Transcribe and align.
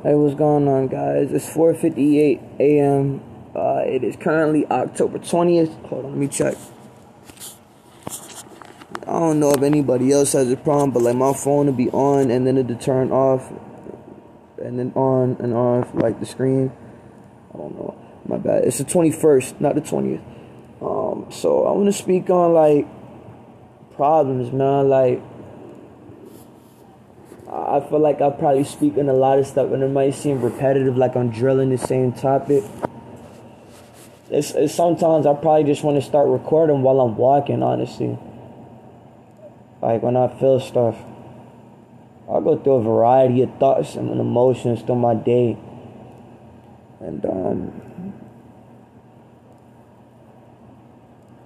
Hey, 0.00 0.14
what's 0.14 0.36
going 0.36 0.68
on, 0.68 0.86
guys? 0.86 1.32
It's 1.32 1.50
4:58 1.50 2.60
a.m. 2.60 3.20
Uh, 3.52 3.82
it 3.84 4.04
is 4.04 4.14
currently 4.14 4.64
October 4.70 5.18
20th. 5.18 5.74
Hold 5.86 6.04
on, 6.04 6.10
let 6.12 6.20
me 6.20 6.28
check. 6.28 6.54
I 9.08 9.18
don't 9.18 9.40
know 9.40 9.50
if 9.50 9.60
anybody 9.60 10.12
else 10.12 10.34
has 10.34 10.52
a 10.52 10.56
problem, 10.56 10.92
but 10.92 11.02
like 11.02 11.16
my 11.16 11.32
phone 11.32 11.66
will 11.66 11.72
be 11.72 11.90
on 11.90 12.30
and 12.30 12.46
then 12.46 12.56
it'll 12.58 12.76
turn 12.76 13.10
off, 13.10 13.50
and 14.62 14.78
then 14.78 14.92
on 14.94 15.36
and 15.40 15.52
off 15.52 15.92
like 15.94 16.20
the 16.20 16.26
screen. 16.26 16.70
I 17.52 17.56
don't 17.58 17.74
know. 17.74 17.98
My 18.24 18.36
bad. 18.36 18.66
It's 18.66 18.78
the 18.78 18.84
21st, 18.84 19.60
not 19.60 19.74
the 19.74 19.80
20th. 19.80 20.22
Um, 20.80 21.26
so 21.32 21.66
I 21.66 21.72
want 21.72 21.86
to 21.86 21.92
speak 21.92 22.30
on 22.30 22.54
like 22.54 22.86
problems, 23.96 24.52
man. 24.52 24.88
Like 24.88 25.20
I 27.68 27.80
feel 27.88 28.00
like 28.00 28.20
I 28.20 28.30
probably 28.30 28.64
speak 28.64 28.96
on 28.98 29.08
a 29.08 29.12
lot 29.14 29.38
of 29.38 29.46
stuff, 29.46 29.72
and 29.72 29.82
it 29.82 29.90
might 29.90 30.14
seem 30.14 30.40
repetitive, 30.40 30.96
like 30.96 31.16
I'm 31.16 31.30
drilling 31.30 31.70
the 31.70 31.78
same 31.78 32.12
topic. 32.12 32.64
It's, 34.30 34.50
it's 34.52 34.74
sometimes 34.74 35.26
I 35.26 35.34
probably 35.34 35.64
just 35.64 35.82
want 35.82 35.96
to 35.96 36.02
start 36.02 36.28
recording 36.28 36.82
while 36.82 37.00
I'm 37.00 37.16
walking, 37.16 37.62
honestly. 37.62 38.18
Like 39.80 40.02
when 40.02 40.16
I 40.16 40.28
feel 40.38 40.60
stuff, 40.60 40.96
I 42.30 42.40
go 42.40 42.58
through 42.58 42.74
a 42.74 42.82
variety 42.82 43.42
of 43.42 43.54
thoughts 43.58 43.94
and 43.94 44.10
emotions 44.20 44.82
through 44.82 44.96
my 44.96 45.14
day, 45.14 45.56
and 47.00 47.24
um, 47.24 48.12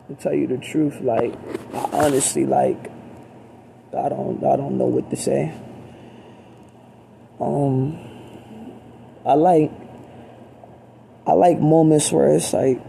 to 0.09 0.14
tell 0.14 0.34
you 0.34 0.47
the 0.47 0.59
truth, 0.59 1.00
like 1.00 1.34
I 1.75 2.05
honestly 2.05 2.47
like 2.47 2.91
I 3.97 4.09
don't 4.09 4.42
I 4.42 4.56
don't 4.56 4.78
know 4.78 4.86
what 4.86 5.09
to 5.11 5.16
say. 5.16 5.55
Um, 7.42 7.98
I 9.27 9.34
like 9.34 9.73
I 11.27 11.33
like 11.33 11.58
moments 11.58 12.12
where 12.12 12.34
it's 12.34 12.53
like 12.53 12.80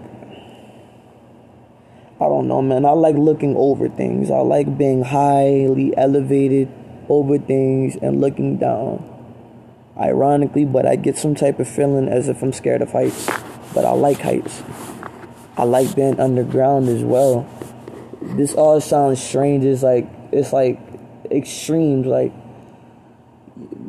I 2.22 2.26
don't 2.26 2.48
know, 2.48 2.62
man. 2.62 2.86
I 2.86 2.92
like 2.92 3.16
looking 3.16 3.56
over 3.58 3.90
things. 3.90 4.30
I 4.30 4.40
like 4.40 4.78
being 4.78 5.04
highly 5.04 5.98
elevated 5.98 6.70
over 7.10 7.38
things 7.38 7.96
and 7.96 8.22
looking 8.22 8.58
down. 8.58 9.10
Ironically, 9.98 10.66
but 10.66 10.86
I 10.86 10.96
get 10.96 11.18
some 11.18 11.36
type 11.36 11.60
of 11.60 11.68
feeling 11.68 12.08
as 12.08 12.30
if 12.30 12.42
I'm 12.42 12.54
scared 12.54 12.82
of 12.82 12.92
heights. 12.92 13.26
But 13.74 13.86
I 13.86 13.92
like 13.92 14.20
heights. 14.20 14.64
I 15.58 15.64
like 15.64 15.96
being 15.96 16.20
underground 16.20 16.90
as 16.90 17.04
well. 17.04 17.48
This 18.22 18.54
all 18.54 18.80
sounds 18.80 19.22
strange. 19.22 19.66
It's 19.66 19.84
like 19.84 20.08
it's 20.32 20.54
like 20.54 20.80
extremes, 21.30 22.06
like 22.06 22.32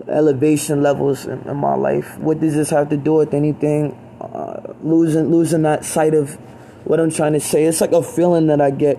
elevation 0.09 0.83
levels 0.83 1.27
in, 1.27 1.41
in, 1.43 1.57
my 1.57 1.75
life. 1.75 2.19
What 2.19 2.41
does 2.41 2.55
this 2.55 2.71
have 2.71 2.89
to 2.91 2.97
do 2.97 3.15
with 3.15 3.35
anything? 3.35 3.99
Uh, 4.21 4.75
losing 4.83 5.31
losing 5.31 5.63
that 5.63 5.85
sight 5.85 6.15
of 6.15 6.35
what 6.85 7.01
I'm 7.01 7.11
trying 7.11 7.33
to 7.35 7.41
say. 7.41 7.65
It's 7.65 7.81
like 7.81 7.93
a 7.93 8.03
feeling 8.03 8.47
that 8.49 8.61
I 8.61 8.71
get. 8.71 8.99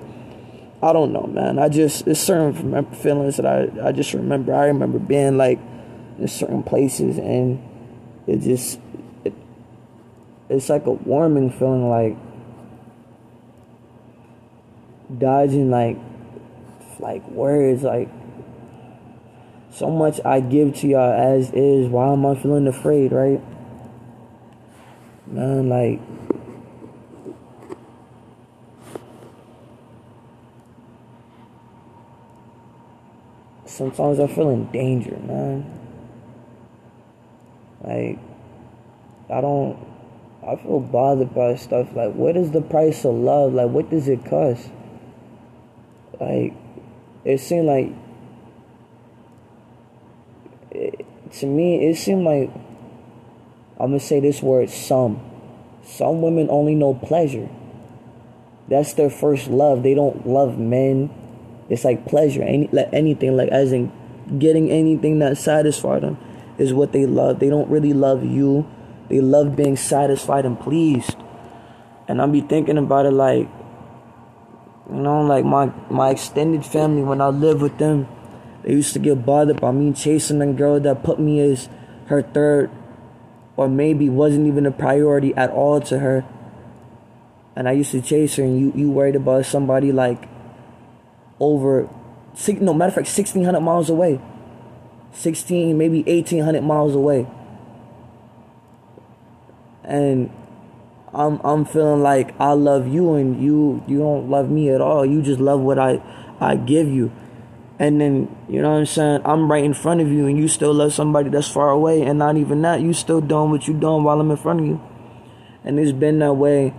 I 0.83 0.93
don't 0.93 1.13
know, 1.13 1.23
man. 1.23 1.57
I 1.57 1.69
just 1.69 2.07
it's 2.07 2.19
certain 2.19 2.85
feelings 2.93 3.37
that 3.37 3.45
I 3.45 3.87
I 3.87 3.91
just 3.91 4.13
remember. 4.13 4.53
I 4.53 4.67
remember 4.67 4.99
being 4.99 5.37
like 5.37 5.59
in 6.19 6.27
certain 6.27 6.63
places 6.63 7.17
and 7.17 7.61
it 8.27 8.39
just 8.39 8.79
it, 9.23 9.33
it's 10.49 10.69
like 10.69 10.85
a 10.85 10.91
warming 10.91 11.51
feeling 11.51 11.89
like 11.89 12.17
dodging 15.19 15.69
like 15.69 15.97
like 16.99 17.27
words 17.29 17.83
like 17.83 18.09
so 19.75 19.89
much 19.89 20.21
I 20.23 20.39
give 20.39 20.73
to 20.77 20.87
y'all 20.87 21.11
as 21.11 21.51
is. 21.51 21.89
Why 21.89 22.13
am 22.13 22.25
I 22.25 22.35
feeling 22.35 22.65
afraid, 22.65 23.11
right? 23.11 23.41
Man, 25.27 25.67
like 25.67 25.99
sometimes 33.65 34.21
I 34.21 34.27
feel 34.27 34.49
in 34.51 34.71
danger, 34.71 35.17
man. 35.17 35.69
Like 37.83 38.17
I 39.29 39.41
don't 39.41 39.77
I 40.47 40.55
feel 40.55 40.79
bothered 40.79 41.35
by 41.35 41.55
stuff 41.55 41.89
like 41.93 42.13
what 42.13 42.37
is 42.37 42.51
the 42.51 42.61
price 42.61 43.03
of 43.03 43.15
love? 43.15 43.53
Like 43.53 43.71
what 43.71 43.89
does 43.89 44.07
it 44.07 44.23
cost? 44.23 44.69
Like 46.21 46.53
it 47.25 47.39
seemed 47.41 47.67
like 47.67 48.04
to 51.39 51.45
me, 51.45 51.87
it 51.87 51.97
seemed 51.97 52.23
like 52.23 52.49
I'm 53.79 53.87
gonna 53.87 53.99
say 53.99 54.19
this 54.19 54.41
word 54.41 54.69
some. 54.69 55.19
Some 55.83 56.21
women 56.21 56.47
only 56.49 56.75
know 56.75 56.93
pleasure. 56.93 57.49
That's 58.67 58.93
their 58.93 59.09
first 59.09 59.47
love. 59.47 59.83
They 59.83 59.93
don't 59.93 60.25
love 60.25 60.57
men. 60.57 61.09
It's 61.69 61.83
like 61.83 62.05
pleasure. 62.05 62.41
Any 62.41 62.69
like 62.71 62.89
anything, 62.93 63.35
like 63.35 63.49
as 63.49 63.71
in 63.71 63.91
getting 64.39 64.71
anything 64.71 65.19
that 65.19 65.37
satisfies 65.37 66.01
them 66.01 66.17
is 66.57 66.73
what 66.73 66.93
they 66.93 67.05
love. 67.05 67.39
They 67.39 67.49
don't 67.49 67.69
really 67.69 67.93
love 67.93 68.23
you. 68.23 68.65
They 69.09 69.19
love 69.19 69.55
being 69.55 69.75
satisfied 69.75 70.45
and 70.45 70.59
pleased. 70.59 71.17
And 72.07 72.21
I'll 72.21 72.27
be 72.27 72.41
thinking 72.41 72.77
about 72.77 73.05
it 73.05 73.11
like 73.11 73.49
you 74.89 74.95
know, 74.95 75.21
like 75.21 75.43
my 75.43 75.71
my 75.89 76.11
extended 76.11 76.65
family 76.65 77.03
when 77.03 77.19
I 77.19 77.27
live 77.27 77.61
with 77.61 77.77
them 77.77 78.07
they 78.65 78.73
used 78.73 78.93
to 78.93 78.99
get 78.99 79.23
bothered 79.25 79.61
by 79.61 79.71
me 79.71 79.93
chasing 79.93 80.41
a 80.41 80.51
girl 80.51 80.79
that 80.79 81.03
put 81.03 81.19
me 81.19 81.39
as 81.39 81.69
her 82.07 82.23
third, 82.23 82.71
or 83.55 83.69
maybe 83.69 84.09
wasn't 84.09 84.47
even 84.47 84.65
a 84.65 84.71
priority 84.71 85.35
at 85.35 85.51
all 85.51 85.79
to 85.81 85.99
her. 85.99 86.25
And 87.55 87.69
I 87.69 87.73
used 87.73 87.91
to 87.91 88.01
chase 88.01 88.37
her, 88.37 88.43
and 88.43 88.59
you 88.59 88.73
you 88.75 88.89
worried 88.89 89.15
about 89.15 89.45
somebody 89.45 89.91
like 89.91 90.27
over, 91.39 91.87
no 92.59 92.73
matter 92.73 92.89
of 92.89 92.95
fact, 92.95 93.07
sixteen 93.07 93.45
hundred 93.45 93.61
miles 93.61 93.89
away, 93.89 94.19
sixteen 95.13 95.77
maybe 95.77 96.03
eighteen 96.07 96.43
hundred 96.43 96.63
miles 96.63 96.95
away, 96.95 97.27
and 99.83 100.31
I'm 101.13 101.39
I'm 101.43 101.65
feeling 101.65 102.01
like 102.01 102.33
I 102.41 102.53
love 102.53 102.87
you 102.87 103.13
and 103.13 103.41
you 103.41 103.83
you 103.87 103.99
don't 103.99 104.27
love 104.27 104.49
me 104.49 104.69
at 104.71 104.81
all. 104.81 105.05
You 105.05 105.21
just 105.21 105.39
love 105.39 105.61
what 105.61 105.77
I 105.77 106.01
I 106.41 106.55
give 106.55 106.87
you. 106.89 107.11
And 107.77 107.99
then, 107.99 108.35
you 108.47 108.61
know 108.61 108.71
what 108.71 108.79
I'm 108.79 108.85
saying? 108.85 109.21
I'm 109.25 109.51
right 109.51 109.63
in 109.63 109.73
front 109.73 109.99
of 109.99 110.09
you 110.09 110.27
and 110.27 110.37
you 110.37 110.47
still 110.47 110.73
love 110.73 110.93
somebody 110.93 111.29
that's 111.29 111.49
far 111.49 111.69
away. 111.69 112.03
And 112.03 112.19
not 112.19 112.37
even 112.37 112.61
that, 112.61 112.81
you 112.81 112.93
still 112.93 113.19
doing 113.19 113.51
what 113.51 113.67
you 113.67 113.73
doing 113.73 114.03
while 114.03 114.19
I'm 114.19 114.31
in 114.31 114.37
front 114.37 114.61
of 114.61 114.65
you. 114.65 114.81
And 115.63 115.79
it's 115.79 115.91
been 115.91 116.19
that 116.19 116.33
way 116.33 116.73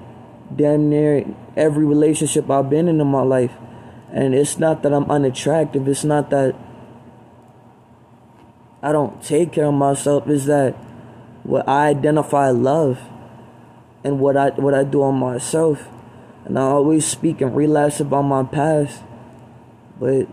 damn 0.55 0.89
near 0.89 1.27
every 1.57 1.85
relationship 1.85 2.51
I've 2.51 2.71
been 2.71 2.89
in 2.89 3.01
in 3.01 3.07
my 3.07 3.23
life. 3.23 3.53
And 4.13 4.35
it's 4.35 4.59
not 4.59 4.83
that 4.83 4.93
I'm 4.95 5.11
unattractive. 5.11 5.87
It's 5.89 6.05
not 6.05 6.31
that 6.31 6.55
I 8.83 8.93
don't 8.93 9.23
take 9.23 9.53
care 9.53 9.67
of 9.67 9.75
myself. 9.75 10.29
It's 10.29 10.47
that 10.47 10.75
what 11.43 11.69
I 11.69 11.89
identify 11.89 12.51
love 12.51 13.01
and 14.05 14.21
what 14.21 14.37
I 14.37 14.51
what 14.51 14.75
I 14.75 14.85
do 14.85 15.03
on 15.03 15.17
myself. 15.17 15.89
And 16.45 16.57
I 16.59 16.63
always 16.63 17.05
speak 17.05 17.41
and 17.41 17.55
relapse 17.57 17.99
about 17.99 18.23
my 18.23 18.45
past. 18.45 19.03
But 19.99 20.29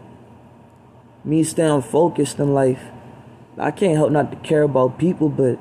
me 1.23 1.43
staying 1.43 1.81
focused 1.81 2.39
in 2.39 2.53
life. 2.53 2.83
I 3.57 3.71
can't 3.71 3.95
help 3.95 4.11
not 4.11 4.31
to 4.31 4.37
care 4.37 4.63
about 4.63 4.97
people, 4.97 5.29
but 5.29 5.59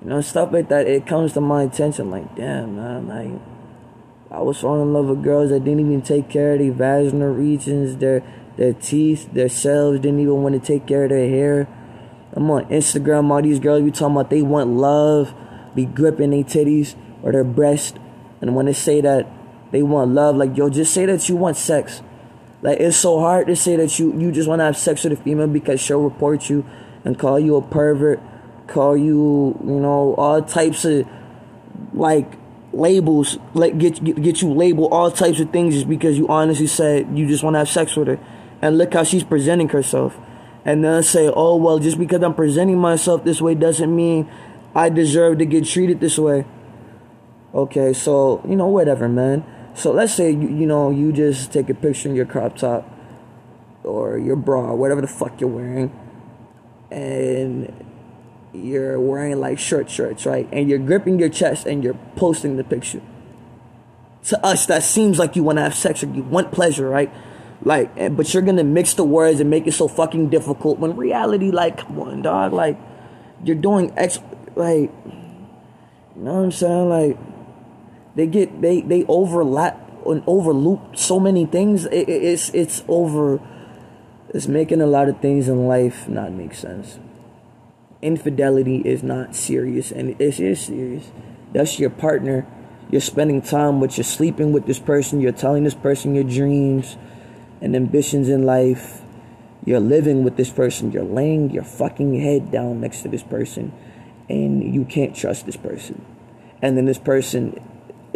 you 0.00 0.08
know, 0.08 0.20
stuff 0.20 0.52
like 0.52 0.68
that, 0.68 0.86
it 0.86 1.06
comes 1.06 1.32
to 1.32 1.40
my 1.40 1.64
attention 1.64 2.10
like, 2.10 2.36
damn, 2.36 2.76
man, 2.76 3.08
like, 3.08 3.40
I 4.30 4.42
was 4.42 4.60
falling 4.60 4.82
in 4.82 4.92
love 4.92 5.06
with 5.06 5.24
girls 5.24 5.50
that 5.50 5.64
didn't 5.64 5.80
even 5.80 6.02
take 6.02 6.28
care 6.28 6.52
of 6.52 6.58
their 6.58 6.72
vaginal 6.72 7.34
regions, 7.34 7.96
their 7.96 8.22
their 8.56 8.72
teeth, 8.72 9.32
their 9.32 9.48
selves, 9.48 10.00
didn't 10.00 10.18
even 10.18 10.42
want 10.42 10.60
to 10.60 10.60
take 10.60 10.86
care 10.86 11.04
of 11.04 11.10
their 11.10 11.28
hair. 11.28 11.68
I'm 12.32 12.50
on 12.50 12.66
Instagram, 12.66 13.30
all 13.30 13.40
these 13.40 13.60
girls 13.60 13.82
be 13.82 13.90
talking 13.90 14.16
about 14.16 14.30
they 14.30 14.42
want 14.42 14.70
love, 14.70 15.32
be 15.74 15.86
gripping 15.86 16.30
their 16.30 16.42
titties 16.42 16.94
or 17.22 17.32
their 17.32 17.44
breast. 17.44 17.98
And 18.40 18.54
when 18.54 18.66
they 18.66 18.72
say 18.72 19.00
that 19.00 19.26
they 19.70 19.82
want 19.82 20.10
love, 20.10 20.36
like, 20.36 20.56
yo, 20.56 20.68
just 20.68 20.92
say 20.92 21.06
that 21.06 21.28
you 21.28 21.36
want 21.36 21.56
sex. 21.56 22.02
Like 22.60 22.80
it's 22.80 22.96
so 22.96 23.20
hard 23.20 23.46
to 23.46 23.56
say 23.56 23.76
that 23.76 23.98
you 23.98 24.18
you 24.18 24.32
just 24.32 24.48
want 24.48 24.60
to 24.60 24.64
have 24.64 24.76
sex 24.76 25.04
with 25.04 25.12
a 25.12 25.16
female 25.16 25.46
because 25.46 25.80
she'll 25.80 26.02
report 26.02 26.50
you 26.50 26.64
and 27.04 27.18
call 27.18 27.38
you 27.38 27.56
a 27.56 27.62
pervert, 27.62 28.20
call 28.66 28.96
you 28.96 29.58
you 29.64 29.80
know 29.80 30.14
all 30.16 30.42
types 30.42 30.84
of 30.84 31.06
like 31.92 32.32
labels, 32.72 33.38
like 33.54 33.78
get 33.78 34.02
get, 34.02 34.42
you 34.42 34.52
labeled 34.52 34.92
all 34.92 35.10
types 35.10 35.38
of 35.38 35.50
things 35.50 35.74
just 35.74 35.88
because 35.88 36.18
you 36.18 36.26
honestly 36.28 36.66
said 36.66 37.16
you 37.16 37.28
just 37.28 37.44
want 37.44 37.54
to 37.54 37.58
have 37.58 37.68
sex 37.68 37.94
with 37.96 38.08
her, 38.08 38.18
and 38.60 38.76
look 38.76 38.92
how 38.92 39.04
she's 39.04 39.22
presenting 39.22 39.68
herself, 39.68 40.16
and 40.64 40.84
then 40.84 41.02
say 41.04 41.30
oh 41.34 41.54
well 41.56 41.78
just 41.78 41.96
because 41.96 42.22
I'm 42.22 42.34
presenting 42.34 42.78
myself 42.78 43.24
this 43.24 43.40
way 43.40 43.54
doesn't 43.54 43.94
mean 43.94 44.28
I 44.74 44.88
deserve 44.88 45.38
to 45.38 45.46
get 45.46 45.64
treated 45.64 46.00
this 46.00 46.18
way. 46.18 46.44
Okay, 47.54 47.92
so 47.92 48.44
you 48.48 48.56
know 48.56 48.66
whatever, 48.66 49.08
man. 49.08 49.44
So 49.78 49.92
let's 49.92 50.12
say 50.12 50.32
you, 50.32 50.48
you 50.48 50.66
know 50.66 50.90
you 50.90 51.12
just 51.12 51.52
take 51.52 51.70
a 51.70 51.74
picture 51.74 52.08
in 52.08 52.16
your 52.16 52.26
crop 52.26 52.56
top 52.56 52.90
or 53.84 54.18
your 54.18 54.34
bra, 54.34 54.74
whatever 54.74 55.00
the 55.00 55.06
fuck 55.06 55.40
you're 55.40 55.48
wearing, 55.48 55.96
and 56.90 57.72
you're 58.52 58.98
wearing 58.98 59.38
like 59.38 59.60
short 59.60 59.88
shirts, 59.88 60.26
right? 60.26 60.48
And 60.50 60.68
you're 60.68 60.80
gripping 60.80 61.20
your 61.20 61.28
chest 61.28 61.64
and 61.64 61.84
you're 61.84 61.98
posting 62.16 62.56
the 62.56 62.64
picture. 62.64 63.00
To 64.24 64.44
us, 64.44 64.66
that 64.66 64.82
seems 64.82 65.16
like 65.16 65.36
you 65.36 65.44
want 65.44 65.58
to 65.58 65.62
have 65.62 65.76
sex 65.76 66.02
or 66.02 66.08
you 66.08 66.24
want 66.24 66.50
pleasure, 66.50 66.88
right? 66.88 67.12
Like, 67.62 67.92
eh, 67.96 68.08
but 68.08 68.34
you're 68.34 68.42
gonna 68.42 68.64
mix 68.64 68.94
the 68.94 69.04
words 69.04 69.38
and 69.38 69.48
make 69.48 69.68
it 69.68 69.72
so 69.72 69.86
fucking 69.86 70.28
difficult. 70.28 70.80
When 70.80 70.96
reality, 70.96 71.52
like, 71.52 71.78
come 71.78 72.00
on, 72.00 72.22
dog, 72.22 72.52
like, 72.52 72.76
you're 73.44 73.54
doing 73.54 73.92
X, 73.96 74.18
like, 74.56 74.90
you 76.16 76.22
know 76.22 76.34
what 76.34 76.44
I'm 76.46 76.50
saying? 76.52 76.88
Like, 76.88 77.18
they 78.18 78.26
get 78.26 78.60
they 78.60 78.80
they 78.80 79.04
overlap 79.04 79.80
and 80.04 80.24
overloop 80.26 80.96
so 80.96 81.20
many 81.20 81.46
things. 81.46 81.84
It, 81.86 82.08
it, 82.08 82.24
it's 82.24 82.50
it's 82.50 82.82
over. 82.88 83.40
It's 84.34 84.48
making 84.48 84.80
a 84.80 84.88
lot 84.88 85.08
of 85.08 85.20
things 85.20 85.48
in 85.48 85.68
life 85.68 86.08
not 86.08 86.32
make 86.32 86.52
sense. 86.52 86.98
Infidelity 88.02 88.78
is 88.78 89.04
not 89.04 89.36
serious, 89.36 89.92
and 89.92 90.10
it 90.10 90.20
is 90.20 90.60
serious. 90.60 91.12
That's 91.52 91.78
your 91.78 91.90
partner. 91.90 92.44
You're 92.90 93.00
spending 93.00 93.40
time 93.40 93.78
with. 93.78 93.96
You're 93.96 94.04
sleeping 94.04 94.52
with 94.52 94.66
this 94.66 94.80
person. 94.80 95.20
You're 95.20 95.30
telling 95.30 95.62
this 95.62 95.76
person 95.76 96.16
your 96.16 96.24
dreams 96.24 96.96
and 97.60 97.76
ambitions 97.76 98.28
in 98.28 98.42
life. 98.42 99.00
You're 99.64 99.78
living 99.78 100.24
with 100.24 100.36
this 100.36 100.50
person. 100.50 100.90
You're 100.90 101.04
laying 101.04 101.50
your 101.50 101.64
fucking 101.64 102.20
head 102.20 102.50
down 102.50 102.80
next 102.80 103.02
to 103.02 103.08
this 103.08 103.22
person, 103.22 103.72
and 104.28 104.74
you 104.74 104.84
can't 104.84 105.14
trust 105.14 105.46
this 105.46 105.56
person. 105.56 106.04
And 106.60 106.76
then 106.76 106.86
this 106.86 106.98
person 106.98 107.60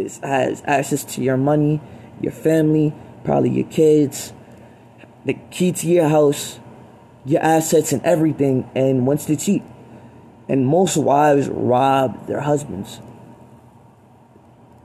is, 0.06 0.18
has 0.18 0.62
access 0.66 1.04
to 1.14 1.22
your 1.22 1.36
money, 1.36 1.80
your 2.20 2.32
family, 2.32 2.94
probably 3.24 3.50
your 3.50 3.68
kids, 3.68 4.32
the 5.24 5.34
key 5.50 5.72
to 5.72 5.86
your 5.86 6.08
house, 6.08 6.58
your 7.24 7.42
assets, 7.42 7.92
and 7.92 8.02
everything, 8.02 8.68
and 8.74 9.06
wants 9.06 9.26
to 9.26 9.36
cheat. 9.36 9.62
And 10.48 10.66
most 10.66 10.96
wives 10.96 11.48
rob 11.48 12.26
their 12.26 12.40
husbands. 12.40 13.00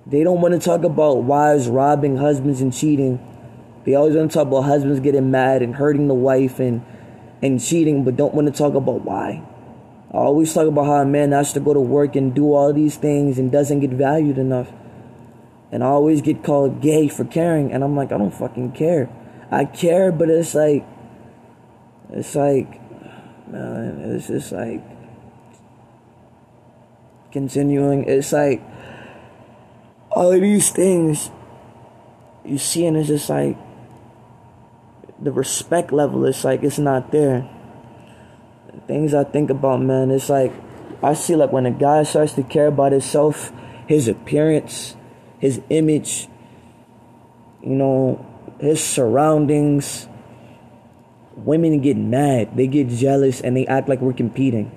They 0.05 0.23
don't 0.23 0.39
want 0.39 0.53
to 0.53 0.59
talk 0.59 0.83
about 0.83 1.23
wives 1.23 1.67
robbing 1.67 2.17
husbands 2.17 2.61
and 2.61 2.73
cheating 2.73 3.19
they 3.87 3.95
always 3.95 4.17
want 4.17 4.31
to 4.31 4.37
talk 4.37 4.47
about 4.47 4.63
husbands 4.63 4.99
getting 4.99 5.31
mad 5.31 5.61
and 5.61 5.73
hurting 5.73 6.09
the 6.09 6.13
wife 6.13 6.59
and 6.59 6.83
and 7.41 7.63
cheating, 7.63 8.03
but 8.03 8.17
don't 8.17 8.33
want 8.33 8.47
to 8.47 8.53
talk 8.53 8.73
about 8.73 9.05
why. 9.05 9.41
I 10.11 10.17
always 10.17 10.53
talk 10.53 10.67
about 10.67 10.87
how 10.87 10.95
a 10.95 11.05
man 11.05 11.31
has 11.31 11.53
to 11.53 11.61
go 11.61 11.73
to 11.73 11.79
work 11.79 12.17
and 12.17 12.35
do 12.35 12.53
all 12.53 12.73
these 12.73 12.97
things 12.97 13.39
and 13.39 13.49
doesn't 13.49 13.79
get 13.79 13.91
valued 13.91 14.37
enough. 14.37 14.69
And 15.71 15.83
I 15.83 15.87
always 15.87 16.21
get 16.21 16.43
called 16.43 16.81
gay 16.81 17.07
for 17.07 17.25
caring, 17.25 17.73
and 17.73 17.83
I'm 17.83 17.95
like, 17.95 18.11
I 18.11 18.17
don't 18.17 18.33
fucking 18.33 18.71
care. 18.71 19.09
I 19.51 19.65
care, 19.65 20.11
but 20.11 20.29
it's 20.29 20.55
like, 20.55 20.85
it's 22.09 22.35
like, 22.35 22.79
man, 23.47 23.99
it's 23.99 24.27
just 24.27 24.51
like 24.51 24.81
continuing. 27.31 28.05
It's 28.05 28.33
like 28.33 28.61
all 30.11 30.31
of 30.31 30.41
these 30.41 30.69
things 30.69 31.29
you 32.43 32.57
see, 32.57 32.85
and 32.85 32.97
it's 32.97 33.07
just 33.07 33.29
like 33.29 33.57
the 35.21 35.31
respect 35.31 35.91
level 35.91 36.25
is 36.25 36.43
like 36.43 36.63
it's 36.63 36.79
not 36.79 37.11
there. 37.11 37.47
Things 38.87 39.13
I 39.13 39.23
think 39.23 39.49
about, 39.49 39.81
man, 39.81 40.11
it's 40.11 40.29
like 40.29 40.53
I 41.03 41.13
see 41.13 41.35
like 41.35 41.51
when 41.51 41.65
a 41.65 41.71
guy 41.71 42.03
starts 42.03 42.33
to 42.33 42.43
care 42.43 42.67
about 42.67 42.91
himself, 42.91 43.51
his 43.87 44.07
appearance, 44.07 44.96
his 45.39 45.61
image, 45.69 46.27
you 47.61 47.75
know, 47.75 48.25
his 48.59 48.83
surroundings. 48.83 50.07
Women 51.35 51.79
get 51.81 51.97
mad, 51.97 52.57
they 52.57 52.67
get 52.67 52.89
jealous, 52.89 53.41
and 53.41 53.55
they 53.55 53.67
act 53.67 53.87
like 53.87 54.01
we're 54.01 54.13
competing. 54.13 54.71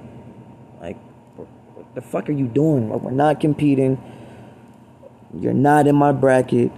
Like, 0.80 0.98
what 1.36 1.94
the 1.94 2.02
fuck 2.02 2.28
are 2.28 2.32
you 2.32 2.46
doing? 2.46 2.90
Like, 2.90 3.00
we're 3.00 3.10
not 3.12 3.40
competing. 3.40 3.98
You're 5.38 5.54
not 5.54 5.86
in 5.86 5.96
my 5.96 6.12
bracket 6.12 6.70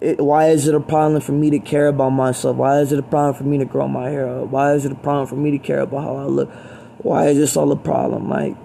it, 0.00 0.20
why 0.20 0.48
is 0.48 0.68
it 0.68 0.74
a 0.74 0.80
problem 0.80 1.20
for 1.20 1.32
me 1.32 1.50
to 1.50 1.58
care 1.58 1.88
about 1.88 2.10
myself? 2.10 2.56
Why 2.56 2.80
is 2.80 2.92
it 2.92 2.98
a 2.98 3.02
problem 3.02 3.34
for 3.34 3.44
me 3.44 3.58
to 3.58 3.64
grow 3.64 3.88
my 3.88 4.10
hair 4.10 4.28
up? 4.28 4.48
Why 4.48 4.74
is 4.74 4.84
it 4.84 4.92
a 4.92 4.96
problem 4.96 5.26
for 5.26 5.36
me 5.36 5.50
to 5.52 5.58
care 5.58 5.80
about 5.80 6.04
how 6.04 6.16
I 6.16 6.24
look? 6.24 6.50
Why 6.98 7.28
is 7.28 7.38
this 7.38 7.56
all 7.56 7.72
a 7.72 7.76
problem? 7.76 8.28
Like, 8.28 8.56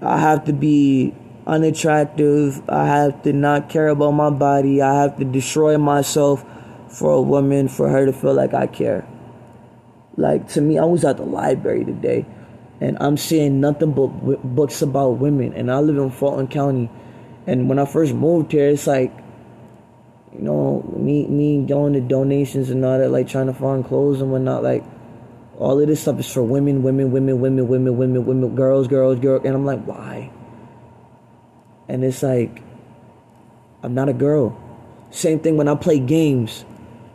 I 0.00 0.18
have 0.18 0.44
to 0.44 0.52
be 0.52 1.14
unattractive. 1.48 2.62
I 2.68 2.86
have 2.86 3.22
to 3.22 3.32
not 3.32 3.68
care 3.68 3.88
about 3.88 4.12
my 4.12 4.30
body. 4.30 4.82
I 4.82 5.02
have 5.02 5.16
to 5.18 5.24
destroy 5.24 5.78
myself 5.78 6.44
for 6.88 7.10
a 7.10 7.20
woman 7.20 7.68
for 7.68 7.88
her 7.88 8.06
to 8.06 8.12
feel 8.12 8.34
like 8.34 8.54
I 8.54 8.66
care. 8.66 9.08
Like, 10.16 10.48
to 10.48 10.60
me, 10.60 10.78
I 10.78 10.84
was 10.84 11.04
at 11.04 11.16
the 11.16 11.24
library 11.24 11.84
today 11.84 12.26
and 12.80 12.96
I'm 13.00 13.16
seeing 13.16 13.60
nothing 13.60 13.92
but 13.92 14.08
books 14.54 14.82
about 14.82 15.18
women. 15.18 15.52
And 15.54 15.70
I 15.70 15.78
live 15.78 15.96
in 15.96 16.10
Fulton 16.10 16.48
County. 16.48 16.90
And 17.46 17.68
when 17.68 17.78
I 17.78 17.86
first 17.86 18.14
moved 18.14 18.52
here, 18.52 18.68
it's 18.68 18.86
like, 18.86 19.12
you 20.34 20.42
know, 20.42 20.82
me 20.96 21.26
me 21.26 21.64
going 21.64 21.94
to 21.94 22.00
donations 22.00 22.68
and 22.68 22.84
all 22.84 22.98
that, 22.98 23.10
like 23.10 23.28
trying 23.28 23.46
to 23.46 23.54
find 23.54 23.84
clothes 23.84 24.20
and 24.20 24.30
whatnot, 24.30 24.62
like 24.62 24.84
all 25.56 25.80
of 25.80 25.86
this 25.88 26.02
stuff 26.02 26.20
is 26.20 26.30
for 26.30 26.42
women, 26.42 26.82
women, 26.82 27.10
women, 27.10 27.40
women, 27.40 27.66
women, 27.66 27.96
women, 27.96 28.26
women, 28.26 28.54
girls, 28.54 28.86
girls, 28.86 29.18
girls, 29.18 29.42
and 29.44 29.54
I'm 29.54 29.64
like, 29.64 29.82
why? 29.84 30.30
And 31.88 32.04
it's 32.04 32.22
like, 32.22 32.62
I'm 33.82 33.94
not 33.94 34.08
a 34.08 34.12
girl. 34.12 34.58
Same 35.10 35.40
thing 35.40 35.56
when 35.56 35.68
I 35.68 35.74
play 35.74 35.98
games, 35.98 36.64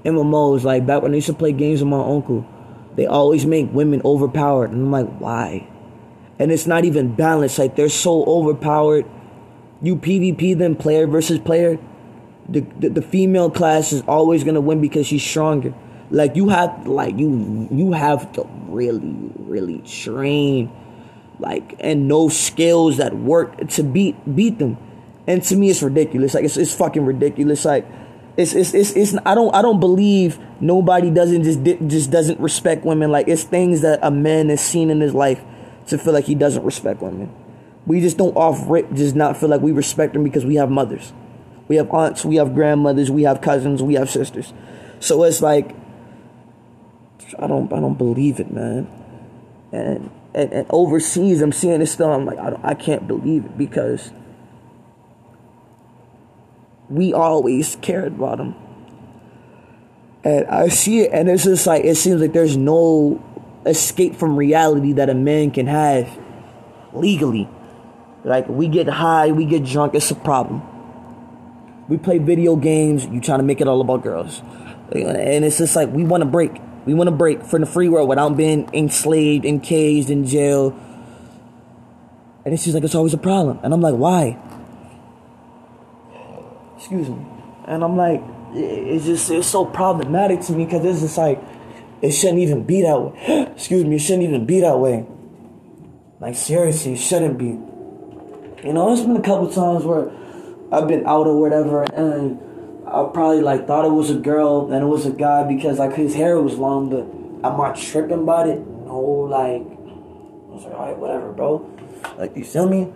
MMOs. 0.04 0.64
Like 0.64 0.86
back 0.86 1.04
when 1.04 1.12
I 1.12 1.16
used 1.16 1.28
to 1.28 1.34
play 1.34 1.52
games 1.52 1.82
with 1.82 1.90
my 1.90 2.04
uncle, 2.04 2.46
they 2.96 3.06
always 3.06 3.46
make 3.46 3.72
women 3.72 4.02
overpowered, 4.04 4.72
and 4.72 4.84
I'm 4.84 4.92
like, 4.92 5.18
why? 5.20 5.68
And 6.40 6.52
it's 6.52 6.66
not 6.66 6.86
even 6.86 7.16
balanced. 7.16 7.60
Like 7.60 7.76
they're 7.76 7.90
so 7.90 8.24
overpowered. 8.26 9.06
You 9.82 9.96
PvP 9.96 10.58
them 10.58 10.76
player 10.76 11.06
versus 11.06 11.40
player 11.40 11.78
the, 12.50 12.62
the, 12.80 12.90
the 12.90 13.02
female 13.02 13.50
class 13.50 13.94
is 13.94 14.02
always 14.08 14.44
gonna 14.44 14.62
win 14.62 14.82
because 14.82 15.08
she's 15.08 15.24
stronger. 15.24 15.74
Like 16.12 16.36
you 16.36 16.50
have 16.50 16.88
like 16.88 17.18
you 17.18 17.68
you 17.72 17.94
have 17.94 18.32
to 18.34 18.48
really 18.68 19.32
really 19.38 19.80
train 19.80 20.72
like 21.44 21.76
and 21.80 22.08
no 22.08 22.30
skills 22.30 22.98
that 22.98 23.16
work 23.16 23.68
to 23.70 23.84
beat 23.84 24.16
beat 24.36 24.58
them. 24.58 24.78
And 25.28 25.44
to 25.44 25.56
me 25.56 25.70
it's 25.70 25.84
ridiculous. 25.84 26.34
Like 26.34 26.46
it's 26.46 26.58
it's 26.58 26.74
fucking 26.74 27.06
ridiculous. 27.06 27.66
Like 27.66 27.86
it's 28.38 28.54
it's 28.54 28.74
it's, 28.74 28.92
it's 28.92 29.16
I 29.26 29.36
don't 29.36 29.54
I 29.54 29.62
don't 29.62 29.80
believe 29.80 30.40
nobody 30.60 31.12
doesn't 31.12 31.44
just 31.44 31.64
just 31.88 32.10
doesn't 32.10 32.40
respect 32.40 32.84
women. 32.86 33.12
Like 33.12 33.28
it's 33.28 33.44
things 33.44 33.82
that 33.82 34.00
a 34.02 34.10
man 34.10 34.50
has 34.50 34.62
seen 34.62 34.90
in 34.90 35.02
his 35.02 35.14
life 35.14 35.42
to 35.88 35.98
feel 35.98 36.14
like 36.14 36.26
he 36.26 36.36
doesn't 36.36 36.64
respect 36.64 37.02
women. 37.02 37.34
We 37.86 38.00
just 38.00 38.18
don't 38.18 38.36
off 38.36 38.64
rip 38.68 38.92
just 38.94 39.16
not 39.16 39.38
feel 39.38 39.50
like 39.50 39.62
we 39.62 39.72
respect 39.72 40.14
them 40.14 40.24
because 40.24 40.46
we 40.46 40.56
have 40.56 40.72
mothers. 40.72 41.14
We 41.68 41.76
have 41.78 41.90
aunts, 41.92 42.26
we 42.26 42.38
have 42.38 42.54
grandmothers, 42.54 43.12
we 43.12 43.24
have 43.24 43.42
cousins, 43.42 43.84
we 43.84 43.96
have 43.96 44.10
sisters. 44.10 44.54
So 45.00 45.24
it's 45.24 45.42
like 45.42 45.76
I 47.40 47.48
don't 47.48 47.72
I 47.72 47.80
don't 47.80 47.98
believe 47.98 48.40
it, 48.40 48.52
man. 48.52 48.88
And 49.72 50.10
and, 50.34 50.52
and 50.52 50.68
overseas, 50.70 51.42
I'm 51.42 51.52
seeing 51.52 51.80
this 51.80 51.92
stuff. 51.94 52.10
I'm 52.10 52.26
like, 52.26 52.40
I, 52.40 52.58
I 52.64 52.74
can't 52.74 53.08
believe 53.08 53.46
it 53.46 53.58
because 53.58 54.12
we 56.90 57.14
always 57.14 57.76
cared 57.78 58.14
about 58.14 58.38
them. 58.38 58.56
And 60.24 60.46
I 60.48 60.70
see 60.70 61.02
it, 61.02 61.12
and 61.12 61.30
it's 61.30 61.44
just 61.44 61.68
like 61.68 61.84
it 61.84 61.96
seems 61.96 62.22
like 62.22 62.32
there's 62.32 62.56
no 62.56 63.24
escape 63.66 64.16
from 64.16 64.38
reality 64.38 64.94
that 64.94 65.10
a 65.10 65.14
man 65.14 65.52
can 65.52 65.68
have 65.68 66.18
legally. 66.94 67.50
Like 68.24 68.48
we 68.48 68.70
get 68.70 68.88
high, 68.88 69.32
we 69.32 69.46
get 69.46 69.66
drunk, 69.66 69.96
it's 69.96 70.12
a 70.12 70.16
problem. 70.16 70.62
We 71.90 71.98
play 71.98 72.20
video 72.20 72.56
games. 72.56 73.06
You 73.06 73.20
trying 73.20 73.40
to 73.40 73.44
make 73.44 73.60
it 73.60 73.68
all 73.68 73.82
about 73.82 74.04
girls, 74.04 74.42
and 74.94 75.44
it's 75.44 75.58
just 75.58 75.76
like 75.76 75.90
we 75.90 76.06
want 76.06 76.22
to 76.22 76.30
break. 76.30 76.54
We 76.86 76.94
want 76.94 77.08
to 77.08 77.16
break 77.16 77.44
from 77.44 77.62
the 77.62 77.68
free 77.68 77.90
world 77.90 78.10
without 78.10 78.36
being 78.36 78.70
enslaved, 78.74 79.46
encaged 79.46 80.10
in 80.10 80.26
jail. 80.26 80.78
And 82.46 82.54
it 82.54 82.58
seems 82.58 82.74
like 82.74 82.84
it's 82.84 82.96
always 82.96 83.14
a 83.14 83.18
problem. 83.18 83.60
And 83.64 83.74
I'm 83.74 83.82
like, 83.82 83.96
why? 83.96 84.38
Excuse 86.78 87.10
me. 87.10 87.26
And 87.66 87.84
I'm 87.84 87.96
like, 87.96 88.22
it's 88.54 89.06
just 89.06 89.32
it's 89.32 89.48
so 89.48 89.66
problematic 89.66 90.42
to 90.42 90.54
me 90.54 90.66
because 90.66 90.86
it's 90.86 91.00
just 91.00 91.18
like 91.18 91.42
it 92.02 92.12
shouldn't 92.12 92.40
even 92.40 92.64
be 92.64 92.82
that 92.82 93.00
way. 93.00 93.48
Excuse 93.56 93.86
me, 93.86 93.96
it 93.96 94.00
shouldn't 94.00 94.24
even 94.24 94.46
be 94.46 94.60
that 94.60 94.78
way. 94.78 95.06
Like 96.20 96.36
seriously, 96.36 96.94
it 96.94 97.00
shouldn't 97.00 97.38
be. 97.38 97.58
You 98.66 98.74
know, 98.74 98.92
it's 98.92 99.02
been 99.02 99.16
a 99.16 99.22
couple 99.22 99.50
times 99.50 99.86
where 99.86 100.12
I've 100.72 100.88
been 100.88 101.06
out 101.06 101.28
or 101.28 101.40
whatever, 101.40 101.84
and 101.84 102.40
I 102.94 103.10
probably 103.12 103.42
like 103.42 103.66
thought 103.66 103.86
it 103.86 103.92
was 103.92 104.12
a 104.12 104.20
girl 104.20 104.72
and 104.72 104.84
it 104.84 104.86
was 104.86 105.08
a 105.08 105.12
guy 105.12 105.42
because 105.44 105.80
like 105.80 105.96
his 105.96 106.14
hair 106.14 106.40
was 106.40 106.60
long, 106.60 106.92
but 106.92 107.02
I'm 107.44 107.58
not 107.58 107.76
tripping 107.76 108.22
about 108.22 108.48
it. 108.48 108.60
No, 108.60 109.00
like 109.00 109.62
I 109.62 110.54
was 110.54 110.64
like, 110.66 110.74
all 110.76 110.86
right, 110.86 110.98
whatever, 110.98 111.32
bro. 111.32 111.68
Like 112.20 112.38
you 112.38 112.46
feel 112.46 112.70
me? 112.70 112.94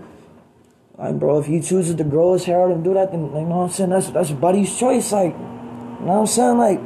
Like, 1.00 1.18
bro, 1.18 1.39
if 1.39 1.48
he 1.48 1.62
chooses 1.62 1.96
to 1.96 2.04
grow 2.04 2.34
his 2.34 2.44
hair 2.44 2.62
out 2.62 2.72
and 2.72 2.84
do 2.84 2.94
that, 2.94 3.12
then 3.12 3.25
you 3.25 3.32
know 3.32 3.42
what 3.42 3.63
I'm 3.63 3.70
saying. 3.72 3.89
That's 3.89 4.12
that's 4.12 4.30
buddy's 4.30 4.77
choice. 4.77 5.12
Like, 5.12 5.34
you 5.34 6.06
know 6.06 6.06
what 6.06 6.20
I'm 6.20 6.27
saying? 6.27 6.58
Like, 6.60 6.82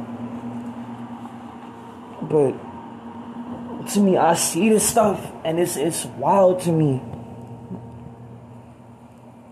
but 2.30 3.92
to 3.92 4.00
me, 4.00 4.16
I 4.16 4.32
see 4.34 4.70
this 4.70 4.88
stuff 4.88 5.30
and 5.44 5.60
it's 5.60 5.76
it's 5.76 6.06
wild 6.16 6.60
to 6.60 6.72
me. 6.72 7.02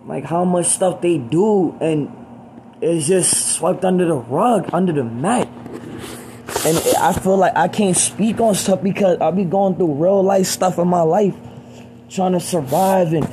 Like 0.07 0.25
how 0.25 0.45
much 0.45 0.67
stuff 0.67 1.03
they 1.03 1.19
do 1.19 1.77
and 1.81 2.20
it's 2.81 3.07
just 3.07 3.57
swept 3.57 3.85
under 3.85 4.07
the 4.07 4.15
rug, 4.15 4.71
under 4.73 4.93
the 4.93 5.05
mat. 5.05 5.49
And 6.65 6.79
I 6.99 7.13
feel 7.13 7.37
like 7.37 7.57
I 7.57 7.69
can't 7.69 7.97
speak 7.97 8.41
on 8.41 8.55
stuff 8.55 8.83
because 8.83 9.19
I'll 9.21 9.33
be 9.33 9.45
going 9.45 9.77
through 9.77 9.95
real 9.95 10.23
life 10.23 10.47
stuff 10.47 10.79
in 10.79 10.89
my 10.89 11.03
life, 11.03 11.35
trying 12.09 12.33
to 12.33 12.41
survive 12.41 13.13
and 13.13 13.29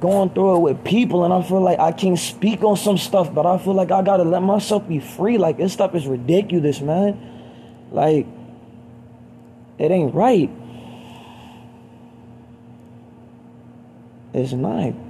going 0.00 0.30
through 0.30 0.56
it 0.56 0.60
with 0.60 0.84
people. 0.84 1.24
And 1.24 1.32
I 1.32 1.42
feel 1.42 1.60
like 1.60 1.78
I 1.78 1.92
can't 1.92 2.18
speak 2.18 2.62
on 2.62 2.76
some 2.76 2.98
stuff, 2.98 3.32
but 3.32 3.46
I 3.46 3.58
feel 3.58 3.74
like 3.74 3.90
I 3.90 4.02
gotta 4.02 4.24
let 4.24 4.42
myself 4.42 4.88
be 4.88 5.00
free. 5.00 5.38
Like 5.38 5.58
this 5.58 5.72
stuff 5.72 5.94
is 5.94 6.06
ridiculous, 6.06 6.80
man. 6.80 7.18
Like 7.90 8.26
it 9.78 9.90
ain't 9.90 10.14
right. 10.14 10.50
It's 14.32 14.52
not. 14.52 15.05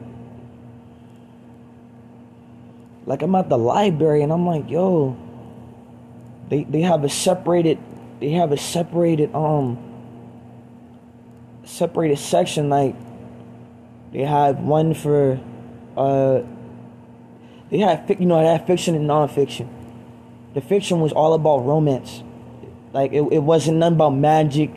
Like 3.06 3.22
I'm 3.22 3.34
at 3.36 3.48
the 3.48 3.56
library 3.56 4.22
and 4.22 4.32
I'm 4.32 4.46
like, 4.46 4.68
yo, 4.68 5.16
they 6.48 6.64
they 6.64 6.82
have 6.82 7.04
a 7.04 7.08
separated 7.08 7.78
they 8.20 8.30
have 8.30 8.52
a 8.52 8.56
separated 8.56 9.34
um 9.34 9.78
separated 11.64 12.18
section 12.18 12.68
like 12.68 12.94
they 14.12 14.22
have 14.22 14.58
one 14.60 14.94
for 14.94 15.40
uh 15.96 16.42
they 17.70 17.78
had 17.78 18.04
you 18.18 18.26
know 18.26 18.40
they 18.40 18.48
had 18.48 18.66
fiction 18.66 18.94
and 18.94 19.08
nonfiction. 19.08 19.68
The 20.54 20.60
fiction 20.60 21.00
was 21.00 21.12
all 21.12 21.34
about 21.34 21.66
romance. 21.66 22.22
Like 22.92 23.12
it, 23.12 23.22
it 23.32 23.40
wasn't 23.40 23.78
none 23.78 23.94
about 23.94 24.10
magic, 24.10 24.70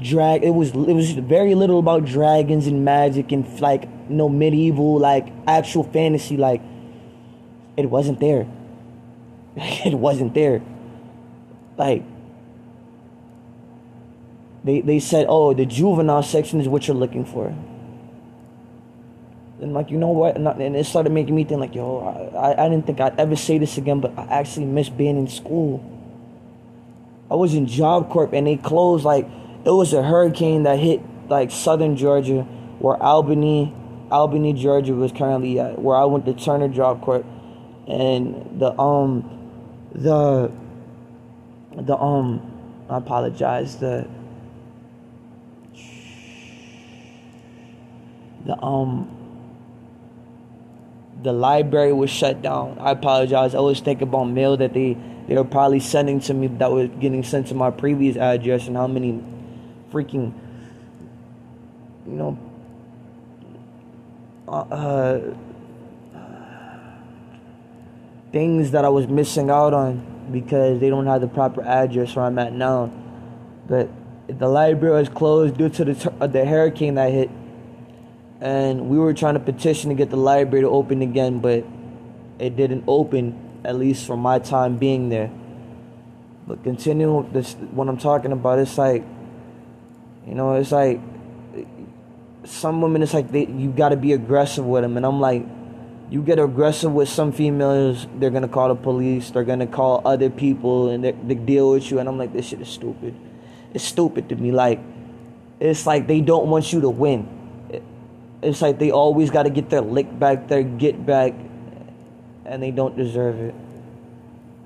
drag. 0.00 0.42
It 0.42 0.50
was 0.50 0.70
it 0.70 0.94
was 0.94 1.12
very 1.12 1.54
little 1.54 1.78
about 1.78 2.04
dragons 2.04 2.66
and 2.66 2.84
magic 2.84 3.30
and 3.32 3.60
like 3.60 3.82
you 3.82 4.16
know 4.16 4.28
medieval 4.28 4.98
like 4.98 5.28
actual 5.46 5.84
fantasy. 5.84 6.36
Like 6.36 6.62
it 7.76 7.86
wasn't 7.86 8.20
there. 8.20 8.46
it 9.56 9.94
wasn't 9.94 10.34
there. 10.34 10.62
Like 11.76 12.04
they 14.64 14.80
they 14.80 14.98
said, 15.00 15.26
oh, 15.28 15.54
the 15.54 15.66
juvenile 15.66 16.22
section 16.22 16.60
is 16.60 16.68
what 16.68 16.86
you're 16.86 16.96
looking 16.96 17.24
for. 17.24 17.54
And 19.60 19.74
like 19.74 19.90
you 19.90 19.98
know 19.98 20.08
what, 20.08 20.36
and 20.36 20.76
it 20.76 20.86
started 20.86 21.12
making 21.12 21.34
me 21.34 21.44
think 21.44 21.60
like, 21.60 21.74
yo, 21.74 22.30
I, 22.34 22.64
I 22.64 22.68
didn't 22.68 22.86
think 22.86 23.00
I'd 23.00 23.18
ever 23.18 23.36
say 23.36 23.58
this 23.58 23.76
again, 23.76 24.00
but 24.00 24.18
I 24.18 24.24
actually 24.40 24.66
miss 24.66 24.88
being 24.88 25.16
in 25.18 25.28
school. 25.28 25.84
I 27.30 27.34
was 27.34 27.54
in 27.54 27.66
Job 27.66 28.10
Corps, 28.10 28.28
and 28.32 28.46
they 28.46 28.56
closed 28.56 29.04
like 29.04 29.26
it 29.64 29.70
was 29.70 29.92
a 29.92 30.02
hurricane 30.02 30.62
that 30.64 30.78
hit 30.78 31.00
like 31.28 31.50
southern 31.50 31.96
Georgia, 31.96 32.42
where 32.78 33.00
Albany, 33.02 33.74
Albany, 34.10 34.52
Georgia 34.52 34.94
was 34.94 35.12
currently 35.12 35.60
at, 35.60 35.78
where 35.78 35.96
I 35.96 36.04
went 36.04 36.24
to 36.26 36.34
Turner 36.34 36.68
Job 36.68 37.02
Corps, 37.02 37.24
and 37.90 38.60
the 38.60 38.78
um, 38.80 39.24
the 39.92 40.50
the 41.72 41.96
um, 41.96 42.40
I 42.88 42.98
apologize 42.98 43.76
the 43.76 44.06
the 48.46 48.62
um 48.62 49.16
the 51.22 51.32
library 51.32 51.92
was 51.92 52.10
shut 52.10 52.40
down. 52.40 52.78
I 52.80 52.92
apologize. 52.92 53.54
I 53.54 53.60
was 53.60 53.80
thinking 53.80 54.08
about 54.08 54.24
mail 54.24 54.56
that 54.56 54.72
they 54.72 54.96
they 55.26 55.34
were 55.34 55.44
probably 55.44 55.80
sending 55.80 56.20
to 56.20 56.34
me 56.34 56.46
that 56.46 56.70
was 56.70 56.88
getting 57.00 57.22
sent 57.22 57.48
to 57.48 57.54
my 57.54 57.70
previous 57.70 58.16
address 58.16 58.66
and 58.68 58.76
how 58.76 58.86
many 58.86 59.22
freaking 59.92 60.32
you 62.06 62.12
know 62.12 62.38
uh, 64.48 64.52
uh, 64.52 65.34
things 68.32 68.70
that 68.72 68.84
I 68.84 68.88
was 68.88 69.08
missing 69.08 69.50
out 69.50 69.74
on 69.74 70.28
because 70.32 70.80
they 70.80 70.88
don't 70.88 71.06
have 71.06 71.20
the 71.20 71.28
proper 71.28 71.62
address 71.62 72.14
where 72.14 72.24
I'm 72.24 72.38
at 72.38 72.52
now. 72.52 72.86
But 73.66 73.88
the 74.28 74.48
library 74.48 75.00
was 75.00 75.08
closed 75.08 75.56
due 75.56 75.68
to 75.68 75.84
the 75.84 76.12
uh, 76.20 76.26
the 76.26 76.44
hurricane 76.44 76.94
that 76.94 77.10
hit, 77.10 77.30
and 78.40 78.88
we 78.88 78.98
were 78.98 79.14
trying 79.14 79.34
to 79.34 79.40
petition 79.40 79.90
to 79.90 79.96
get 79.96 80.10
the 80.10 80.16
library 80.16 80.62
to 80.62 80.68
open 80.68 81.02
again, 81.02 81.40
but 81.40 81.64
it 82.38 82.56
didn't 82.56 82.84
open 82.86 83.60
at 83.64 83.76
least 83.76 84.06
for 84.06 84.16
my 84.16 84.38
time 84.38 84.78
being 84.78 85.08
there. 85.08 85.30
But 86.46 86.64
continuing 86.64 87.30
this, 87.32 87.54
what 87.54 87.88
I'm 87.88 87.98
talking 87.98 88.32
about, 88.32 88.58
it's 88.58 88.78
like, 88.78 89.04
you 90.26 90.34
know, 90.34 90.54
it's 90.54 90.72
like 90.72 91.00
some 92.44 92.80
women. 92.80 93.02
It's 93.02 93.14
like 93.14 93.30
they, 93.30 93.46
you 93.46 93.70
got 93.70 93.90
to 93.90 93.96
be 93.96 94.12
aggressive 94.12 94.64
with 94.64 94.82
them, 94.82 94.96
and 94.96 95.04
I'm 95.04 95.20
like, 95.20 95.44
you 96.10 96.22
get 96.22 96.40
aggressive 96.40 96.92
with 96.92 97.08
some 97.08 97.30
females, 97.30 98.06
they're 98.18 98.30
gonna 98.30 98.48
call 98.48 98.68
the 98.68 98.74
police, 98.74 99.30
they're 99.30 99.44
gonna 99.44 99.66
call 99.66 100.02
other 100.04 100.28
people, 100.28 100.90
and 100.90 101.04
they, 101.04 101.12
they 101.12 101.34
deal 101.34 101.70
with 101.70 101.88
you. 101.90 102.00
And 102.00 102.08
I'm 102.08 102.18
like, 102.18 102.32
this 102.32 102.46
shit 102.46 102.60
is 102.60 102.68
stupid. 102.68 103.14
It's 103.72 103.84
stupid 103.84 104.28
to 104.30 104.36
me. 104.36 104.50
Like, 104.50 104.80
it's 105.60 105.86
like 105.86 106.08
they 106.08 106.20
don't 106.20 106.48
want 106.48 106.72
you 106.72 106.80
to 106.80 106.90
win. 106.90 107.28
It's 108.42 108.60
like 108.60 108.78
they 108.78 108.90
always 108.90 109.30
got 109.30 109.44
to 109.44 109.50
get 109.50 109.70
their 109.70 109.82
lick 109.82 110.18
back, 110.18 110.48
their 110.48 110.64
get 110.64 111.06
back, 111.06 111.34
and 112.44 112.60
they 112.60 112.72
don't 112.72 112.96
deserve 112.96 113.38
it. 113.38 113.54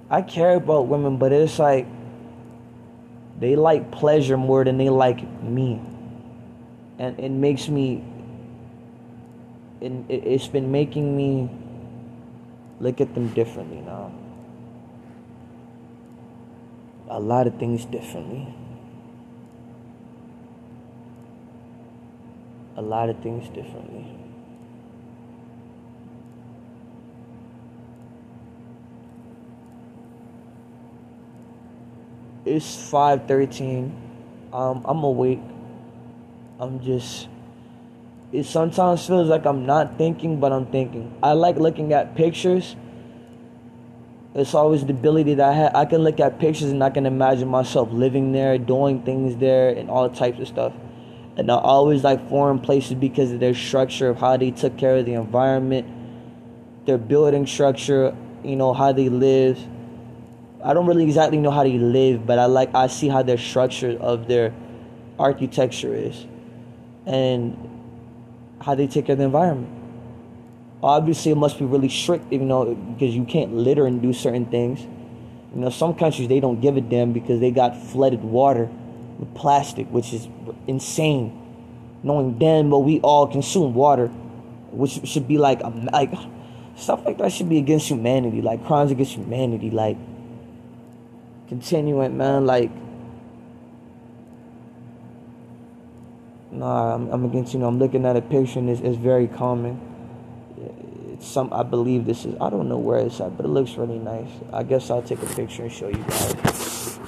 I 0.09 0.23
care 0.23 0.55
about 0.55 0.87
women, 0.87 1.19
but 1.19 1.33
it's 1.33 1.59
like 1.59 1.87
they 3.39 3.57
like 3.57 3.91
pleasure 3.91 4.37
more 4.37 4.65
than 4.65 4.79
they 4.79 4.89
like 4.89 5.21
me. 5.43 5.83
And 6.99 7.19
it 7.19 7.31
makes 7.31 7.69
me 7.69 8.05
it, 9.81 9.93
it's 10.09 10.49
been 10.49 10.71
making 10.71 11.17
me 11.17 11.51
look 12.81 13.01
at 13.01 13.15
them 13.15 13.29
differently 13.35 13.81
now. 13.81 14.13
A 17.09 17.21
lot 17.21 17.47
of 17.47 17.59
things 17.59 17.85
differently. 17.85 18.55
A 22.77 22.83
lot 22.83 23.09
of 23.09 23.19
things 23.23 23.49
differently. 23.51 24.07
It's 32.45 32.77
5:13. 32.91 33.93
Um, 34.53 34.83
I'm 34.85 35.03
awake. 35.03 35.41
I'm 36.61 36.81
just. 36.81 37.29
It 38.35 38.47
sometimes 38.47 39.07
feels 39.07 39.29
like 39.29 39.47
I'm 39.47 39.65
not 39.65 39.97
thinking, 39.97 40.41
but 40.41 40.53
I'm 40.53 40.67
thinking. 40.67 41.15
I 41.23 41.33
like 41.33 41.57
looking 41.57 41.93
at 41.93 42.17
pictures. 42.17 42.75
It's 44.35 44.55
always 44.55 44.85
the 44.85 44.93
ability 44.93 45.35
that 45.35 45.49
I 45.49 45.53
have. 45.53 45.77
I 45.77 45.85
can 45.85 46.03
look 46.03 46.19
at 46.19 46.41
pictures 46.41 46.71
and 46.71 46.83
I 46.83 46.91
can 46.91 47.07
imagine 47.07 47.47
myself 47.47 47.91
living 47.93 48.33
there, 48.33 48.59
doing 48.59 49.03
things 49.03 49.37
there, 49.37 49.69
and 49.71 49.89
all 49.89 50.11
types 50.11 50.41
of 50.41 50.49
stuff. 50.49 50.73
And 51.37 51.49
I 51.49 51.55
always 51.55 52.03
like 52.03 52.29
foreign 52.29 52.59
places 52.59 52.95
because 52.95 53.31
of 53.31 53.39
their 53.39 53.55
structure 53.55 54.09
of 54.09 54.19
how 54.19 54.37
they 54.37 54.51
took 54.51 54.77
care 54.77 54.97
of 54.97 55.07
the 55.07 55.15
environment, 55.15 55.87
their 56.87 56.99
building 56.99 57.47
structure, 57.47 58.17
you 58.43 58.57
know, 58.57 58.75
how 58.75 58.91
they 58.93 59.09
live 59.09 59.59
I 60.65 60.73
don't 60.73 60.87
really 60.87 61.05
exactly 61.05 61.37
know 61.37 61.51
how 61.51 61.63
they 61.63 61.77
live, 61.77 62.27
but 62.27 62.39
I 62.39 62.47
like 62.47 62.75
I 62.75 62.87
see 62.87 63.09
how 63.09 63.23
their 63.23 63.37
structure 63.37 63.99
of 64.01 64.29
their 64.29 64.55
architecture 65.19 65.95
is, 65.95 66.27
and 67.05 67.74
how 68.65 68.75
they 68.75 68.87
take 68.87 69.07
care 69.07 69.13
of 69.13 69.19
the 69.19 69.25
environment. 69.25 69.73
Obviously, 70.83 71.33
it 71.33 71.37
must 71.37 71.59
be 71.59 71.65
really 71.65 71.89
strict, 71.89 72.33
you 72.33 72.41
know, 72.41 72.75
because 72.75 73.15
you 73.15 73.25
can't 73.25 73.55
litter 73.55 73.87
and 73.87 74.03
do 74.03 74.13
certain 74.13 74.47
things. 74.47 74.81
You 75.55 75.61
know, 75.61 75.71
some 75.71 75.95
countries 75.95 76.29
they 76.29 76.41
don't 76.41 76.61
give 76.61 76.77
a 76.77 76.81
damn 76.81 77.13
because 77.13 77.41
they 77.41 77.51
got 77.51 77.77
flooded 77.77 78.23
water 78.23 78.69
with 79.19 79.35
plastic, 79.35 79.87
which 79.89 80.13
is 80.13 80.29
insane. 80.67 81.41
Knowing 82.03 82.39
damn 82.39 82.71
well 82.71 82.83
we 82.83 83.01
all 83.01 83.27
consume 83.27 83.75
water, 83.75 84.09
which 84.71 85.07
should 85.07 85.29
be 85.29 85.39
like 85.39 85.63
um, 85.63 85.87
like 85.87 86.13
stuff 86.77 87.05
like 87.05 87.19
that 87.19 87.33
should 87.33 87.49
be 87.49 87.59
against 87.59 87.89
humanity, 87.89 88.43
like 88.43 88.65
crimes 88.67 88.91
against 88.91 89.13
humanity, 89.13 89.71
like 89.71 89.97
continuing, 91.49 92.17
man. 92.17 92.47
Like, 92.47 92.71
nah, 96.55 96.95
I'm, 96.95 97.11
I'm 97.11 97.25
against. 97.25 97.53
You 97.55 97.61
know, 97.61 97.67
I'm 97.67 97.79
looking 97.79 98.07
at 98.07 98.17
a 98.17 98.23
picture 98.23 98.59
and 98.59 98.71
it's, 98.71 98.81
it's 98.81 98.97
very 98.97 99.27
common. 99.27 99.81
It's 101.13 101.27
some. 101.27 101.53
I 101.53 101.63
believe 101.63 102.07
this 102.07 102.25
is. 102.25 102.35
I 102.41 102.51
don't 102.51 102.69
know 102.69 102.79
where 102.79 102.99
it's 102.99 103.21
at, 103.21 103.37
but 103.37 103.45
it 103.45 103.49
looks 103.49 103.75
really 103.75 103.99
nice. 103.99 104.31
I 104.53 104.63
guess 104.63 104.91
I'll 104.91 105.03
take 105.03 105.23
a 105.23 105.27
picture 105.27 105.65
and 105.65 105.73
show 105.73 105.89
you 105.89 106.05
guys. 106.09 106.99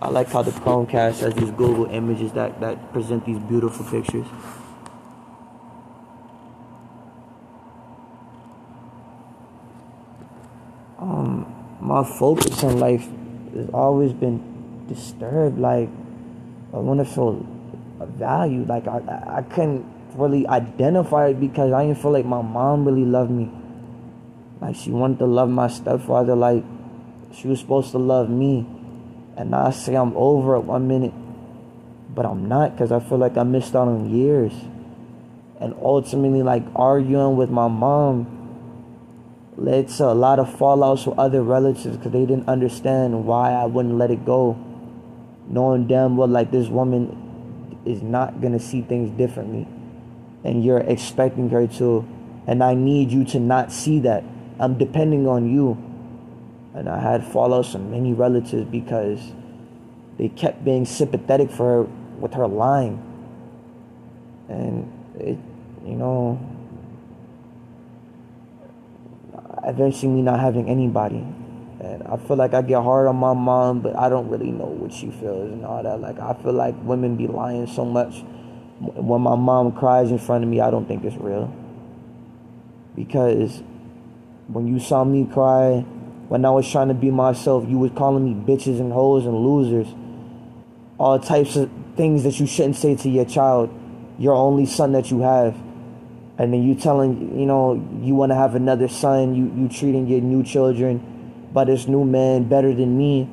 I 0.00 0.08
like 0.10 0.28
how 0.28 0.42
the 0.42 0.52
Chromecast 0.52 1.20
has 1.20 1.34
these 1.34 1.50
Google 1.50 1.86
images 1.86 2.32
that 2.32 2.60
that 2.60 2.92
present 2.92 3.24
these 3.26 3.38
beautiful 3.40 3.84
pictures. 3.86 4.26
Um, 10.98 11.46
my 11.80 12.04
focus 12.04 12.62
in 12.62 12.78
life 12.78 13.08
has 13.54 13.68
always 13.70 14.12
been 14.12 14.86
disturbed. 14.88 15.58
Like 15.58 15.88
I 16.72 16.76
want 16.76 17.00
to 17.00 17.04
feel 17.04 17.44
valued. 18.06 18.68
Like 18.68 18.86
I, 18.86 18.98
I 19.38 19.42
couldn't 19.42 19.84
really 20.14 20.46
identify 20.46 21.28
it 21.28 21.40
because 21.40 21.72
I 21.72 21.86
didn't 21.86 22.00
feel 22.00 22.12
like 22.12 22.24
my 22.24 22.42
mom 22.42 22.84
really 22.86 23.04
loved 23.04 23.30
me. 23.30 23.50
Like 24.60 24.76
she 24.76 24.90
wanted 24.90 25.18
to 25.20 25.26
love 25.26 25.48
my 25.48 25.68
stepfather 25.68 26.34
like 26.34 26.64
she 27.32 27.48
was 27.48 27.60
supposed 27.60 27.92
to 27.92 27.98
love 27.98 28.28
me. 28.28 28.66
And 29.36 29.54
I 29.54 29.70
say 29.70 29.94
I'm 29.94 30.16
over 30.16 30.56
it 30.56 30.60
one 30.60 30.88
minute, 30.88 31.12
but 32.14 32.26
I'm 32.26 32.48
not 32.48 32.72
because 32.72 32.90
I 32.90 33.00
feel 33.00 33.18
like 33.18 33.36
I 33.36 33.44
missed 33.44 33.76
out 33.76 33.86
on 33.86 34.10
years. 34.10 34.52
And 35.60 35.74
ultimately, 35.80 36.42
like 36.42 36.64
arguing 36.74 37.36
with 37.36 37.50
my 37.50 37.68
mom 37.68 38.34
led 39.56 39.88
to 39.88 40.04
a 40.06 40.14
lot 40.14 40.38
of 40.38 40.48
fallouts 40.48 41.06
with 41.06 41.18
other 41.18 41.42
relatives 41.42 41.96
because 41.96 42.12
they 42.12 42.24
didn't 42.24 42.48
understand 42.48 43.26
why 43.26 43.52
I 43.52 43.66
wouldn't 43.66 43.94
let 43.94 44.10
it 44.10 44.24
go. 44.24 44.56
Knowing 45.48 45.86
damn 45.86 46.16
well, 46.16 46.28
like 46.28 46.50
this 46.50 46.68
woman 46.68 47.27
is 47.88 48.02
not 48.02 48.40
gonna 48.40 48.60
see 48.60 48.82
things 48.82 49.10
differently, 49.16 49.66
and 50.44 50.64
you're 50.64 50.78
expecting 50.78 51.48
her 51.50 51.66
to, 51.66 52.06
and 52.46 52.62
I 52.62 52.74
need 52.74 53.10
you 53.10 53.24
to 53.26 53.40
not 53.40 53.72
see 53.72 54.00
that. 54.00 54.24
I'm 54.60 54.76
depending 54.76 55.26
on 55.26 55.52
you 55.52 55.76
and 56.78 56.88
I 56.88 57.00
had 57.00 57.22
fallouts 57.22 57.72
from 57.72 57.90
many 57.90 58.12
relatives 58.12 58.64
because 58.70 59.32
they 60.16 60.28
kept 60.28 60.64
being 60.64 60.84
sympathetic 60.84 61.50
for 61.50 61.64
her 61.64 61.82
with 62.20 62.34
her 62.34 62.46
lying. 62.46 63.02
And 64.48 64.88
it, 65.18 65.38
you 65.84 65.96
know, 65.96 66.38
eventually 69.64 70.12
me 70.12 70.22
not 70.22 70.38
having 70.38 70.68
anybody. 70.68 71.26
And 71.80 72.02
I 72.04 72.16
feel 72.16 72.36
like 72.36 72.54
I 72.54 72.62
get 72.62 72.82
hard 72.82 73.06
on 73.06 73.16
my 73.16 73.34
mom, 73.34 73.80
but 73.80 73.96
I 73.96 74.08
don't 74.08 74.28
really 74.28 74.50
know 74.50 74.66
what 74.66 74.92
she 74.92 75.10
feels 75.10 75.52
and 75.52 75.64
all 75.64 75.82
that. 75.82 76.00
Like, 76.00 76.18
I 76.18 76.34
feel 76.42 76.52
like 76.52 76.74
women 76.82 77.16
be 77.16 77.28
lying 77.28 77.68
so 77.68 77.84
much. 77.84 78.24
When 78.80 79.20
my 79.22 79.36
mom 79.36 79.72
cries 79.72 80.10
in 80.10 80.18
front 80.18 80.42
of 80.42 80.50
me, 80.50 80.60
I 80.60 80.70
don't 80.70 80.86
think 80.86 81.04
it's 81.04 81.16
real. 81.16 81.54
Because 82.96 83.62
when 84.48 84.66
you 84.66 84.80
saw 84.80 85.04
me 85.04 85.24
cry 85.24 85.84
when 86.28 86.44
I 86.44 86.50
was 86.50 86.70
trying 86.70 86.88
to 86.88 86.94
be 86.94 87.10
myself, 87.10 87.64
you 87.68 87.78
was 87.78 87.90
calling 87.92 88.24
me 88.24 88.34
bitches 88.34 88.80
and 88.80 88.92
hoes 88.92 89.24
and 89.24 89.34
losers. 89.34 89.86
All 90.98 91.18
types 91.18 91.56
of 91.56 91.70
things 91.96 92.24
that 92.24 92.38
you 92.38 92.46
shouldn't 92.46 92.76
say 92.76 92.96
to 92.96 93.08
your 93.08 93.24
child, 93.24 93.70
your 94.18 94.34
only 94.34 94.66
son 94.66 94.92
that 94.92 95.10
you 95.10 95.20
have. 95.20 95.56
And 96.36 96.52
then 96.52 96.62
you 96.62 96.74
telling, 96.74 97.38
you 97.38 97.46
know, 97.46 97.74
you 98.02 98.14
want 98.14 98.30
to 98.30 98.36
have 98.36 98.54
another 98.54 98.88
son, 98.88 99.34
you, 99.34 99.50
you 99.56 99.68
treating 99.68 100.06
your 100.06 100.20
new 100.20 100.42
children 100.42 101.17
by 101.52 101.64
this 101.64 101.86
new 101.86 102.04
man 102.04 102.48
better 102.48 102.74
than 102.74 102.96
me. 102.96 103.28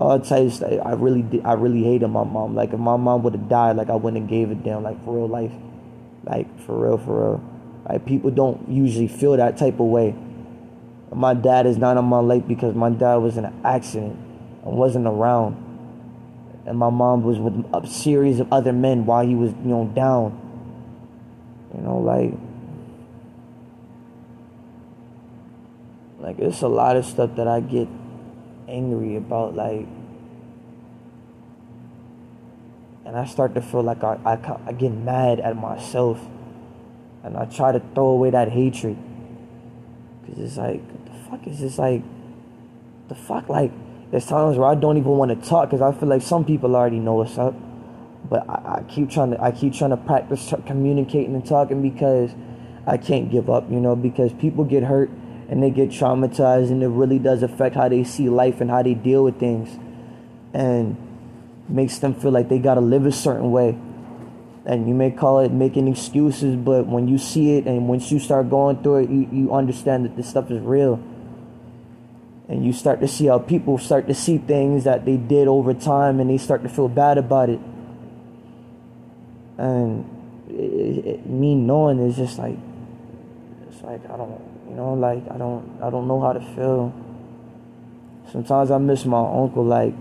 All 0.00 0.18
types. 0.18 0.60
I 0.62 0.92
really, 0.94 1.40
I 1.42 1.52
really 1.52 1.84
hated 1.84 2.08
my 2.08 2.24
mom. 2.24 2.54
Like 2.54 2.72
if 2.72 2.80
my 2.80 2.96
mom 2.96 3.22
would 3.22 3.34
have 3.34 3.48
died, 3.48 3.76
like 3.76 3.90
I 3.90 3.94
wouldn't 3.94 4.22
have 4.22 4.30
gave 4.30 4.50
a 4.50 4.54
damn. 4.54 4.82
Like 4.82 5.02
for 5.04 5.14
real 5.14 5.28
life, 5.28 5.52
like 6.24 6.60
for 6.60 6.76
real, 6.76 6.98
for 6.98 7.30
real. 7.30 7.44
Like 7.88 8.04
people 8.04 8.30
don't 8.30 8.68
usually 8.68 9.08
feel 9.08 9.36
that 9.36 9.56
type 9.56 9.74
of 9.74 9.86
way 9.86 10.16
my 11.14 11.34
dad 11.34 11.66
is 11.66 11.78
not 11.78 11.96
on 11.96 12.04
my 12.04 12.18
life 12.18 12.46
because 12.46 12.74
my 12.74 12.90
dad 12.90 13.16
was 13.16 13.36
in 13.36 13.44
an 13.44 13.60
accident 13.64 14.16
and 14.64 14.76
wasn't 14.76 15.06
around. 15.06 15.60
And 16.66 16.78
my 16.78 16.90
mom 16.90 17.22
was 17.22 17.38
with 17.38 17.64
a 17.72 17.86
series 17.86 18.40
of 18.40 18.52
other 18.52 18.72
men 18.72 19.06
while 19.06 19.24
he 19.24 19.34
was, 19.34 19.50
you 19.50 19.68
know, 19.68 19.84
down. 19.94 20.40
You 21.74 21.82
know, 21.82 21.98
like 21.98 22.32
like 26.24 26.38
it's 26.38 26.62
a 26.62 26.68
lot 26.68 26.96
of 26.96 27.04
stuff 27.04 27.36
that 27.36 27.46
I 27.46 27.60
get 27.60 27.86
angry 28.66 29.16
about 29.16 29.54
like 29.54 29.86
and 33.04 33.14
I 33.14 33.26
start 33.26 33.54
to 33.56 33.60
feel 33.60 33.82
like 33.82 34.02
I, 34.02 34.18
I, 34.24 34.58
I 34.66 34.72
get 34.72 34.90
mad 34.90 35.38
at 35.38 35.54
myself 35.54 36.18
and 37.22 37.36
I 37.36 37.44
try 37.44 37.72
to 37.72 37.80
throw 37.94 38.06
away 38.06 38.30
that 38.30 38.50
hatred. 38.50 38.96
Because 40.22 40.38
it's 40.38 40.56
like 40.56 40.80
the 41.04 41.12
fuck 41.28 41.46
is 41.46 41.60
this 41.60 41.78
like 41.78 42.02
the 43.08 43.14
fuck? 43.14 43.50
Like 43.50 43.72
there's 44.10 44.24
times 44.24 44.56
where 44.56 44.68
I 44.68 44.76
don't 44.76 44.96
even 44.96 45.10
want 45.10 45.30
to 45.30 45.46
talk 45.46 45.68
because 45.68 45.82
I 45.82 45.92
feel 45.92 46.08
like 46.08 46.22
some 46.22 46.46
people 46.46 46.74
already 46.74 47.00
know 47.00 47.16
what's 47.16 47.36
up 47.36 47.54
but 48.30 48.48
I, 48.48 48.78
I 48.78 48.82
keep 48.88 49.10
trying 49.10 49.32
to 49.32 49.42
I 49.42 49.50
keep 49.50 49.74
trying 49.74 49.90
to 49.90 49.98
practice 49.98 50.54
communicating 50.64 51.34
and 51.34 51.44
talking 51.44 51.82
because 51.82 52.30
I 52.86 52.96
can't 52.96 53.30
give 53.30 53.50
up 53.50 53.70
you 53.70 53.78
know 53.78 53.94
because 53.94 54.32
people 54.32 54.64
get 54.64 54.84
hurt 54.84 55.10
and 55.54 55.62
they 55.62 55.70
get 55.70 55.88
traumatized 55.88 56.72
and 56.72 56.82
it 56.82 56.88
really 56.88 57.20
does 57.20 57.44
affect 57.44 57.76
how 57.76 57.88
they 57.88 58.02
see 58.02 58.28
life 58.28 58.60
and 58.60 58.68
how 58.68 58.82
they 58.82 58.92
deal 58.92 59.22
with 59.22 59.38
things 59.38 59.78
and 60.52 60.96
makes 61.68 61.98
them 61.98 62.12
feel 62.12 62.32
like 62.32 62.48
they 62.48 62.58
got 62.58 62.74
to 62.74 62.80
live 62.80 63.06
a 63.06 63.12
certain 63.12 63.52
way. 63.52 63.78
And 64.66 64.88
you 64.88 64.94
may 64.94 65.12
call 65.12 65.38
it 65.38 65.52
making 65.52 65.86
excuses 65.86 66.56
but 66.56 66.88
when 66.88 67.06
you 67.06 67.18
see 67.18 67.56
it 67.56 67.66
and 67.66 67.86
once 67.86 68.10
you 68.10 68.18
start 68.18 68.50
going 68.50 68.82
through 68.82 69.04
it 69.04 69.10
you, 69.10 69.28
you 69.30 69.54
understand 69.54 70.04
that 70.06 70.16
this 70.16 70.28
stuff 70.28 70.50
is 70.50 70.60
real. 70.60 70.94
And 72.48 72.66
you 72.66 72.72
start 72.72 72.98
to 73.02 73.06
see 73.06 73.26
how 73.26 73.38
people 73.38 73.78
start 73.78 74.08
to 74.08 74.14
see 74.14 74.38
things 74.38 74.82
that 74.82 75.04
they 75.04 75.16
did 75.16 75.46
over 75.46 75.72
time 75.72 76.18
and 76.18 76.28
they 76.28 76.38
start 76.38 76.64
to 76.64 76.68
feel 76.68 76.88
bad 76.88 77.16
about 77.16 77.48
it. 77.48 77.60
And 79.58 80.04
it, 80.48 81.06
it, 81.06 81.26
me 81.26 81.54
knowing 81.54 82.00
is 82.00 82.16
just 82.16 82.40
like 82.40 82.56
it's 83.68 83.82
like 83.82 84.04
i 84.10 84.16
don't 84.16 84.53
you 84.74 84.80
know 84.80 84.94
like 84.94 85.22
i 85.30 85.38
don't 85.38 85.80
i 85.80 85.88
don't 85.88 86.08
know 86.08 86.20
how 86.20 86.32
to 86.32 86.40
feel. 86.56 86.92
Sometimes 88.32 88.72
i 88.72 88.78
miss 88.78 89.04
my 89.04 89.20
uncle 89.20 89.64
like 89.64 89.94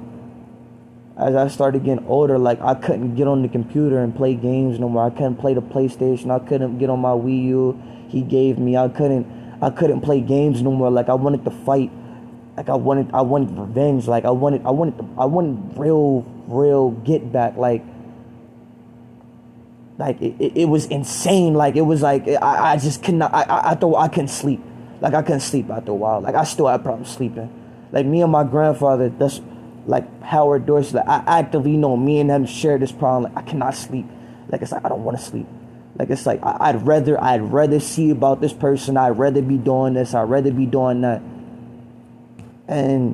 as 1.15 1.35
i 1.35 1.47
started 1.47 1.83
getting 1.83 2.03
older 2.07 2.39
like 2.39 2.59
i 2.61 2.73
couldn't 2.73 3.13
get 3.13 3.27
on 3.27 3.43
the 3.43 3.47
computer 3.47 3.99
and 3.99 4.15
play 4.15 4.33
games 4.33 4.79
no 4.79 4.89
more. 4.89 5.05
I 5.05 5.11
couldn't 5.11 5.35
play 5.35 5.53
the 5.53 5.61
playstation. 5.61 6.31
I 6.31 6.39
couldn't 6.39 6.79
get 6.79 6.89
on 6.89 6.99
my 6.99 7.11
wii 7.11 7.43
u. 7.45 7.81
He 8.07 8.21
gave 8.21 8.57
me 8.57 8.75
i 8.75 8.87
couldn't 8.87 9.27
i 9.61 9.69
couldn't 9.69 10.01
play 10.01 10.21
games 10.21 10.63
no 10.63 10.71
more. 10.71 10.89
Like 10.89 11.07
i 11.07 11.13
wanted 11.13 11.45
to 11.45 11.51
fight. 11.51 11.91
Like 12.57 12.69
I 12.69 12.75
wanted 12.75 13.11
I 13.13 13.21
wanted 13.21 13.55
revenge. 13.57 14.07
Like 14.07 14.25
I 14.25 14.31
wanted 14.31 14.65
I 14.65 14.71
wanted 14.71 14.95
I 15.19 15.25
wanted 15.25 15.77
real 15.77 16.25
real 16.47 16.91
get 16.91 17.31
back. 17.31 17.57
Like 17.57 17.83
like 19.97 20.21
it, 20.21 20.53
it, 20.55 20.65
was 20.65 20.85
insane. 20.87 21.53
Like 21.53 21.75
it 21.75 21.81
was 21.81 22.01
like 22.01 22.27
I, 22.27 22.73
I 22.73 22.77
just 22.77 23.03
could 23.03 23.15
not 23.15 23.33
I, 23.33 23.71
I, 23.71 23.75
thought 23.75 23.95
I 23.95 24.07
couldn't 24.07 24.29
sleep. 24.29 24.61
Like 25.01 25.13
I 25.13 25.21
couldn't 25.21 25.41
sleep 25.41 25.69
after 25.69 25.91
a 25.91 25.95
while. 25.95 26.21
Like 26.21 26.35
I 26.35 26.43
still 26.43 26.67
had 26.67 26.83
problems 26.83 27.09
sleeping. 27.09 27.51
Like 27.91 28.05
me 28.05 28.21
and 28.21 28.31
my 28.31 28.43
grandfather 28.43 29.09
that's 29.09 29.39
like 29.85 30.23
Howard 30.23 30.65
Dorsey 30.65 30.93
like 30.95 31.07
I 31.07 31.23
actively 31.27 31.77
know 31.77 31.95
me 31.95 32.19
and 32.19 32.31
him 32.31 32.45
share 32.45 32.77
this 32.79 32.91
problem. 32.91 33.31
Like 33.31 33.45
I 33.45 33.47
cannot 33.47 33.75
sleep. 33.75 34.07
Like 34.49 34.61
it's 34.61 34.71
like 34.71 34.83
I 34.83 34.89
don't 34.89 35.03
want 35.03 35.17
to 35.19 35.23
sleep. 35.23 35.47
Like 35.95 36.09
it's 36.09 36.25
like 36.25 36.43
I, 36.43 36.57
I'd 36.59 36.87
rather 36.87 37.21
I'd 37.23 37.41
rather 37.41 37.79
see 37.79 38.09
about 38.09 38.41
this 38.41 38.53
person. 38.53 38.97
I'd 38.97 39.17
rather 39.17 39.43
be 39.43 39.57
doing 39.57 39.93
this. 39.93 40.15
I'd 40.15 40.23
rather 40.23 40.51
be 40.51 40.65
doing 40.65 41.01
that. 41.01 41.21
And 42.67 43.13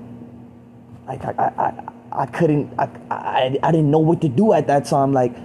like 1.08 1.26
I, 1.26 1.32
I, 1.32 1.64
I, 1.64 2.24
I 2.24 2.26
couldn't 2.28 2.74
I, 2.80 2.90
I, 3.12 3.60
I 3.62 3.72
didn't 3.72 3.92
know 3.92 4.00
what 4.00 4.22
to 4.22 4.30
do 4.30 4.54
at 4.54 4.68
that 4.68 4.86
time. 4.86 5.12
Like 5.12 5.36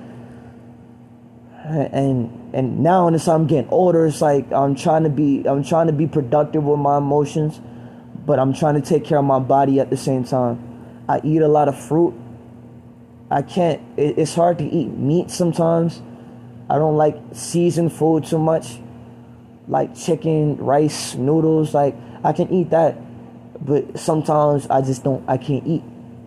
and 1.64 2.55
and 2.55 2.81
now 2.81 3.09
as 3.09 3.27
I'm 3.27 3.46
getting 3.46 3.70
older 3.70 4.07
it's 4.07 4.20
like 4.20 4.50
I'm 4.53 4.74
trying 4.74 5.05
to 5.05 5.11
be 5.11 5.44
I'm 5.46 5.64
trying 5.64 5.87
to 5.87 5.92
be 5.92 6.07
productive 6.07 6.64
with 6.64 6.79
my 6.79 6.98
emotions 6.98 7.61
but 8.27 8.38
I'm 8.38 8.53
trying 8.53 8.74
to 8.74 8.81
take 8.81 9.05
care 9.05 9.18
of 9.18 9.24
my 9.24 9.38
body 9.38 9.81
at 9.81 9.90
the 9.90 9.96
same 9.96 10.24
time 10.24 11.05
I 11.09 11.20
eat 11.24 11.42
a 11.42 11.48
lot 11.48 11.68
of 11.68 11.79
fruit 11.79 12.14
I 13.31 13.42
can't 13.42 13.81
it, 13.96 14.18
it's 14.18 14.35
hard 14.35 14.59
to 14.59 14.64
eat 14.64 14.88
meat 14.88 15.31
sometimes 15.31 16.03
I 16.68 16.77
don't 16.77 16.96
like 16.96 17.16
seasoned 17.33 17.92
food 17.92 18.24
too 18.24 18.38
much 18.38 18.79
like 19.66 19.96
chicken 19.96 20.59
rice 20.59 21.14
noodles 21.14 21.72
like 21.74 21.96
I 22.22 22.33
can 22.33 22.53
eat 22.53 22.70
that 22.70 22.96
but 23.64 23.98
sometimes 23.98 24.66
I 24.68 24.83
just 24.83 25.05
don't 25.05 25.24
I 25.29 25.38
can't 25.38 25.66
eat. 25.66 25.83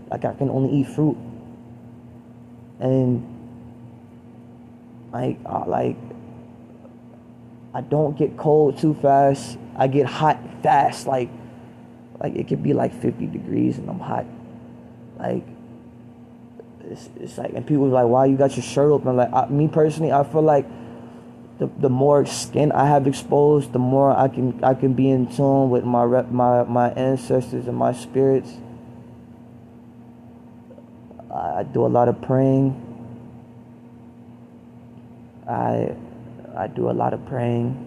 Like 0.10 0.26
I 0.26 0.34
can 0.34 0.50
only 0.50 0.80
eat 0.80 0.88
fruit. 0.88 1.18
And 2.80 3.37
like 5.12 5.38
uh, 5.46 5.66
like 5.66 5.98
I 7.74 7.82
don't 7.82 8.18
get 8.18 8.38
cold 8.38 8.78
too 8.78 8.94
fast. 8.96 9.58
I 9.76 9.88
get 9.88 10.06
hot 10.06 10.40
fast 10.64 11.08
like 11.08 11.30
like 12.20 12.36
it 12.36 12.48
could 12.48 12.64
be 12.64 12.74
like 12.74 12.94
50 13.02 13.28
degrees 13.28 13.78
and 13.78 13.90
I'm 13.90 14.00
hot. 14.00 14.26
Like 15.20 15.44
it's, 16.82 17.10
it's 17.20 17.38
like 17.38 17.54
and 17.54 17.66
people 17.66 17.86
are 17.86 18.04
like 18.04 18.08
why 18.08 18.26
you 18.26 18.38
got 18.38 18.56
your 18.56 18.64
shirt 18.64 18.92
open 18.92 19.16
like 19.16 19.32
I, 19.34 19.48
me 19.48 19.68
personally 19.68 20.12
I 20.12 20.24
feel 20.24 20.42
like 20.42 20.66
the, 21.60 21.70
the 21.80 21.90
more 21.90 22.26
skin 22.26 22.72
I 22.72 22.88
have 22.88 23.08
exposed, 23.08 23.74
the 23.74 23.80
more 23.80 24.12
I 24.12 24.28
can 24.28 24.64
I 24.64 24.74
can 24.74 24.94
be 24.94 25.10
in 25.10 25.28
tune 25.28 25.70
with 25.70 25.84
my 25.84 26.04
rep, 26.04 26.30
my 26.30 26.64
my 26.64 26.90
ancestors 26.92 27.68
and 27.68 27.76
my 27.76 27.94
spirits. 27.94 28.52
I, 31.32 31.60
I 31.60 31.64
do 31.64 31.86
a 31.86 31.88
lot 31.88 32.10
of 32.10 32.22
praying. 32.22 32.84
I 35.48 35.96
I 36.56 36.68
do 36.68 36.90
a 36.90 36.92
lot 36.92 37.14
of 37.14 37.26
praying. 37.26 37.84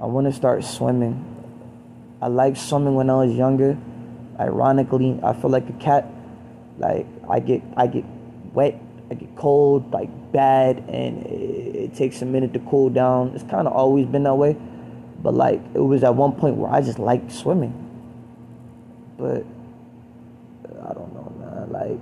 I 0.00 0.06
want 0.06 0.26
to 0.26 0.32
start 0.32 0.64
swimming. 0.64 1.24
I 2.20 2.28
like 2.28 2.56
swimming 2.56 2.94
when 2.94 3.10
I 3.10 3.14
was 3.14 3.34
younger. 3.34 3.76
Ironically, 4.38 5.18
I 5.22 5.32
feel 5.32 5.50
like 5.50 5.68
a 5.68 5.72
cat. 5.74 6.06
Like 6.78 7.06
I 7.28 7.40
get 7.40 7.62
I 7.76 7.86
get 7.88 8.04
wet, 8.52 8.80
I 9.10 9.14
get 9.14 9.34
cold, 9.36 9.92
like 9.92 10.10
bad, 10.32 10.78
and 10.88 11.26
it, 11.26 11.76
it 11.76 11.94
takes 11.94 12.22
a 12.22 12.26
minute 12.26 12.52
to 12.52 12.60
cool 12.60 12.90
down. 12.90 13.32
It's 13.34 13.44
kind 13.44 13.66
of 13.66 13.72
always 13.72 14.06
been 14.06 14.22
that 14.24 14.36
way, 14.36 14.56
but 15.22 15.34
like 15.34 15.60
it 15.74 15.80
was 15.80 16.04
at 16.04 16.14
one 16.14 16.32
point 16.32 16.56
where 16.56 16.70
I 16.70 16.80
just 16.80 16.98
liked 16.98 17.32
swimming, 17.32 17.72
but 19.18 19.44
I 20.88 20.92
don't 20.94 21.12
know, 21.14 21.32
man. 21.40 21.72
Like 21.72 21.98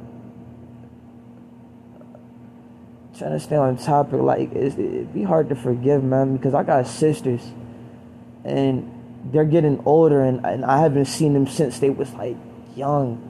trying 1.95 3.06
to 3.19 3.41
stay 3.41 3.57
on 3.57 3.77
topic, 3.77 4.21
like 4.21 4.53
it's, 4.53 4.77
it'd 4.77 5.13
be 5.13 5.23
hard 5.23 5.49
to 5.49 5.57
forgive, 5.57 6.03
man, 6.03 6.37
because 6.37 6.55
I 6.55 6.63
got 6.63 6.87
sisters, 6.87 7.43
and 8.45 8.93
they're 9.33 9.45
getting 9.45 9.83
older, 9.85 10.23
and, 10.23 10.45
and 10.45 10.65
I 10.65 10.81
haven't 10.81 11.07
seen 11.07 11.33
them 11.33 11.47
since 11.47 11.79
they 11.79 11.91
was 11.91 12.13
like 12.15 12.37
young, 12.75 13.23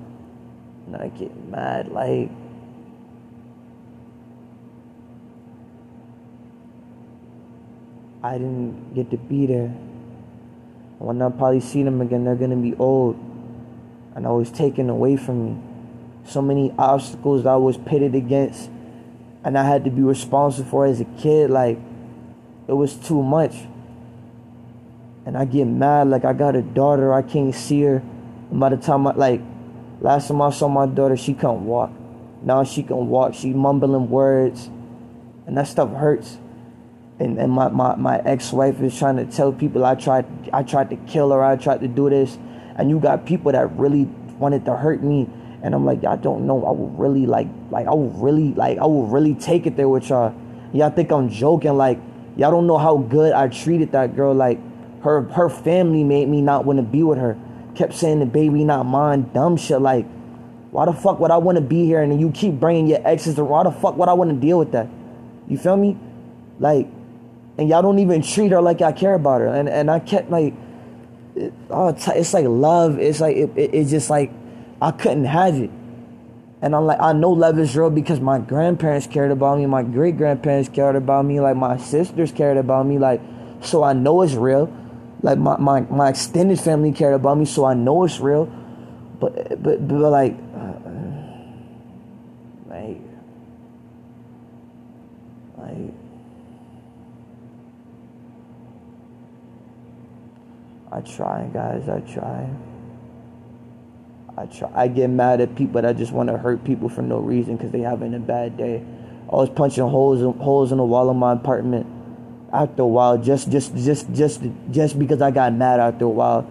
and 0.86 0.96
I 0.96 1.08
get 1.08 1.34
mad, 1.48 1.88
like. 1.88 2.30
I 8.22 8.32
didn't 8.32 8.92
get 8.94 9.10
to 9.12 9.16
be 9.16 9.46
there. 9.46 9.68
When 10.98 11.22
I 11.22 11.28
probably 11.28 11.60
see 11.60 11.84
them 11.84 12.00
again, 12.00 12.24
they're 12.24 12.34
gonna 12.34 12.56
be 12.56 12.74
old, 12.74 13.16
and 14.16 14.26
I 14.26 14.30
was 14.30 14.50
taken 14.50 14.90
away 14.90 15.16
from 15.16 15.44
me. 15.44 15.62
So 16.24 16.42
many 16.42 16.74
obstacles 16.76 17.46
I 17.46 17.54
was 17.54 17.76
pitted 17.76 18.16
against 18.16 18.68
and 19.46 19.56
I 19.56 19.62
had 19.62 19.84
to 19.84 19.90
be 19.90 20.02
responsible 20.02 20.68
for 20.68 20.86
as 20.86 21.00
a 21.00 21.04
kid. 21.04 21.50
Like, 21.50 21.78
it 22.66 22.72
was 22.72 22.96
too 22.96 23.22
much. 23.22 23.54
And 25.24 25.38
I 25.38 25.44
get 25.44 25.66
mad, 25.66 26.08
like, 26.08 26.24
I 26.24 26.32
got 26.32 26.56
a 26.56 26.62
daughter, 26.62 27.14
I 27.14 27.22
can't 27.22 27.54
see 27.54 27.82
her. 27.82 28.02
And 28.50 28.58
by 28.58 28.70
the 28.70 28.76
time 28.76 29.06
I, 29.06 29.12
like, 29.12 29.40
last 30.00 30.26
time 30.26 30.42
I 30.42 30.50
saw 30.50 30.66
my 30.66 30.86
daughter, 30.86 31.16
she 31.16 31.32
couldn't 31.32 31.64
walk. 31.64 31.92
Now 32.42 32.64
she 32.64 32.82
can 32.82 33.06
walk, 33.06 33.34
she 33.34 33.52
mumbling 33.52 34.10
words. 34.10 34.68
And 35.46 35.56
that 35.56 35.68
stuff 35.68 35.92
hurts. 35.92 36.38
And, 37.20 37.38
and 37.38 37.52
my, 37.52 37.68
my, 37.68 37.94
my 37.94 38.18
ex-wife 38.18 38.80
is 38.80 38.98
trying 38.98 39.16
to 39.16 39.26
tell 39.26 39.52
people 39.52 39.84
I 39.84 39.94
tried 39.94 40.26
I 40.52 40.64
tried 40.64 40.90
to 40.90 40.96
kill 40.96 41.30
her, 41.30 41.44
I 41.44 41.54
tried 41.54 41.82
to 41.82 41.88
do 41.88 42.10
this. 42.10 42.36
And 42.74 42.90
you 42.90 42.98
got 42.98 43.24
people 43.24 43.52
that 43.52 43.70
really 43.78 44.06
wanted 44.40 44.64
to 44.64 44.76
hurt 44.76 45.04
me 45.04 45.30
and 45.66 45.74
I'm 45.74 45.84
like, 45.84 46.00
y'all 46.04 46.16
don't 46.16 46.46
know. 46.46 46.64
I 46.64 46.70
would 46.70 46.96
really 46.96 47.26
like, 47.26 47.48
like 47.70 47.88
I 47.88 47.92
would 47.92 48.22
really 48.22 48.54
like, 48.54 48.78
I 48.78 48.86
would 48.86 49.10
really 49.10 49.34
take 49.34 49.66
it 49.66 49.76
there 49.76 49.88
with 49.88 50.08
y'all. 50.10 50.32
Y'all 50.72 50.90
think 50.90 51.10
I'm 51.10 51.28
joking? 51.28 51.76
Like, 51.76 51.98
y'all 52.36 52.52
don't 52.52 52.68
know 52.68 52.78
how 52.78 52.98
good 52.98 53.32
I 53.32 53.48
treated 53.48 53.90
that 53.90 54.14
girl. 54.14 54.32
Like, 54.32 54.60
her 55.02 55.22
her 55.22 55.50
family 55.50 56.04
made 56.04 56.28
me 56.28 56.40
not 56.40 56.64
want 56.64 56.76
to 56.76 56.84
be 56.84 57.02
with 57.02 57.18
her. 57.18 57.36
Kept 57.74 57.94
saying 57.94 58.20
the 58.20 58.26
baby 58.26 58.62
not 58.62 58.84
mine, 58.84 59.28
dumb 59.34 59.56
shit. 59.56 59.80
Like, 59.80 60.06
why 60.70 60.84
the 60.84 60.92
fuck 60.92 61.18
would 61.18 61.32
I 61.32 61.38
want 61.38 61.56
to 61.56 61.62
be 61.62 61.84
here? 61.84 62.00
And 62.00 62.20
you 62.20 62.30
keep 62.30 62.54
bringing 62.54 62.86
your 62.86 63.00
exes. 63.04 63.36
Why 63.36 63.64
the 63.64 63.72
fuck 63.72 63.96
would 63.96 64.08
I 64.08 64.12
want 64.12 64.30
to 64.30 64.36
deal 64.36 64.60
with 64.60 64.70
that? 64.70 64.86
You 65.48 65.58
feel 65.58 65.76
me? 65.76 65.98
Like, 66.60 66.86
and 67.58 67.68
y'all 67.68 67.82
don't 67.82 67.98
even 67.98 68.22
treat 68.22 68.52
her 68.52 68.60
like 68.60 68.82
I 68.82 68.92
care 68.92 69.14
about 69.14 69.40
her. 69.40 69.48
And 69.48 69.68
and 69.68 69.90
I 69.90 69.98
kept 69.98 70.30
like, 70.30 70.54
it, 71.34 71.52
oh, 71.70 71.88
it's 71.88 72.34
like 72.34 72.46
love. 72.46 73.00
It's 73.00 73.20
like 73.20 73.36
it, 73.36 73.50
it, 73.56 73.74
it's 73.74 73.90
just 73.90 74.10
like 74.10 74.30
I 74.80 74.90
couldn't 74.90 75.24
have 75.24 75.56
it. 75.56 75.70
And 76.62 76.74
I'm 76.74 76.86
like, 76.86 77.00
I 77.00 77.12
know 77.12 77.30
love 77.30 77.58
is 77.58 77.76
real 77.76 77.90
because 77.90 78.20
my 78.20 78.38
grandparents 78.38 79.06
cared 79.06 79.30
about 79.30 79.58
me, 79.58 79.66
my 79.66 79.82
great 79.82 80.16
grandparents 80.16 80.68
cared 80.68 80.96
about 80.96 81.24
me, 81.24 81.40
like 81.40 81.56
my 81.56 81.76
sisters 81.76 82.32
cared 82.32 82.56
about 82.56 82.86
me, 82.86 82.98
like 82.98 83.20
so 83.60 83.82
I 83.82 83.92
know 83.92 84.22
it's 84.22 84.34
real. 84.34 84.72
Like 85.22 85.38
my, 85.38 85.56
my, 85.56 85.80
my 85.80 86.10
extended 86.10 86.60
family 86.60 86.92
cared 86.92 87.14
about 87.14 87.38
me, 87.38 87.44
so 87.44 87.64
I 87.64 87.74
know 87.74 88.04
it's 88.04 88.20
real. 88.20 88.46
But 89.18 89.62
but 89.62 89.86
but 89.88 90.10
like 90.10 90.36
uh, 90.54 90.72
like 92.68 93.00
like 95.56 95.94
I 100.92 101.00
try 101.00 101.48
guys, 101.52 101.88
I 101.88 102.00
try. 102.00 102.48
I 104.38 104.46
try. 104.46 104.70
I 104.74 104.88
get 104.88 105.08
mad 105.08 105.40
at 105.40 105.54
people 105.54 105.80
that 105.80 105.96
just 105.96 106.12
want 106.12 106.28
to 106.28 106.36
hurt 106.36 106.62
people 106.62 106.88
for 106.88 107.00
no 107.00 107.18
reason 107.18 107.56
because 107.56 107.72
they 107.72 107.80
having 107.80 108.12
a 108.14 108.18
bad 108.18 108.56
day. 108.56 108.84
I 109.32 109.34
was 109.34 109.48
punching 109.48 109.88
holes 109.88 110.20
in, 110.20 110.32
holes 110.38 110.72
in 110.72 110.78
the 110.78 110.84
wall 110.84 111.08
of 111.08 111.16
my 111.16 111.32
apartment. 111.32 111.86
After 112.52 112.82
a 112.82 112.86
while, 112.86 113.18
just 113.18 113.50
just 113.50 113.74
just 113.74 114.12
just 114.12 114.42
just 114.70 114.98
because 114.98 115.22
I 115.22 115.30
got 115.30 115.52
mad 115.54 115.80
after 115.80 116.04
a 116.04 116.08
while, 116.08 116.48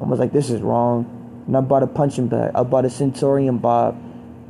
I 0.00 0.04
was 0.04 0.18
like, 0.18 0.32
"This 0.32 0.50
is 0.50 0.60
wrong." 0.60 1.06
And 1.46 1.56
I 1.56 1.60
bought 1.60 1.82
a 1.82 1.86
punching 1.86 2.28
bag. 2.28 2.52
I 2.54 2.62
bought 2.62 2.84
a 2.84 2.90
Centurion 2.90 3.58
Bob. 3.58 4.00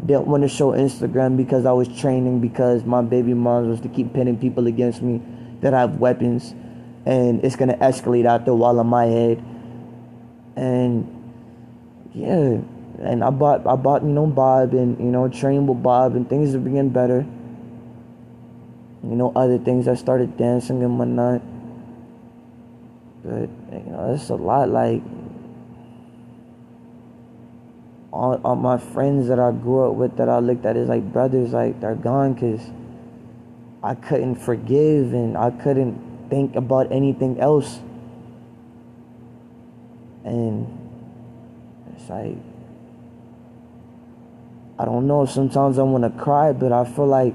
Didn't 0.04 0.26
want 0.26 0.42
to 0.42 0.48
show 0.48 0.72
Instagram 0.72 1.36
because 1.36 1.64
I 1.64 1.72
was 1.72 1.86
training 1.88 2.40
because 2.40 2.84
my 2.84 3.00
baby 3.00 3.32
mom 3.32 3.68
was 3.70 3.80
to 3.82 3.88
keep 3.88 4.12
pinning 4.12 4.36
people 4.36 4.66
against 4.66 5.00
me 5.00 5.22
that 5.60 5.72
have 5.72 5.98
weapons, 5.98 6.52
and 7.06 7.44
it's 7.44 7.54
gonna 7.54 7.76
escalate 7.76 8.26
after 8.26 8.50
a 8.50 8.54
while 8.56 8.78
in 8.80 8.86
my 8.88 9.06
head. 9.06 9.42
And 10.56 11.21
yeah, 12.14 12.58
and 13.00 13.24
I 13.24 13.30
bought 13.30 13.66
I 13.66 13.76
bought 13.76 14.02
you 14.02 14.08
know 14.08 14.26
Bob 14.26 14.74
and 14.74 14.98
you 14.98 15.06
know 15.06 15.28
trained 15.28 15.68
with 15.68 15.82
Bob 15.82 16.14
and 16.14 16.28
things 16.28 16.54
are 16.54 16.58
getting 16.58 16.90
better. 16.90 17.26
You 19.02 19.16
know 19.16 19.32
other 19.34 19.58
things 19.58 19.88
I 19.88 19.94
started 19.94 20.36
dancing 20.36 20.82
and 20.82 20.98
whatnot. 20.98 21.42
But 23.24 23.48
you 23.72 23.90
know 23.90 24.12
that's 24.12 24.28
a 24.28 24.34
lot 24.34 24.68
like 24.68 25.02
all, 28.12 28.40
all 28.44 28.56
my 28.56 28.76
friends 28.76 29.28
that 29.28 29.40
I 29.40 29.52
grew 29.52 29.88
up 29.88 29.94
with 29.94 30.16
that 30.18 30.28
I 30.28 30.38
looked 30.38 30.66
at 30.66 30.76
as 30.76 30.88
like 30.88 31.12
brothers 31.12 31.52
like 31.52 31.80
they're 31.80 31.94
gone 31.94 32.34
because 32.34 32.60
I 33.82 33.94
couldn't 33.94 34.36
forgive 34.36 35.14
and 35.14 35.36
I 35.36 35.50
couldn't 35.50 36.28
think 36.28 36.54
about 36.54 36.92
anything 36.92 37.40
else. 37.40 37.80
And 40.24 40.81
it's 41.96 42.08
like 42.08 42.36
I 44.78 44.84
don't 44.84 45.06
know. 45.06 45.26
Sometimes 45.26 45.78
I 45.78 45.82
want 45.82 46.02
to 46.04 46.22
cry, 46.22 46.52
but 46.52 46.72
I 46.72 46.84
feel 46.84 47.06
like 47.06 47.34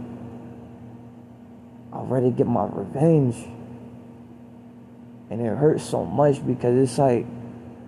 I'm 1.93 2.10
ready 2.10 2.30
to 2.30 2.36
get 2.36 2.48
my 2.48 2.67
revenge. 2.70 3.36
And 5.30 5.41
it 5.41 5.58
hurts 5.58 5.84
so 5.84 6.06
much 6.06 6.46
because 6.46 6.78
it's 6.78 6.98
like 6.98 7.26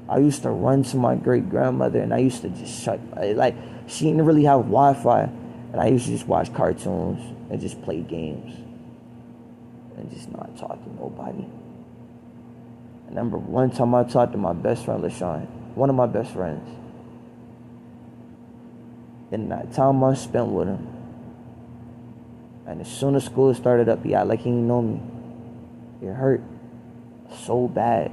I 0.10 0.18
used 0.20 0.44
to 0.44 0.50
run 0.50 0.84
to 0.84 0.98
my 0.98 1.16
great 1.16 1.50
grandmother 1.50 2.00
and 2.00 2.14
I 2.14 2.18
used 2.18 2.42
to 2.42 2.50
just 2.50 2.84
shut 2.84 3.00
like 3.36 3.56
she 3.88 4.06
didn't 4.06 4.26
really 4.26 4.44
have 4.44 4.62
Wi 4.62 4.94
Fi 4.96 5.22
and 5.22 5.80
I 5.80 5.88
used 5.88 6.06
to 6.06 6.12
just 6.12 6.28
watch 6.28 6.54
cartoons 6.54 7.22
and 7.50 7.62
just 7.62 7.82
play 7.84 8.02
games 8.02 8.56
and 9.98 10.10
just 10.12 10.32
not 10.32 10.58
talk 10.58 10.84
to 10.84 10.90
nobody. 10.96 11.46
I 13.06 13.10
remember 13.10 13.38
one 13.38 13.72
time 13.72 13.94
I 13.94 14.04
talked 14.04 14.32
to 14.34 14.38
my 14.38 14.54
best 14.54 14.86
friend 14.86 15.04
LaShawn, 15.04 15.48
one 15.80 15.90
of 15.90 15.96
my 15.96 16.06
best 16.06 16.34
friends 16.34 16.70
and 19.32 19.52
that 19.52 19.74
time 19.74 20.04
I 20.04 20.14
spent 20.16 20.48
with 20.48 20.68
him. 20.68 20.88
And 22.66 22.82
as 22.82 22.88
soon 22.88 23.16
as 23.16 23.26
school 23.26 23.54
started 23.54 23.90
up, 23.90 24.04
he 24.04 24.14
acted 24.14 24.30
like 24.30 24.40
he 24.40 24.50
didn't 24.50 24.68
know 24.68 24.82
me. 24.82 25.02
It 26.02 26.14
hurt 26.14 26.42
so 27.44 27.68
bad. 27.68 28.12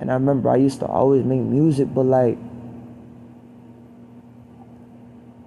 And 0.00 0.10
I 0.10 0.14
remember 0.14 0.50
I 0.50 0.56
used 0.56 0.80
to 0.80 0.86
always 0.86 1.24
make 1.24 1.40
music, 1.40 1.92
but 1.92 2.02
like, 2.02 2.38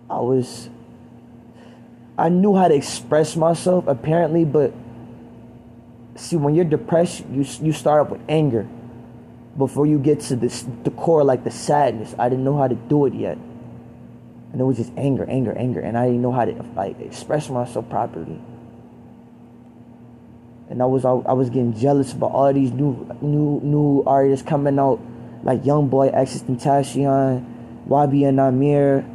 I 0.10 0.20
was, 0.20 0.70
I 2.18 2.30
knew 2.30 2.56
how 2.56 2.68
to 2.68 2.76
express 2.76 3.36
myself 3.36 3.88
apparently, 3.88 4.46
but 4.46 4.74
see, 6.16 6.38
when 6.38 6.56
you're 6.56 6.66
depressed, 6.66 7.26
you 7.30 7.46
you 7.62 7.74
start 7.74 8.02
up 8.02 8.10
with 8.10 8.22
anger 8.30 8.68
before 9.58 9.86
you 9.86 10.00
get 10.00 10.20
to 10.22 10.36
this 10.36 10.66
the 10.84 10.92
core, 10.92 11.24
like 11.24 11.44
the 11.44 11.52
sadness. 11.52 12.16
I 12.20 12.30
didn't 12.30 12.46
know 12.46 12.58
how 12.58 12.68
to 12.68 12.76
do 12.76 13.06
it 13.06 13.14
yet 13.14 13.38
and 14.52 14.62
it 14.62 14.64
was 14.64 14.78
just 14.78 14.92
anger, 14.98 15.26
anger, 15.30 15.54
anger, 15.54 15.80
and 15.80 15.98
I 15.98 16.06
didn't 16.06 16.22
know 16.22 16.32
how 16.32 16.46
to 16.46 16.54
like 16.76 17.00
express 17.00 17.50
myself 17.50 17.90
properly. 17.90 18.40
And 20.70 20.82
I 20.82 20.86
was 20.86 21.06
I, 21.06 21.12
I 21.12 21.34
was 21.34 21.50
getting 21.50 21.78
jealous 21.78 22.14
about 22.14 22.32
all 22.32 22.52
these 22.54 22.72
new 22.72 23.08
new 23.22 23.60
new 23.62 24.04
artists 24.08 24.44
coming 24.48 24.80
out, 24.80 25.00
like 25.44 25.66
Young 25.66 25.90
Boy, 25.90 26.10
XXXTentacion, 26.10 27.46
YB 27.88 28.28
and 28.28 28.40
Amir, 28.40 29.06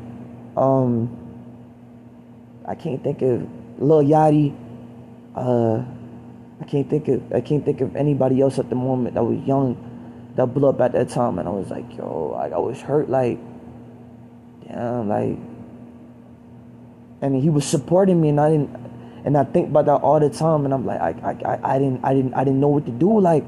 um, 0.57 1.11
I 2.65 2.75
can't 2.75 3.03
think 3.03 3.23
of 3.23 3.49
Lil 3.79 4.05
Yachty, 4.05 4.55
uh, 5.35 5.83
I 6.61 6.65
can't 6.69 6.89
think 6.89 7.09
of 7.09 7.33
I 7.33 7.41
can't 7.41 7.65
think 7.65 7.81
of 7.81 7.97
anybody 7.97 8.41
else 8.41 8.59
at 8.59 8.69
the 8.69 8.77
moment 8.77 9.15
that 9.15 9.25
was 9.25 9.41
young, 9.47 9.77
that 10.37 10.47
blew 10.47 10.69
up 10.69 10.81
at 10.81 10.93
that 10.93 11.11
time, 11.11 11.39
and 11.39 11.49
I 11.49 11.53
was 11.53 11.71
like, 11.71 11.97
yo, 11.97 12.33
I, 12.39 12.49
I 12.49 12.59
was 12.59 12.81
hurt, 12.81 13.11
like 13.11 13.39
damn, 14.73 15.09
like, 15.09 15.39
I 17.21 17.29
mean, 17.29 17.43
he 17.43 17.51
was 17.51 17.65
supporting 17.65 18.21
me, 18.21 18.31
and 18.31 18.41
I 18.41 18.51
didn't, 18.51 18.71
and 19.25 19.37
I 19.37 19.45
think 19.45 19.69
about 19.69 19.87
that 19.87 19.97
all 19.97 20.19
the 20.19 20.31
time, 20.31 20.65
and 20.65 20.75
I'm 20.75 20.85
like, 20.85 21.01
I, 21.01 21.11
I, 21.45 21.75
I 21.75 21.79
didn't, 21.79 22.05
I 22.05 22.15
didn't, 22.15 22.35
I 22.35 22.45
didn't 22.45 22.61
know 22.61 22.69
what 22.69 22.87
to 22.87 22.93
do, 22.93 23.21
like. 23.21 23.45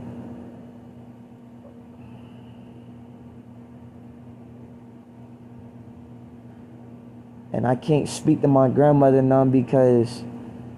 And 7.52 7.68
I 7.68 7.76
can't 7.76 8.08
speak 8.08 8.42
to 8.42 8.48
my 8.48 8.68
grandmother 8.68 9.22
none 9.22 9.50
because 9.50 10.24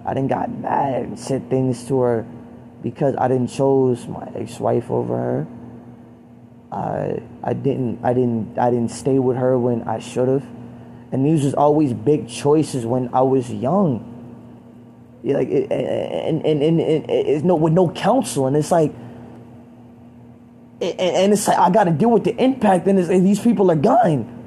I 0.05 0.13
didn't 0.13 0.29
got 0.29 0.51
mad 0.51 1.03
and 1.03 1.19
said 1.19 1.49
things 1.49 1.87
to 1.87 1.99
her 2.01 2.25
because 2.83 3.15
I 3.17 3.27
didn't 3.27 3.47
chose 3.47 4.07
my 4.07 4.31
ex-wife 4.35 4.91
over 4.91 5.17
her. 5.17 5.47
I 6.71 7.21
I 7.43 7.53
didn't 7.53 7.99
I 8.03 8.13
didn't 8.13 8.57
I 8.57 8.69
didn't 8.69 8.91
stay 8.91 9.19
with 9.19 9.37
her 9.37 9.57
when 9.57 9.83
I 9.83 9.99
should 9.99 10.27
have. 10.27 10.45
And 11.11 11.25
these 11.25 11.45
was 11.45 11.53
always 11.53 11.93
big 11.93 12.27
choices 12.27 12.85
when 12.85 13.09
I 13.13 13.21
was 13.21 13.51
young. 13.51 14.13
Like 15.23 15.49
and 15.49 15.71
and 15.71 16.45
and, 16.45 16.63
and, 16.63 16.79
and 16.79 17.09
it's 17.09 17.43
no 17.43 17.55
with 17.55 17.73
no 17.73 17.89
counsel 17.89 18.47
and 18.47 18.55
it's 18.55 18.71
like 18.71 18.93
and 20.79 21.33
it's 21.33 21.47
like 21.47 21.57
I 21.57 21.69
got 21.69 21.85
to 21.85 21.91
deal 21.91 22.11
with 22.11 22.23
the 22.23 22.35
impact 22.35 22.87
and, 22.87 22.99
and 22.99 23.25
these 23.25 23.39
people 23.39 23.71
are 23.71 23.75
gone. 23.75 24.37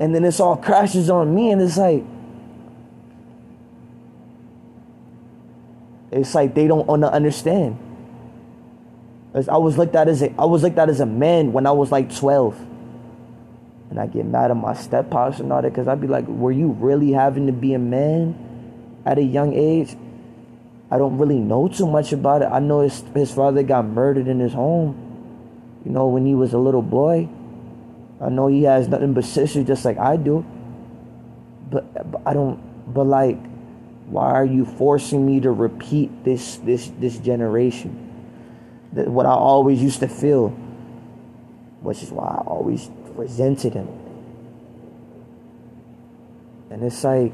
and 0.00 0.14
then 0.14 0.22
this 0.22 0.40
all 0.40 0.56
crashes 0.56 1.10
on 1.10 1.32
me 1.32 1.52
and 1.52 1.60
it's 1.60 1.76
like 1.76 2.02
it's 6.10 6.34
like 6.34 6.54
they 6.54 6.66
don't 6.66 6.88
understand 6.88 7.78
i 9.34 9.56
was 9.56 9.78
like 9.78 9.92
that 9.92 10.08
as 10.08 10.22
a 10.22 10.32
i 10.40 10.44
was 10.44 10.62
like 10.62 10.74
that 10.74 10.88
as 10.88 11.00
a 11.00 11.06
man 11.06 11.52
when 11.52 11.66
i 11.66 11.70
was 11.70 11.92
like 11.92 12.14
12 12.14 12.58
and 13.90 13.98
i 13.98 14.06
get 14.06 14.24
mad 14.24 14.50
at 14.50 14.56
my 14.56 14.74
step 14.74 15.10
pops 15.10 15.40
and 15.40 15.52
all 15.52 15.62
that 15.62 15.70
because 15.70 15.88
i'd 15.88 16.00
be 16.00 16.06
like 16.06 16.26
were 16.26 16.52
you 16.52 16.68
really 16.80 17.12
having 17.12 17.46
to 17.46 17.52
be 17.52 17.74
a 17.74 17.78
man 17.78 18.34
at 19.06 19.18
a 19.18 19.22
young 19.22 19.54
age 19.54 19.96
i 20.90 20.98
don't 20.98 21.18
really 21.18 21.38
know 21.38 21.68
too 21.68 21.86
much 21.86 22.12
about 22.12 22.42
it 22.42 22.46
i 22.46 22.58
know 22.58 22.80
his, 22.80 23.02
his 23.14 23.32
father 23.32 23.62
got 23.62 23.84
murdered 23.84 24.28
in 24.28 24.40
his 24.40 24.52
home 24.52 24.96
you 25.84 25.90
know 25.90 26.08
when 26.08 26.26
he 26.26 26.34
was 26.34 26.52
a 26.52 26.58
little 26.58 26.82
boy 26.82 27.28
I 28.20 28.28
know 28.28 28.48
he 28.48 28.64
has 28.64 28.86
nothing 28.86 29.14
but 29.14 29.24
sisters 29.24 29.66
just 29.66 29.84
like 29.84 29.96
I 29.96 30.16
do. 30.16 30.44
But, 31.70 32.10
but 32.10 32.22
I 32.26 32.34
don't 32.34 32.60
but 32.92 33.06
like 33.06 33.38
why 34.06 34.30
are 34.32 34.44
you 34.44 34.66
forcing 34.66 35.24
me 35.24 35.40
to 35.40 35.50
repeat 35.50 36.24
this 36.24 36.56
this 36.58 36.90
this 36.98 37.18
generation? 37.18 38.08
What 38.92 39.26
I 39.26 39.30
always 39.30 39.80
used 39.82 40.00
to 40.00 40.08
feel, 40.08 40.48
which 41.80 42.02
is 42.02 42.10
why 42.10 42.24
I 42.24 42.42
always 42.46 42.90
resented 43.14 43.74
him. 43.74 43.88
And 46.70 46.82
it's 46.84 47.02
like 47.02 47.32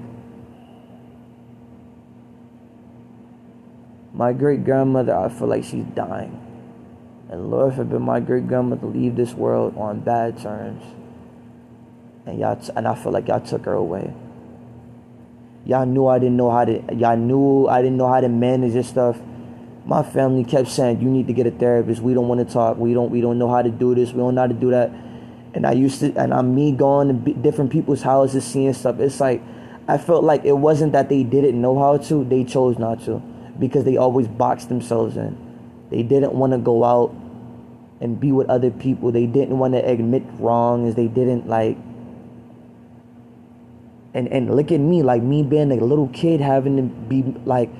my 4.13 4.33
great 4.33 4.65
grandmother, 4.65 5.15
I 5.15 5.29
feel 5.29 5.47
like 5.47 5.65
she's 5.65 5.85
dying. 5.85 6.43
And 7.29 7.51
Lord 7.51 7.75
forbid 7.75 8.01
my 8.01 8.21
great 8.21 8.47
grandmother 8.47 8.87
leave 8.87 9.17
this 9.17 9.35
world 9.35 9.77
on 9.77 10.01
bad 10.01 10.39
terms. 10.39 10.83
And 12.25 12.39
y'all, 12.39 12.57
t- 12.57 12.73
and 12.75 12.89
I 12.89 12.95
feel 12.95 13.13
like 13.13 13.29
y'all 13.29 13.41
took 13.41 13.65
her 13.65 13.75
away. 13.75 14.13
Y'all 15.65 15.87
knew 15.87 16.07
I 16.07 16.19
didn't 16.19 16.37
know 16.37 16.51
how 16.51 16.65
to. 16.65 16.95
Y'all 16.95 17.17
knew 17.17 17.67
I 17.67 17.83
didn't 17.83 17.97
know 17.97 18.09
how 18.09 18.21
to 18.21 18.29
manage 18.29 18.73
this 18.73 18.89
stuff. 18.89 19.19
My 19.87 20.03
family 20.03 20.43
kept 20.43 20.69
saying, 20.69 21.01
"You 21.01 21.09
need 21.09 21.29
to 21.29 21.33
get 21.33 21.47
a 21.47 21.53
therapist. 21.53 22.03
We 22.03 22.13
don't 22.13 22.27
want 22.27 22.47
to 22.47 22.53
talk. 22.53 22.77
We 22.77 22.93
don't. 22.93 23.11
We 23.11 23.21
don't 23.21 23.39
know 23.39 23.49
how 23.49 23.63
to 23.63 23.71
do 23.71 23.95
this. 23.95 24.13
We 24.13 24.19
don't 24.19 24.35
know 24.35 24.41
how 24.41 24.49
to 24.49 24.55
do 24.55 24.71
that." 24.71 24.91
And 25.55 25.65
I 25.65 25.73
used 25.73 26.01
to, 26.01 26.13
and 26.17 26.35
I'm 26.35 26.55
me 26.55 26.73
going 26.73 27.25
to 27.25 27.33
different 27.35 27.71
people's 27.71 28.03
houses, 28.03 28.45
seeing 28.45 28.73
stuff. 28.75 28.99
It's 28.99 29.21
like 29.21 29.43
I 29.87 29.97
felt 29.97 30.25
like 30.25 30.45
it 30.45 30.59
wasn't 30.59 30.93
that 30.93 31.09
they 31.09 31.23
didn't 31.23 31.61
know 31.61 31.79
how 31.79 31.99
to; 31.99 32.25
they 32.25 32.43
chose 32.43 32.79
not 32.79 33.01
to 33.05 33.23
because 33.61 33.85
they 33.85 33.97
always 33.97 34.27
boxed 34.27 34.69
themselves 34.69 35.17
in. 35.17 35.39
They 35.91 36.03
didn't 36.03 36.35
want 36.35 36.53
to 36.53 36.59
go 36.59 36.83
out 36.83 37.15
and 38.01 38.19
be 38.19 38.33
with 38.33 38.51
other 38.51 38.73
people. 38.73 39.13
They 39.13 39.27
didn't 39.27 39.57
want 39.57 39.75
to 39.75 39.89
admit 39.89 40.25
wrongs. 40.41 40.97
They 40.97 41.07
didn't 41.07 41.47
like 41.47 41.79
and 44.15 44.29
and 44.29 44.55
look 44.57 44.73
at 44.73 44.81
me 44.81 45.03
like 45.03 45.23
me 45.23 45.43
being 45.43 45.71
a 45.71 45.77
little 45.77 46.09
kid 46.09 46.41
having 46.41 46.77
to 46.77 46.83
be 46.83 47.23
like 47.45 47.71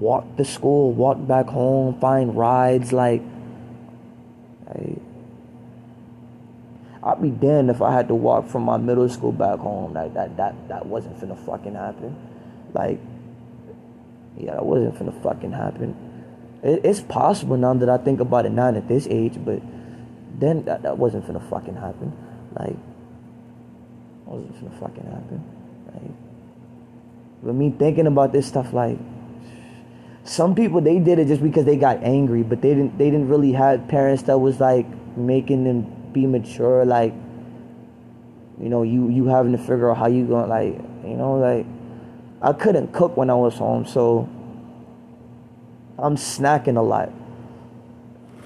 walk 0.00 0.36
to 0.36 0.44
school, 0.44 0.92
walk 0.92 1.26
back 1.26 1.46
home, 1.46 2.00
find 2.00 2.36
rides 2.36 2.92
like 2.92 3.22
I, 4.68 4.96
I'd 7.02 7.22
be 7.22 7.30
damned 7.30 7.70
if 7.70 7.82
I 7.82 7.92
had 7.92 8.08
to 8.08 8.14
walk 8.14 8.48
from 8.48 8.62
my 8.62 8.76
middle 8.76 9.08
school 9.08 9.32
back 9.32 9.58
home. 9.58 9.92
Like 9.94 10.14
that 10.14 10.36
that 10.36 10.68
that 10.68 10.86
wasn't 10.86 11.20
finna 11.20 11.38
fucking 11.46 11.74
happen. 11.74 12.16
Like 12.72 12.98
yeah, 14.36 14.54
that 14.54 14.64
wasn't 14.64 14.94
finna 14.96 15.22
fucking 15.22 15.52
happen 15.52 15.94
it, 16.62 16.80
it's 16.84 17.00
possible 17.00 17.56
now 17.56 17.74
that 17.74 17.88
I 17.88 17.98
think 17.98 18.20
about 18.20 18.46
it 18.46 18.52
now 18.52 18.68
at 18.68 18.88
this 18.88 19.06
age, 19.08 19.34
but 19.44 19.60
then 20.38 20.64
that, 20.64 20.82
that 20.82 20.98
wasn't 20.98 21.26
gonna 21.26 21.40
fucking 21.40 21.76
happen. 21.76 22.12
Like, 22.58 22.76
wasn't 24.26 24.60
gonna 24.60 24.80
fucking 24.80 25.04
happen. 25.04 25.44
Like, 25.86 26.12
but 27.42 27.54
me 27.54 27.70
thinking 27.70 28.06
about 28.06 28.32
this 28.32 28.46
stuff, 28.46 28.72
like, 28.72 28.98
some 30.24 30.54
people 30.54 30.80
they 30.80 30.98
did 30.98 31.18
it 31.18 31.28
just 31.28 31.42
because 31.42 31.64
they 31.64 31.76
got 31.76 32.02
angry, 32.02 32.42
but 32.42 32.60
they 32.60 32.70
didn't. 32.70 32.98
They 32.98 33.10
didn't 33.10 33.28
really 33.28 33.52
have 33.52 33.88
parents 33.88 34.24
that 34.24 34.38
was 34.38 34.60
like 34.60 34.86
making 35.16 35.64
them 35.64 36.12
be 36.12 36.26
mature. 36.26 36.84
Like, 36.84 37.14
you 38.60 38.68
know, 38.68 38.82
you 38.82 39.08
you 39.08 39.26
having 39.26 39.52
to 39.52 39.58
figure 39.58 39.90
out 39.90 39.96
how 39.96 40.08
you 40.08 40.26
going 40.26 40.48
like, 40.48 40.74
you 41.04 41.16
know, 41.16 41.36
like, 41.36 41.66
I 42.42 42.52
couldn't 42.52 42.92
cook 42.92 43.16
when 43.16 43.30
I 43.30 43.34
was 43.34 43.56
home, 43.56 43.86
so 43.86 44.28
I'm 45.98 46.16
snacking 46.16 46.76
a 46.76 46.82
lot. 46.82 47.10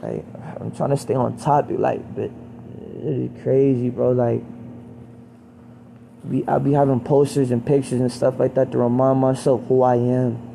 Like 0.01 0.25
I'm 0.61 0.71
trying 0.71 0.91
to 0.91 0.97
stay 0.97 1.15
on 1.15 1.37
topic, 1.39 1.79
like, 1.79 2.15
but 2.15 2.31
it's 3.03 3.43
crazy, 3.43 3.91
bro. 3.91 4.13
Like, 4.13 4.43
be 6.31 6.47
I'll 6.47 6.61
be 6.61 6.73
having 6.73 7.01
posters 7.01 7.51
and 7.51 7.67
pictures 7.67 8.01
and 8.01 8.13
stuff 8.13 8.39
like 8.39 8.55
that 8.55 8.71
to 8.73 8.79
remind 8.79 9.19
myself 9.19 9.67
who 9.67 9.83
I 9.83 9.97
am 9.97 10.54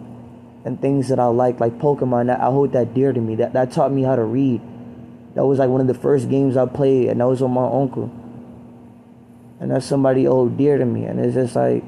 and 0.65 0.81
things 0.81 1.09
that 1.09 1.19
I 1.19 1.25
like, 1.25 1.59
like 1.59 1.79
Pokemon. 1.79 2.27
That 2.27 2.39
I 2.41 2.45
hold 2.45 2.73
that 2.73 2.93
dear 2.93 3.13
to 3.13 3.21
me. 3.21 3.35
That 3.35 3.53
that 3.53 3.71
taught 3.71 3.91
me 3.91 4.03
how 4.03 4.15
to 4.15 4.23
read. 4.23 4.61
That 5.35 5.45
was 5.45 5.59
like 5.59 5.69
one 5.69 5.81
of 5.81 5.87
the 5.87 5.93
first 5.93 6.29
games 6.29 6.57
I 6.57 6.65
played, 6.65 7.09
and 7.09 7.21
that 7.21 7.27
was 7.27 7.41
with 7.41 7.51
my 7.51 7.65
uncle. 7.65 8.11
And 9.59 9.71
that's 9.71 9.85
somebody 9.85 10.27
old 10.27 10.57
dear 10.57 10.77
to 10.77 10.85
me, 10.85 11.05
and 11.05 11.19
it's 11.19 11.35
just 11.35 11.55
like 11.55 11.83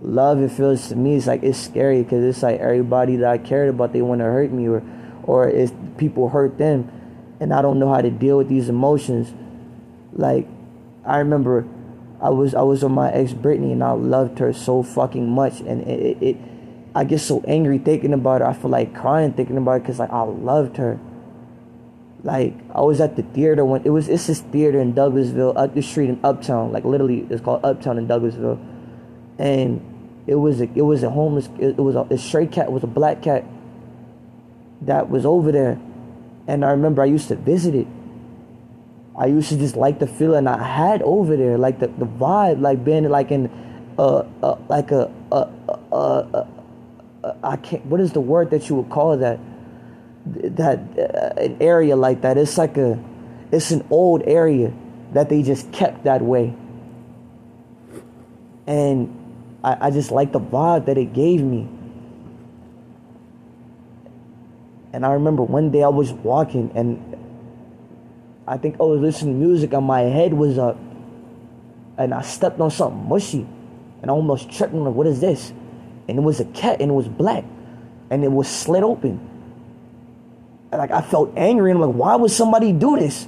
love 0.00 0.40
it 0.40 0.50
feels 0.50 0.88
to 0.88 0.96
me 0.96 1.16
it's 1.16 1.26
like 1.26 1.42
it's 1.42 1.58
scary 1.58 2.02
because 2.02 2.24
it's 2.24 2.42
like 2.42 2.58
everybody 2.58 3.16
that 3.16 3.28
I 3.28 3.38
cared 3.38 3.68
about 3.68 3.92
they 3.92 4.00
want 4.00 4.20
to 4.20 4.24
hurt 4.24 4.50
me 4.50 4.66
or 4.66 4.82
or 5.24 5.48
it's 5.48 5.72
people 5.98 6.30
hurt 6.30 6.56
them 6.56 6.90
and 7.38 7.52
I 7.52 7.60
don't 7.60 7.78
know 7.78 7.92
how 7.92 8.00
to 8.00 8.10
deal 8.10 8.38
with 8.38 8.48
these 8.48 8.68
emotions 8.68 9.32
like 10.12 10.48
I 11.04 11.18
remember 11.18 11.66
I 12.22 12.30
was 12.30 12.54
I 12.54 12.62
was 12.62 12.82
with 12.82 12.92
my 12.92 13.12
ex 13.12 13.32
Brittany 13.34 13.72
and 13.72 13.84
I 13.84 13.92
loved 13.92 14.38
her 14.38 14.52
so 14.52 14.82
fucking 14.82 15.28
much 15.28 15.60
and 15.60 15.82
it, 15.82 16.00
it, 16.00 16.22
it 16.22 16.36
I 16.94 17.04
get 17.04 17.20
so 17.20 17.42
angry 17.46 17.78
thinking 17.78 18.12
about 18.12 18.40
her. 18.40 18.46
I 18.48 18.52
feel 18.52 18.70
like 18.70 18.94
crying 18.94 19.32
thinking 19.32 19.56
about 19.56 19.76
it 19.76 19.82
because 19.82 19.98
like 19.98 20.10
I 20.10 20.22
loved 20.22 20.76
her. 20.76 20.98
Like 22.22 22.54
I 22.74 22.80
was 22.82 23.00
at 23.00 23.16
the 23.16 23.22
theater 23.22 23.64
when 23.64 23.82
it 23.84 23.90
was 23.90 24.08
it's 24.08 24.26
this 24.26 24.40
theater 24.40 24.80
in 24.80 24.92
Douglasville 24.92 25.56
up 25.56 25.74
the 25.74 25.82
street 25.82 26.10
in 26.10 26.20
Uptown 26.22 26.72
like 26.72 26.84
literally 26.84 27.26
it's 27.30 27.40
called 27.40 27.64
Uptown 27.64 27.96
in 27.98 28.08
Douglasville. 28.08 28.58
And 29.38 30.24
it 30.26 30.34
was 30.34 30.60
a 30.60 30.64
it 30.74 30.82
was 30.82 31.02
a 31.02 31.10
homeless 31.10 31.48
it 31.58 31.78
was 31.78 31.94
a, 31.94 32.00
a 32.10 32.18
stray 32.18 32.46
cat 32.46 32.66
it 32.66 32.72
was 32.72 32.82
a 32.82 32.88
black 32.88 33.22
cat 33.22 33.44
that 34.82 35.08
was 35.08 35.24
over 35.24 35.52
there. 35.52 35.78
And 36.48 36.64
I 36.64 36.70
remember 36.70 37.02
I 37.02 37.06
used 37.06 37.28
to 37.28 37.36
visit 37.36 37.74
it. 37.74 37.86
I 39.16 39.26
used 39.26 39.50
to 39.50 39.56
just 39.56 39.76
like 39.76 39.98
the 40.00 40.06
feeling 40.06 40.46
I 40.46 40.62
had 40.62 41.02
over 41.02 41.36
there 41.36 41.56
like 41.56 41.78
the, 41.78 41.86
the 41.86 42.06
vibe 42.06 42.60
like 42.60 42.84
being 42.84 43.08
like 43.08 43.30
in 43.30 43.48
uh, 43.98 44.24
uh 44.42 44.56
like 44.68 44.90
a 44.90 45.12
uh, 45.30 45.50
uh, 45.92 45.94
uh, 45.94 46.46
I 47.42 47.56
can't 47.56 47.84
what 47.86 48.00
is 48.00 48.12
the 48.12 48.20
word 48.20 48.50
that 48.50 48.68
you 48.68 48.76
would 48.76 48.90
call 48.90 49.16
that 49.18 49.38
that 50.24 50.78
uh, 50.98 51.40
an 51.40 51.56
area 51.60 51.96
like 51.96 52.22
that 52.22 52.38
it's 52.38 52.56
like 52.58 52.76
a 52.76 53.02
it's 53.52 53.70
an 53.70 53.86
old 53.90 54.22
area 54.24 54.72
that 55.12 55.28
they 55.28 55.42
just 55.42 55.70
kept 55.72 56.04
that 56.04 56.22
way 56.22 56.54
and 58.66 59.20
I, 59.64 59.88
I 59.88 59.90
just 59.90 60.10
like 60.10 60.32
the 60.32 60.40
vibe 60.40 60.86
that 60.86 60.96
it 60.96 61.12
gave 61.12 61.42
me. 61.42 61.68
And 64.92 65.06
I 65.06 65.12
remember 65.12 65.42
one 65.42 65.70
day 65.70 65.82
I 65.82 65.88
was 65.88 66.12
walking 66.12 66.70
and 66.74 67.16
I 68.46 68.56
think 68.58 68.76
I 68.80 68.84
was 68.84 69.00
listening 69.00 69.40
to 69.40 69.46
music 69.46 69.72
and 69.72 69.84
my 69.84 70.00
head 70.00 70.34
was 70.34 70.58
up 70.58 70.78
and 71.96 72.14
I 72.14 72.22
stepped 72.22 72.60
on 72.60 72.70
something 72.70 73.08
mushy 73.08 73.46
and 74.02 74.10
I 74.10 74.14
almost 74.14 74.50
tripped 74.50 74.72
and 74.72 74.84
like, 74.84 74.94
what 74.94 75.06
is 75.06 75.20
this? 75.20 75.52
And 76.10 76.18
it 76.18 76.22
was 76.22 76.40
a 76.40 76.44
cat 76.44 76.80
and 76.80 76.90
it 76.90 76.94
was 76.94 77.08
black 77.08 77.44
and 78.10 78.24
it 78.24 78.32
was 78.32 78.48
slit 78.48 78.82
open. 78.82 79.18
And 80.72 80.78
like 80.78 80.90
I 80.90 81.00
felt 81.00 81.32
angry 81.36 81.70
and 81.70 81.82
I'm 81.82 81.88
like, 81.88 81.96
why 81.96 82.16
would 82.16 82.30
somebody 82.30 82.72
do 82.72 82.98
this? 82.98 83.26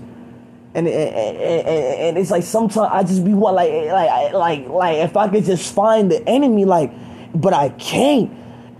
and, 0.75 0.89
and, 0.89 1.37
and, 1.37 2.19
it's 2.19 2.31
like 2.31 2.45
sometimes 2.45 2.89
I 2.91 3.03
just 3.03 3.25
be 3.25 3.35
what 3.35 3.55
like 3.55 3.71
like 3.71 4.33
like 4.33 4.69
like 4.69 4.97
if 4.99 5.17
I 5.19 5.29
could 5.29 5.45
just 5.45 5.75
find 5.75 6.11
the 6.11 6.27
enemy 6.27 6.65
like 6.65 6.91
but 7.35 7.53
I 7.53 7.69
can't 7.69 8.31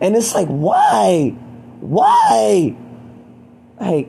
and 0.01 0.17
it's 0.17 0.35
like 0.35 0.49
why 0.49 1.37
why 1.81 2.75
like 3.79 4.09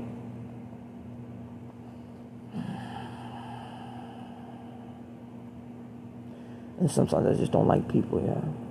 And 6.80 6.92
sometimes 6.92 7.26
I 7.26 7.40
just 7.40 7.54
don't 7.54 7.68
like 7.68 7.88
people, 7.88 8.22
yeah. 8.26 8.62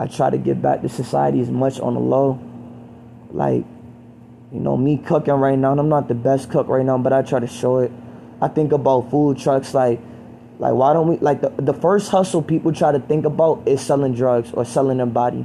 I 0.00 0.06
try 0.06 0.30
to 0.30 0.38
get 0.38 0.62
back 0.62 0.80
to 0.80 0.88
society 0.88 1.40
as 1.40 1.50
much 1.50 1.78
on 1.78 1.92
the 1.92 2.00
low. 2.00 2.40
Like, 3.32 3.66
you 4.50 4.58
know, 4.58 4.74
me 4.74 4.96
cooking 4.96 5.34
right 5.34 5.58
now, 5.58 5.72
and 5.72 5.80
I'm 5.80 5.90
not 5.90 6.08
the 6.08 6.14
best 6.14 6.48
cook 6.48 6.68
right 6.68 6.86
now, 6.86 6.96
but 6.96 7.12
I 7.12 7.20
try 7.20 7.38
to 7.38 7.46
show 7.46 7.80
it. 7.80 7.92
I 8.40 8.48
think 8.48 8.72
about 8.72 9.10
food 9.10 9.36
trucks 9.36 9.74
like 9.74 10.00
like 10.58 10.72
why 10.72 10.94
don't 10.94 11.06
we 11.06 11.18
like 11.18 11.42
the 11.42 11.50
the 11.50 11.74
first 11.74 12.10
hustle 12.10 12.40
people 12.40 12.72
try 12.72 12.92
to 12.92 12.98
think 12.98 13.26
about 13.26 13.68
is 13.68 13.82
selling 13.82 14.14
drugs 14.14 14.50
or 14.54 14.64
selling 14.64 14.96
their 14.96 15.06
body. 15.06 15.44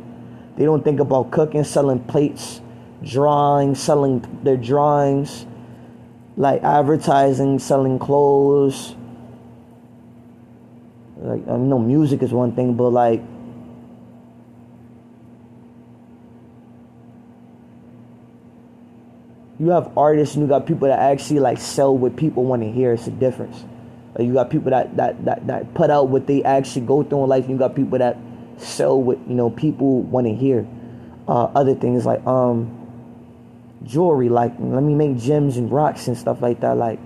They 0.55 0.63
don't 0.63 0.85
think 0.85 1.01
about 1.01 1.31
cooking, 1.31 1.65
selling 1.65 1.99
plates, 1.99 2.61
drawing, 3.03 3.75
selling 3.75 4.23
their 4.41 4.55
drawings, 4.55 5.45
like 6.37 6.63
advertising, 6.63 7.59
selling 7.59 7.99
clothes. 7.99 8.95
Like 11.17 11.45
I 11.45 11.57
know 11.57 11.79
music 11.79 12.23
is 12.23 12.31
one 12.31 12.53
thing, 12.55 12.75
but 12.75 12.91
like 12.91 13.21
you 19.59 19.69
have 19.69 19.97
artists 19.97 20.35
and 20.35 20.43
you 20.43 20.49
got 20.49 20.65
people 20.65 20.87
that 20.87 20.99
actually 20.99 21.39
like 21.39 21.57
sell 21.57 21.97
what 21.97 22.15
people 22.15 22.43
want 22.43 22.61
to 22.61 22.71
hear. 22.71 22.93
It's 22.93 23.07
a 23.07 23.11
difference. 23.11 23.63
Like 24.17 24.27
you 24.27 24.33
got 24.33 24.49
people 24.49 24.71
that, 24.71 24.95
that 24.97 25.23
that 25.25 25.47
that 25.47 25.73
put 25.73 25.89
out 25.89 26.09
what 26.09 26.27
they 26.27 26.43
actually 26.43 26.85
go 26.85 27.03
through 27.03 27.23
in 27.23 27.29
life. 27.29 27.43
And 27.45 27.53
you 27.53 27.57
got 27.57 27.75
people 27.75 27.99
that 27.99 28.17
sell 28.57 29.01
what 29.01 29.17
you 29.27 29.35
know 29.35 29.49
people 29.49 30.01
want 30.01 30.27
to 30.27 30.33
hear. 30.33 30.67
Uh, 31.27 31.45
other 31.55 31.73
things 31.73 32.05
like 32.05 32.25
um 32.27 32.81
jewelry, 33.83 34.29
like 34.29 34.53
let 34.59 34.83
me 34.83 34.93
make 34.93 35.17
gems 35.17 35.57
and 35.57 35.71
rocks 35.71 36.07
and 36.07 36.17
stuff 36.17 36.41
like 36.41 36.59
that. 36.61 36.77
Like 36.77 36.99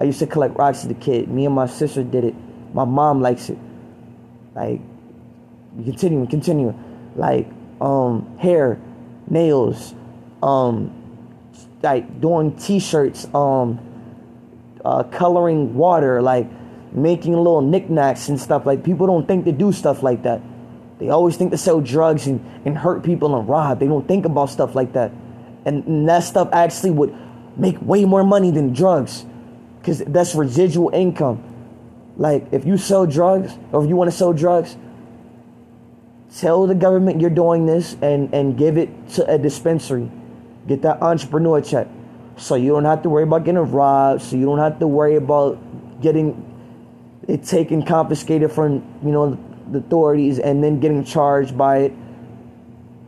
I 0.00 0.04
used 0.04 0.18
to 0.18 0.26
collect 0.26 0.56
rocks 0.56 0.84
as 0.84 0.90
a 0.90 0.94
kid. 0.94 1.28
Me 1.28 1.46
and 1.46 1.54
my 1.54 1.66
sister 1.66 2.02
did 2.02 2.24
it. 2.24 2.34
My 2.74 2.84
mom 2.84 3.22
likes 3.22 3.48
it. 3.48 3.58
Like 4.54 4.80
continuing, 5.74 6.26
continuing. 6.26 7.12
Like 7.16 7.48
um 7.80 8.36
hair, 8.38 8.80
nails, 9.28 9.94
um 10.42 11.03
like 11.84 12.20
doing 12.20 12.56
t-shirts, 12.56 13.28
um, 13.34 13.78
uh, 14.84 15.04
coloring 15.04 15.74
water, 15.74 16.20
like 16.20 16.48
making 16.92 17.34
little 17.34 17.60
knickknacks 17.60 18.28
and 18.28 18.40
stuff. 18.40 18.66
Like 18.66 18.82
people 18.82 19.06
don't 19.06 19.28
think 19.28 19.44
to 19.44 19.52
do 19.52 19.70
stuff 19.70 20.02
like 20.02 20.24
that. 20.24 20.40
They 20.98 21.10
always 21.10 21.36
think 21.36 21.50
to 21.50 21.58
sell 21.58 21.80
drugs 21.80 22.26
and, 22.26 22.44
and 22.64 22.76
hurt 22.76 23.04
people 23.04 23.38
and 23.38 23.48
rob. 23.48 23.80
They 23.80 23.86
don't 23.86 24.08
think 24.08 24.24
about 24.24 24.50
stuff 24.50 24.74
like 24.74 24.94
that. 24.94 25.12
And, 25.64 25.84
and 25.84 26.08
that 26.08 26.24
stuff 26.24 26.48
actually 26.52 26.90
would 26.92 27.14
make 27.56 27.80
way 27.80 28.04
more 28.04 28.24
money 28.24 28.50
than 28.50 28.72
drugs. 28.72 29.24
Because 29.80 29.98
that's 29.98 30.34
residual 30.34 30.90
income. 30.94 31.42
Like 32.16 32.46
if 32.52 32.64
you 32.64 32.78
sell 32.78 33.06
drugs 33.06 33.52
or 33.72 33.82
if 33.82 33.88
you 33.88 33.96
want 33.96 34.10
to 34.10 34.16
sell 34.16 34.32
drugs, 34.32 34.76
tell 36.38 36.66
the 36.66 36.74
government 36.74 37.20
you're 37.20 37.30
doing 37.30 37.66
this 37.66 37.96
and, 38.00 38.32
and 38.32 38.56
give 38.56 38.78
it 38.78 39.08
to 39.10 39.30
a 39.30 39.36
dispensary. 39.36 40.10
Get 40.66 40.82
that 40.82 41.02
entrepreneur 41.02 41.60
check. 41.60 41.88
So 42.36 42.54
you 42.54 42.70
don't 42.70 42.84
have 42.84 43.02
to 43.02 43.08
worry 43.08 43.24
about 43.24 43.44
getting 43.44 43.60
robbed. 43.60 44.22
So 44.22 44.36
you 44.36 44.44
don't 44.44 44.58
have 44.58 44.78
to 44.80 44.86
worry 44.86 45.16
about 45.16 45.58
getting 46.00 46.50
it 47.28 47.44
taken, 47.44 47.82
confiscated 47.82 48.52
from, 48.52 48.82
you 49.04 49.10
know, 49.10 49.38
the 49.70 49.78
authorities 49.78 50.38
and 50.38 50.62
then 50.62 50.80
getting 50.80 51.04
charged 51.04 51.56
by 51.56 51.78
it. 51.78 51.92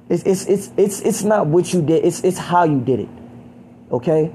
It's 0.09 0.23
it's 0.23 0.47
it's 0.47 0.71
it's 0.77 1.01
it's 1.01 1.23
not 1.25 1.49
what 1.49 1.73
you 1.73 1.83
did, 1.83 2.05
it's 2.05 2.23
it's 2.23 2.39
how 2.39 2.65
you 2.65 2.81
did 2.81 3.01
it. 3.01 3.09
Okay? 3.91 4.33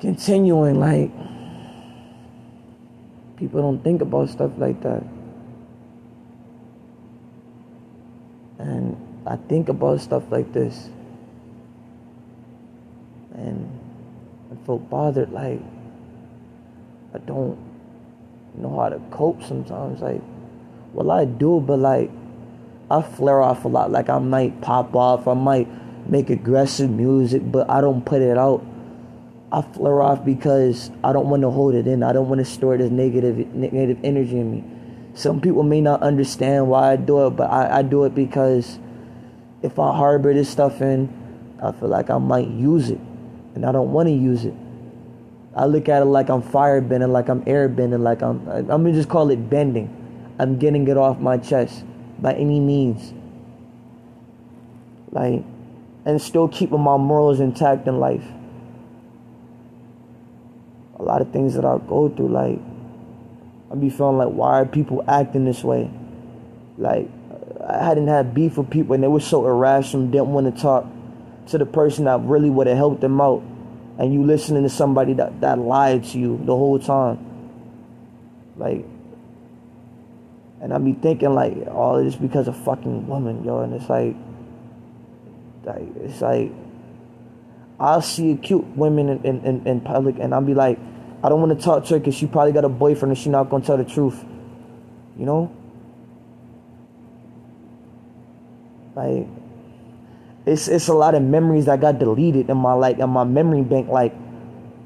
Continuing 0.00 0.78
like 0.78 1.10
people 3.36 3.60
don't 3.60 3.82
think 3.82 4.02
about 4.02 4.28
stuff 4.28 4.52
like 4.56 4.80
that. 4.82 5.02
And 8.58 9.03
I 9.26 9.36
think 9.36 9.68
about 9.68 10.00
stuff 10.00 10.24
like 10.30 10.52
this. 10.52 10.90
And 13.32 13.70
I 14.52 14.66
feel 14.66 14.78
bothered 14.78 15.32
like 15.32 15.60
I 17.14 17.18
don't 17.18 17.58
know 18.54 18.78
how 18.78 18.88
to 18.88 19.00
cope 19.10 19.42
sometimes 19.42 20.00
like 20.00 20.20
well 20.92 21.10
I 21.10 21.24
do 21.24 21.60
but 21.60 21.78
like 21.78 22.10
I 22.90 23.00
flare 23.02 23.40
off 23.40 23.64
a 23.64 23.68
lot. 23.68 23.90
Like 23.90 24.10
I 24.10 24.18
might 24.18 24.60
pop 24.60 24.94
off 24.94 25.26
I 25.26 25.34
might 25.34 25.68
make 26.08 26.28
aggressive 26.28 26.90
music 26.90 27.42
but 27.50 27.68
I 27.70 27.80
don't 27.80 28.04
put 28.04 28.20
it 28.20 28.36
out. 28.36 28.64
I 29.50 29.62
flare 29.62 30.02
off 30.02 30.24
because 30.24 30.90
I 31.02 31.12
don't 31.12 31.30
want 31.30 31.42
to 31.42 31.50
hold 31.50 31.74
it 31.74 31.86
in. 31.86 32.02
I 32.02 32.12
don't 32.12 32.28
want 32.28 32.40
to 32.40 32.44
store 32.44 32.76
this 32.76 32.90
negative 32.90 33.54
negative 33.54 33.98
energy 34.04 34.38
in 34.38 34.50
me. 34.52 34.64
Some 35.14 35.40
people 35.40 35.62
may 35.62 35.80
not 35.80 36.02
understand 36.02 36.68
why 36.68 36.92
I 36.92 36.96
do 36.96 37.26
it 37.26 37.30
but 37.30 37.50
I, 37.50 37.78
I 37.78 37.82
do 37.82 38.04
it 38.04 38.14
because 38.14 38.78
if 39.64 39.78
I 39.78 39.96
harbor 39.96 40.34
this 40.34 40.50
stuff 40.50 40.82
in, 40.82 41.08
I 41.62 41.72
feel 41.72 41.88
like 41.88 42.10
I 42.10 42.18
might 42.18 42.48
use 42.48 42.90
it. 42.90 43.00
And 43.54 43.64
I 43.64 43.72
don't 43.72 43.92
want 43.92 44.08
to 44.08 44.12
use 44.12 44.44
it. 44.44 44.52
I 45.56 45.64
look 45.64 45.88
at 45.88 46.02
it 46.02 46.06
like 46.06 46.28
I'm 46.28 46.42
fire 46.42 46.82
bending, 46.82 47.12
like 47.12 47.28
I'm 47.30 47.42
air 47.46 47.68
bending, 47.68 48.02
like 48.02 48.22
I'm 48.22 48.46
I'm 48.48 48.66
gonna 48.66 48.92
just 48.92 49.08
call 49.08 49.30
it 49.30 49.48
bending. 49.48 49.88
I'm 50.38 50.58
getting 50.58 50.86
it 50.86 50.96
off 50.96 51.18
my 51.18 51.38
chest 51.38 51.84
by 52.18 52.34
any 52.34 52.60
means. 52.60 53.14
Like 55.10 55.44
and 56.04 56.20
still 56.20 56.48
keeping 56.48 56.80
my 56.80 56.98
morals 56.98 57.40
intact 57.40 57.86
in 57.86 57.98
life. 57.98 58.24
A 60.98 61.02
lot 61.02 61.22
of 61.22 61.30
things 61.30 61.54
that 61.54 61.64
I 61.64 61.78
go 61.78 62.10
through, 62.10 62.28
like 62.28 62.58
I 63.72 63.76
be 63.76 63.88
feeling 63.88 64.18
like 64.18 64.28
why 64.28 64.60
are 64.60 64.66
people 64.66 65.04
acting 65.08 65.44
this 65.44 65.64
way? 65.64 65.90
Like 66.76 67.08
I 67.66 67.82
hadn't 67.82 68.08
had 68.08 68.34
beef 68.34 68.58
with 68.58 68.70
people 68.70 68.94
and 68.94 69.02
they 69.02 69.08
were 69.08 69.20
so 69.20 69.46
irrational, 69.46 70.06
didn't 70.06 70.28
want 70.28 70.54
to 70.54 70.60
talk 70.60 70.86
to 71.48 71.58
the 71.58 71.66
person 71.66 72.04
that 72.04 72.20
really 72.20 72.50
would 72.50 72.66
have 72.66 72.76
helped 72.76 73.00
them 73.00 73.20
out. 73.20 73.42
And 73.98 74.12
you 74.12 74.24
listening 74.24 74.64
to 74.64 74.68
somebody 74.68 75.14
that, 75.14 75.40
that 75.40 75.58
lied 75.58 76.04
to 76.04 76.18
you 76.18 76.38
the 76.44 76.54
whole 76.54 76.78
time. 76.78 77.18
Like, 78.56 78.84
and 80.60 80.72
I 80.72 80.78
be 80.78 80.94
thinking 80.94 81.34
like, 81.34 81.54
all 81.68 81.96
oh, 81.96 82.04
this 82.04 82.16
because 82.16 82.48
of 82.48 82.56
fucking 82.64 83.06
woman, 83.06 83.44
yo. 83.44 83.60
And 83.60 83.74
it's 83.74 83.88
like, 83.88 84.16
like 85.64 85.96
it's 85.96 86.20
like, 86.20 86.52
I'll 87.78 88.02
see 88.02 88.36
cute 88.36 88.64
women 88.76 89.08
in, 89.08 89.44
in, 89.44 89.66
in, 89.66 89.80
public 89.80 90.16
and 90.18 90.34
I'll 90.34 90.42
be 90.42 90.54
like, 90.54 90.78
I 91.22 91.28
don't 91.28 91.40
want 91.40 91.58
to 91.58 91.64
talk 91.64 91.84
to 91.86 91.94
her 91.94 91.98
because 91.98 92.14
she 92.14 92.26
probably 92.26 92.52
got 92.52 92.64
a 92.64 92.68
boyfriend 92.68 93.12
and 93.12 93.18
she 93.18 93.30
not 93.30 93.50
to 93.50 93.60
tell 93.60 93.76
the 93.76 93.84
truth. 93.84 94.22
You 95.18 95.26
know? 95.26 95.56
Like 98.94 99.26
it's 100.46 100.68
it's 100.68 100.88
a 100.88 100.94
lot 100.94 101.14
of 101.14 101.22
memories 101.22 101.66
that 101.66 101.80
got 101.80 101.98
deleted 101.98 102.50
in 102.50 102.56
my 102.56 102.74
like 102.74 102.98
in 102.98 103.10
my 103.10 103.24
memory 103.24 103.62
bank. 103.62 103.88
Like 103.88 104.14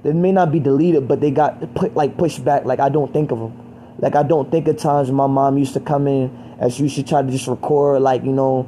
they 0.02 0.12
may 0.12 0.32
not 0.32 0.52
be 0.52 0.60
deleted, 0.60 1.08
but 1.08 1.20
they 1.20 1.30
got 1.30 1.74
put 1.74 1.94
like 1.94 2.16
pushed 2.16 2.44
back. 2.44 2.64
Like 2.64 2.80
I 2.80 2.88
don't 2.88 3.12
think 3.12 3.30
of 3.30 3.38
them. 3.38 3.96
Like 3.98 4.14
I 4.14 4.22
don't 4.22 4.50
think 4.50 4.68
of 4.68 4.76
times 4.76 5.10
my 5.10 5.26
mom 5.26 5.58
used 5.58 5.74
to 5.74 5.80
come 5.80 6.06
in 6.06 6.56
as 6.60 6.78
you 6.78 6.88
should 6.88 7.06
try 7.06 7.22
to 7.22 7.30
just 7.30 7.46
record 7.46 8.00
like 8.02 8.24
you 8.24 8.32
know 8.32 8.66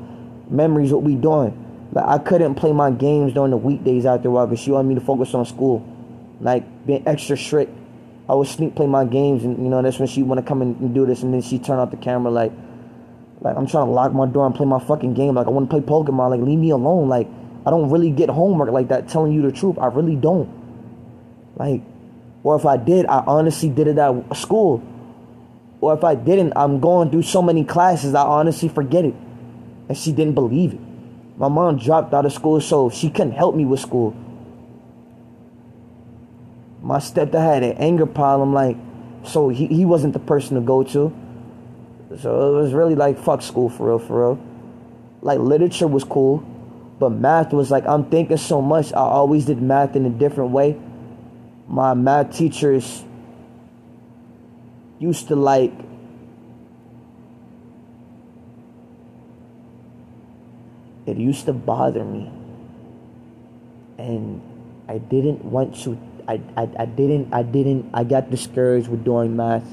memories 0.50 0.92
what 0.92 1.02
we 1.02 1.14
doing. 1.14 1.56
Like 1.92 2.06
I 2.06 2.18
couldn't 2.18 2.56
play 2.56 2.72
my 2.72 2.90
games 2.90 3.32
during 3.32 3.50
the 3.50 3.56
weekdays 3.56 4.06
after 4.06 4.28
a 4.28 4.30
while 4.30 4.46
because 4.46 4.62
she 4.62 4.70
wanted 4.70 4.88
me 4.88 4.94
to 4.96 5.00
focus 5.00 5.34
on 5.34 5.44
school, 5.46 5.86
like 6.40 6.64
being 6.86 7.06
extra 7.06 7.36
strict. 7.36 7.76
I 8.28 8.34
would 8.34 8.46
sneak 8.46 8.76
play 8.76 8.86
my 8.86 9.04
games, 9.04 9.44
and 9.44 9.58
you 9.58 9.70
know 9.70 9.82
that's 9.82 9.98
when 9.98 10.06
she 10.06 10.22
want 10.22 10.38
to 10.38 10.46
come 10.46 10.62
in 10.62 10.76
and 10.80 10.94
do 10.94 11.06
this, 11.06 11.22
and 11.22 11.32
then 11.32 11.42
she 11.42 11.58
turn 11.58 11.78
off 11.78 11.90
the 11.90 11.96
camera 11.96 12.30
like 12.30 12.52
like 13.40 13.56
I'm 13.56 13.66
trying 13.66 13.86
to 13.86 13.92
lock 13.92 14.12
my 14.12 14.26
door 14.26 14.46
and 14.46 14.54
play 14.54 14.66
my 14.66 14.80
fucking 14.80 15.14
game. 15.14 15.34
Like 15.34 15.46
I 15.46 15.50
want 15.50 15.70
to 15.70 15.76
play 15.76 15.84
Pokemon. 15.84 16.30
Like 16.30 16.40
leave 16.40 16.58
me 16.58 16.70
alone. 16.70 17.08
Like 17.08 17.28
I 17.66 17.70
don't 17.70 17.90
really 17.90 18.10
get 18.10 18.28
homework 18.28 18.70
like 18.70 18.88
that. 18.88 19.08
Telling 19.08 19.32
you 19.32 19.42
the 19.42 19.52
truth, 19.52 19.78
I 19.78 19.86
really 19.86 20.16
don't. 20.16 20.48
Like, 21.56 21.82
or 22.42 22.56
if 22.56 22.64
I 22.64 22.76
did, 22.76 23.06
I 23.06 23.22
honestly 23.26 23.68
did 23.68 23.86
it 23.86 23.98
at 23.98 24.36
school. 24.36 24.82
Or 25.80 25.94
if 25.94 26.04
I 26.04 26.14
didn't, 26.14 26.52
I'm 26.56 26.80
going 26.80 27.10
through 27.10 27.22
so 27.22 27.42
many 27.42 27.64
classes, 27.64 28.14
I 28.14 28.22
honestly 28.22 28.68
forget 28.68 29.04
it. 29.04 29.14
And 29.88 29.96
she 29.96 30.12
didn't 30.12 30.34
believe 30.34 30.74
it. 30.74 30.80
My 31.36 31.48
mom 31.48 31.78
dropped 31.78 32.12
out 32.12 32.26
of 32.26 32.32
school, 32.32 32.60
so 32.60 32.90
she 32.90 33.10
couldn't 33.10 33.32
help 33.32 33.54
me 33.54 33.64
with 33.64 33.80
school. 33.80 34.14
My 36.82 36.98
stepdad 36.98 37.42
had 37.42 37.62
an 37.62 37.76
anger 37.78 38.06
problem, 38.06 38.52
like, 38.52 38.76
so 39.22 39.48
he, 39.48 39.66
he 39.66 39.84
wasn't 39.84 40.12
the 40.12 40.18
person 40.18 40.54
to 40.56 40.62
go 40.62 40.82
to. 40.82 41.12
So 42.18 42.58
it 42.58 42.62
was 42.62 42.72
really 42.72 42.96
like 42.96 43.18
fuck 43.18 43.40
school 43.40 43.68
for 43.68 43.88
real, 43.88 43.98
for 43.98 44.20
real. 44.20 44.46
Like 45.22 45.38
literature 45.38 45.86
was 45.86 46.02
cool, 46.02 46.38
but 46.98 47.10
math 47.10 47.52
was 47.52 47.70
like 47.70 47.86
I'm 47.86 48.10
thinking 48.10 48.36
so 48.36 48.60
much. 48.60 48.92
I 48.92 49.00
always 49.00 49.44
did 49.44 49.62
math 49.62 49.94
in 49.94 50.06
a 50.06 50.10
different 50.10 50.50
way. 50.50 50.76
My 51.68 51.94
math 51.94 52.36
teachers 52.36 53.04
used 54.98 55.28
to 55.28 55.36
like 55.36 55.72
it 61.06 61.16
used 61.16 61.46
to 61.46 61.52
bother 61.52 62.04
me. 62.04 62.30
And 63.98 64.42
I 64.88 64.98
didn't 64.98 65.44
want 65.44 65.76
to 65.82 65.96
I, 66.26 66.40
I, 66.56 66.68
I 66.76 66.86
didn't 66.86 67.32
I 67.32 67.44
didn't 67.44 67.90
I 67.94 68.02
got 68.02 68.30
discouraged 68.30 68.88
with 68.88 69.04
doing 69.04 69.36
math 69.36 69.64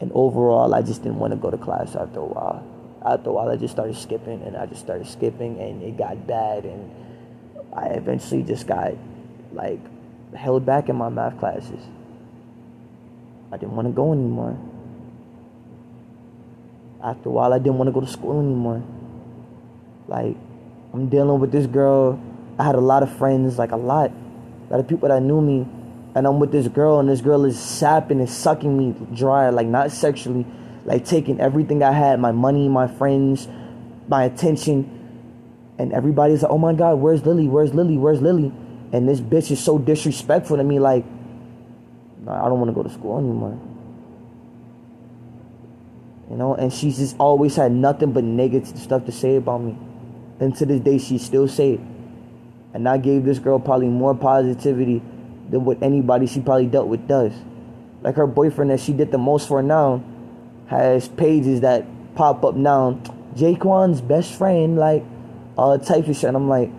and 0.00 0.10
overall 0.14 0.74
I 0.74 0.82
just 0.82 1.02
didn't 1.02 1.18
want 1.18 1.32
to 1.32 1.36
go 1.36 1.50
to 1.50 1.58
class 1.58 1.96
after 1.96 2.20
a 2.20 2.24
while. 2.24 2.66
After 3.04 3.30
a 3.30 3.32
while 3.32 3.48
I 3.48 3.56
just 3.56 3.72
started 3.72 3.96
skipping 3.96 4.42
and 4.42 4.56
I 4.56 4.66
just 4.66 4.80
started 4.80 5.06
skipping 5.06 5.58
and 5.60 5.82
it 5.82 5.96
got 5.96 6.26
bad 6.26 6.64
and 6.64 6.90
I 7.72 7.86
eventually 7.88 8.42
just 8.42 8.66
got 8.66 8.94
like 9.52 9.80
held 10.34 10.66
back 10.66 10.88
in 10.88 10.96
my 10.96 11.08
math 11.08 11.38
classes. 11.38 11.80
I 13.52 13.56
didn't 13.56 13.76
want 13.76 13.88
to 13.88 13.92
go 13.92 14.12
anymore. 14.12 14.58
After 17.02 17.28
a 17.28 17.32
while 17.32 17.52
I 17.52 17.58
didn't 17.58 17.78
want 17.78 17.88
to 17.88 17.92
go 17.92 18.00
to 18.00 18.06
school 18.06 18.40
anymore. 18.40 18.82
Like 20.08 20.36
I'm 20.92 21.08
dealing 21.08 21.40
with 21.40 21.52
this 21.52 21.66
girl. 21.66 22.20
I 22.58 22.64
had 22.64 22.74
a 22.74 22.80
lot 22.80 23.02
of 23.02 23.14
friends, 23.16 23.58
like 23.58 23.72
a 23.72 23.76
lot 23.76 24.10
a 24.10 24.72
lot 24.72 24.80
of 24.80 24.88
people 24.88 25.08
that 25.08 25.22
knew 25.22 25.40
me, 25.40 25.66
and 26.14 26.26
I'm 26.26 26.38
with 26.38 26.52
this 26.52 26.68
girl, 26.68 27.00
and 27.00 27.08
this 27.08 27.20
girl 27.20 27.44
is 27.44 27.58
sapping 27.58 28.20
and 28.20 28.30
sucking 28.30 28.76
me 28.76 28.94
dry, 29.14 29.50
like 29.50 29.66
not 29.66 29.90
sexually, 29.90 30.46
like 30.84 31.04
taking 31.04 31.40
everything 31.40 31.82
I 31.82 31.92
had, 31.92 32.20
my 32.20 32.32
money, 32.32 32.68
my 32.68 32.86
friends, 32.86 33.48
my 34.06 34.24
attention, 34.24 34.90
and 35.78 35.92
everybody's 35.92 36.42
like, 36.42 36.52
"Oh 36.52 36.58
my 36.58 36.72
God, 36.72 37.00
where's 37.00 37.26
Lily? 37.26 37.48
Where's 37.48 37.74
Lily? 37.74 37.98
Where's 37.98 38.22
Lily?" 38.22 38.52
And 38.92 39.08
this 39.08 39.20
bitch 39.20 39.50
is 39.50 39.58
so 39.58 39.76
disrespectful 39.76 40.56
to 40.56 40.62
me, 40.62 40.78
like, 40.78 41.04
I 42.28 42.48
don't 42.48 42.60
want 42.60 42.68
to 42.70 42.74
go 42.74 42.84
to 42.84 42.90
school 42.90 43.18
anymore. 43.18 43.58
You 46.30 46.36
know, 46.36 46.54
and 46.54 46.72
she's 46.72 46.98
just 46.98 47.16
always 47.18 47.56
had 47.56 47.72
nothing 47.72 48.12
but 48.12 48.22
negative 48.22 48.78
stuff 48.78 49.04
to 49.06 49.12
say 49.12 49.36
about 49.36 49.62
me. 49.62 49.76
And 50.38 50.54
to 50.56 50.66
this 50.66 50.80
day, 50.80 50.98
she 50.98 51.18
still 51.18 51.48
say 51.48 51.72
it. 51.72 51.80
And 52.72 52.88
I 52.88 52.98
gave 52.98 53.24
this 53.24 53.38
girl 53.38 53.58
probably 53.58 53.88
more 53.88 54.14
positivity 54.14 55.02
than 55.50 55.64
what 55.64 55.82
anybody 55.82 56.26
she 56.26 56.40
probably 56.40 56.66
dealt 56.66 56.88
with 56.88 57.06
does. 57.06 57.32
Like 58.02 58.16
her 58.16 58.26
boyfriend 58.26 58.70
that 58.70 58.80
she 58.80 58.92
did 58.92 59.10
the 59.10 59.18
most 59.18 59.48
for 59.48 59.62
now 59.62 60.02
has 60.66 61.08
pages 61.08 61.60
that 61.60 61.86
pop 62.14 62.44
up 62.44 62.54
now. 62.54 63.00
Jaquan's 63.34 64.00
best 64.00 64.34
friend, 64.34 64.76
like 64.76 65.04
all 65.56 65.78
types 65.78 66.08
of 66.08 66.16
shit. 66.16 66.24
And 66.24 66.36
I'm 66.36 66.48
like, 66.48 66.70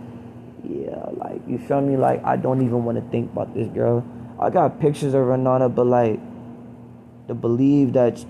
yeah, 0.63 1.05
like 1.13 1.41
you 1.47 1.57
feel 1.57 1.82
me? 1.82 1.97
Like 1.97 2.24
I 2.24 2.36
don't 2.36 2.63
even 2.63 2.84
want 2.84 3.03
to 3.03 3.11
think 3.11 3.32
about 3.32 3.53
this 3.53 3.68
girl. 3.70 4.05
I 4.39 4.49
got 4.49 4.80
pictures 4.80 5.13
of 5.13 5.26
Renata, 5.26 5.70
but 5.70 5.88
like 5.88 6.20
to 7.28 7.34
believe 7.34 7.93
that 7.93 8.24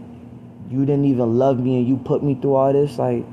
you 0.69 0.85
didn't 0.85 1.05
even 1.05 1.37
love 1.37 1.59
me 1.59 1.77
and 1.77 1.87
you 1.87 1.97
put 1.97 2.23
me 2.23 2.35
through 2.35 2.55
all 2.55 2.73
this, 2.73 2.97
like 2.97 3.25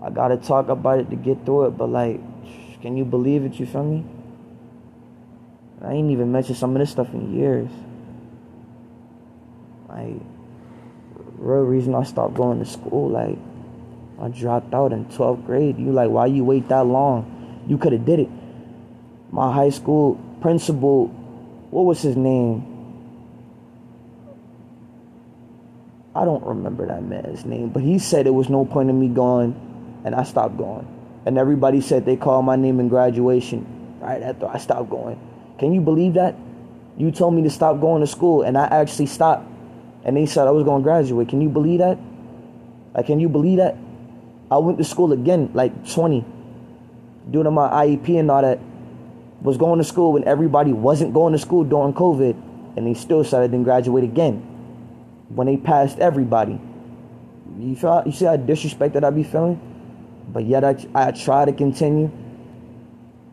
I 0.00 0.10
gotta 0.10 0.36
talk 0.36 0.68
about 0.68 1.00
it 1.00 1.10
to 1.10 1.16
get 1.16 1.44
through 1.44 1.66
it. 1.66 1.70
But 1.70 1.88
like 1.88 2.20
can 2.82 2.96
you 2.96 3.04
believe 3.04 3.44
it? 3.44 3.58
You 3.58 3.66
feel 3.66 3.82
me? 3.82 4.04
I 5.82 5.92
ain't 5.92 6.10
even 6.10 6.32
mentioned 6.32 6.56
some 6.56 6.74
of 6.74 6.80
this 6.80 6.90
stuff 6.90 7.12
in 7.12 7.36
years. 7.36 7.70
Like, 9.88 10.20
real 11.38 11.62
reason 11.62 11.94
I 11.94 12.02
stopped 12.02 12.34
going 12.34 12.58
to 12.58 12.64
school, 12.64 13.10
like, 13.10 13.38
I 14.20 14.28
dropped 14.28 14.72
out 14.74 14.92
in 14.92 15.04
12th 15.06 15.44
grade. 15.46 15.78
You 15.78 15.92
like, 15.92 16.10
why 16.10 16.26
you 16.26 16.44
wait 16.44 16.68
that 16.68 16.86
long? 16.86 17.64
You 17.68 17.78
could 17.78 17.92
have 17.92 18.04
did 18.04 18.20
it. 18.20 18.28
My 19.30 19.52
high 19.52 19.70
school 19.70 20.20
principal, 20.40 21.08
what 21.70 21.84
was 21.84 22.00
his 22.00 22.16
name? 22.16 22.72
I 26.14 26.24
don't 26.24 26.44
remember 26.44 26.86
that 26.86 27.02
man's 27.02 27.44
name, 27.44 27.68
but 27.68 27.82
he 27.82 27.98
said 27.98 28.26
it 28.26 28.30
was 28.30 28.48
no 28.48 28.64
point 28.64 28.88
in 28.88 28.98
me 28.98 29.08
going, 29.08 30.00
and 30.04 30.14
I 30.14 30.22
stopped 30.22 30.56
going 30.56 30.86
and 31.26 31.36
everybody 31.36 31.80
said 31.80 32.06
they 32.06 32.16
called 32.16 32.44
my 32.44 32.54
name 32.54 32.78
in 32.78 32.88
graduation 32.88 33.66
right 34.00 34.22
after 34.22 34.46
I 34.46 34.58
stopped 34.58 34.88
going. 34.88 35.18
Can 35.58 35.72
you 35.72 35.80
believe 35.80 36.14
that? 36.14 36.36
You 36.96 37.10
told 37.10 37.34
me 37.34 37.42
to 37.42 37.50
stop 37.50 37.80
going 37.80 38.00
to 38.00 38.06
school, 38.06 38.42
and 38.42 38.56
I 38.56 38.66
actually 38.66 39.06
stopped. 39.06 39.48
And 40.04 40.16
they 40.16 40.26
said 40.26 40.46
I 40.46 40.50
was 40.50 40.64
going 40.64 40.82
to 40.82 40.84
graduate. 40.84 41.28
Can 41.28 41.40
you 41.40 41.48
believe 41.48 41.80
that? 41.80 41.98
Like, 42.94 43.06
can 43.06 43.20
you 43.20 43.28
believe 43.28 43.58
that? 43.58 43.76
I 44.50 44.58
went 44.58 44.78
to 44.78 44.84
school 44.84 45.12
again, 45.12 45.50
like 45.52 45.90
20, 45.90 46.24
doing 47.30 47.52
my 47.52 47.68
IEP 47.68 48.18
and 48.18 48.30
all 48.30 48.42
that. 48.42 48.60
Was 49.42 49.58
going 49.58 49.78
to 49.78 49.84
school 49.84 50.14
when 50.14 50.24
everybody 50.24 50.72
wasn't 50.72 51.12
going 51.12 51.32
to 51.32 51.38
school 51.38 51.64
during 51.64 51.92
COVID, 51.92 52.76
and 52.76 52.86
they 52.86 52.94
still 52.94 53.22
said 53.22 53.42
I 53.42 53.46
didn't 53.46 53.64
graduate 53.64 54.04
again. 54.04 54.38
When 55.28 55.46
they 55.46 55.56
passed 55.56 55.98
everybody. 55.98 56.58
You 57.58 57.76
feel? 57.76 58.02
You 58.06 58.12
see 58.12 58.24
how 58.24 58.36
disrespected 58.36 59.04
I 59.04 59.10
be 59.10 59.24
feeling? 59.24 59.60
but 60.28 60.44
yet 60.44 60.64
I, 60.64 60.76
I 60.94 61.12
try 61.12 61.44
to 61.44 61.52
continue. 61.52 62.10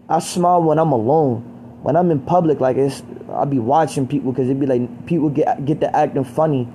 I 0.07 0.19
smile 0.19 0.61
when 0.61 0.77
I'm 0.79 0.91
alone. 0.91 1.49
When 1.83 1.95
I'm 1.95 2.09
in 2.11 2.21
public, 2.21 2.59
like 2.59 2.77
it's, 2.77 3.03
I'll 3.29 3.45
be 3.45 3.59
watching 3.59 4.07
people 4.07 4.31
because 4.31 4.47
it'd 4.49 4.59
be 4.59 4.65
like 4.65 5.05
people 5.05 5.29
get 5.29 5.63
get 5.65 5.81
to 5.81 5.95
acting 5.95 6.23
funny, 6.23 6.67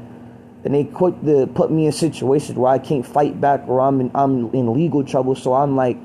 and 0.64 0.74
they 0.74 0.84
quick 0.84 1.20
to 1.24 1.46
put 1.46 1.70
me 1.70 1.86
in 1.86 1.92
situations 1.92 2.56
where 2.56 2.70
I 2.70 2.78
can't 2.78 3.04
fight 3.04 3.40
back 3.40 3.66
or 3.66 3.80
I'm 3.80 4.00
in 4.00 4.10
I'm 4.14 4.54
in 4.54 4.72
legal 4.72 5.02
trouble. 5.02 5.34
So 5.34 5.54
I'm 5.54 5.76
like, 5.76 5.96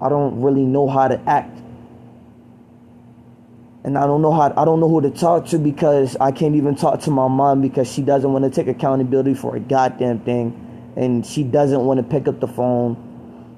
I 0.00 0.08
don't 0.08 0.40
really 0.40 0.64
know 0.64 0.88
how 0.88 1.06
to 1.06 1.20
act, 1.28 1.56
and 3.84 3.96
I 3.96 4.06
don't 4.06 4.22
know 4.22 4.32
how 4.32 4.52
I 4.56 4.64
don't 4.64 4.80
know 4.80 4.88
who 4.88 5.02
to 5.02 5.10
talk 5.10 5.46
to 5.48 5.58
because 5.58 6.16
I 6.18 6.32
can't 6.32 6.56
even 6.56 6.74
talk 6.74 7.00
to 7.02 7.10
my 7.10 7.28
mom 7.28 7.60
because 7.60 7.92
she 7.92 8.02
doesn't 8.02 8.32
want 8.32 8.44
to 8.44 8.50
take 8.50 8.68
accountability 8.74 9.34
for 9.34 9.54
a 9.54 9.60
goddamn 9.60 10.20
thing, 10.20 10.92
and 10.96 11.24
she 11.24 11.44
doesn't 11.44 11.84
want 11.84 11.98
to 11.98 12.04
pick 12.04 12.26
up 12.26 12.40
the 12.40 12.48
phone 12.48 13.12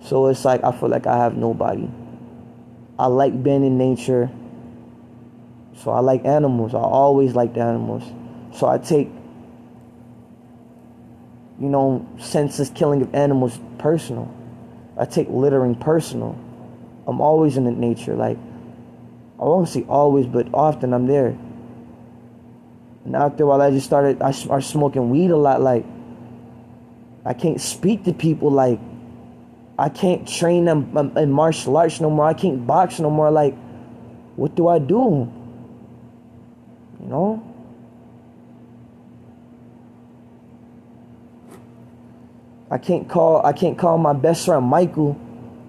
so 0.06 0.28
it's 0.28 0.44
like 0.44 0.62
I 0.62 0.72
feel 0.72 0.88
like 0.88 1.06
I 1.06 1.16
have 1.16 1.36
nobody. 1.36 1.88
I 2.98 3.06
like 3.06 3.42
being 3.42 3.64
in 3.64 3.76
nature. 3.76 4.30
So 5.76 5.90
I 5.90 6.00
like 6.00 6.24
animals. 6.24 6.74
I 6.74 6.78
always 6.80 7.34
liked 7.34 7.56
animals. 7.56 8.02
So 8.54 8.66
I 8.66 8.78
take, 8.78 9.08
you 11.60 11.68
know, 11.68 12.08
senseless 12.18 12.70
killing 12.70 13.02
of 13.02 13.14
animals 13.14 13.58
personal. 13.78 14.34
I 14.98 15.04
take 15.04 15.28
littering 15.28 15.74
personal. 15.74 16.38
I'm 17.06 17.20
always 17.20 17.56
in 17.56 17.64
the 17.64 17.70
nature. 17.70 18.14
Like, 18.14 18.38
I 19.38 19.44
won't 19.44 19.68
say 19.68 19.84
always, 19.88 20.26
but 20.26 20.48
often 20.54 20.94
I'm 20.94 21.06
there. 21.06 21.36
And 23.04 23.14
after 23.14 23.44
a 23.44 23.46
while, 23.46 23.60
I 23.60 23.70
just 23.70 23.86
started, 23.86 24.22
I 24.22 24.30
started 24.32 24.66
smoking 24.66 25.10
weed 25.10 25.30
a 25.30 25.36
lot. 25.36 25.60
Like, 25.60 25.84
I 27.24 27.34
can't 27.34 27.60
speak 27.60 28.04
to 28.04 28.12
people 28.12 28.50
like, 28.50 28.80
I 29.78 29.90
can't 29.90 30.26
train 30.26 30.64
them 30.64 30.96
um, 30.96 31.16
in 31.18 31.30
martial 31.30 31.76
arts 31.76 32.00
no 32.00 32.08
more. 32.08 32.24
I 32.24 32.32
can't 32.32 32.66
box 32.66 32.98
no 32.98 33.10
more. 33.10 33.30
Like, 33.30 33.54
what 34.36 34.54
do 34.54 34.68
I 34.68 34.78
do? 34.78 35.30
Know? 37.06 37.42
I 42.68 42.78
can't 42.78 43.08
call 43.08 43.46
I 43.46 43.52
can't 43.52 43.78
call 43.78 43.96
my 43.96 44.12
best 44.12 44.44
friend 44.44 44.66
Michael 44.66 45.16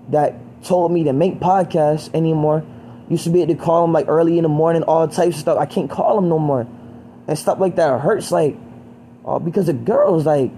that 0.09 0.35
told 0.63 0.91
me 0.91 1.03
to 1.03 1.13
make 1.13 1.39
podcasts 1.39 2.13
anymore. 2.13 2.65
Used 3.07 3.23
to 3.25 3.29
be 3.29 3.43
able 3.43 3.55
to 3.55 3.61
call 3.61 3.85
him 3.85 3.93
like 3.93 4.07
early 4.07 4.37
in 4.37 4.43
the 4.43 4.49
morning, 4.49 4.83
all 4.83 5.07
types 5.07 5.35
of 5.35 5.41
stuff. 5.41 5.57
I 5.59 5.67
can't 5.67 5.89
call 5.89 6.17
him 6.17 6.27
no 6.27 6.39
more. 6.39 6.67
And 7.27 7.37
stuff 7.37 7.59
like 7.59 7.75
that 7.75 8.01
hurts 8.01 8.31
like 8.31 8.57
all 9.23 9.39
because 9.39 9.69
of 9.69 9.85
girls 9.85 10.25
like 10.25 10.51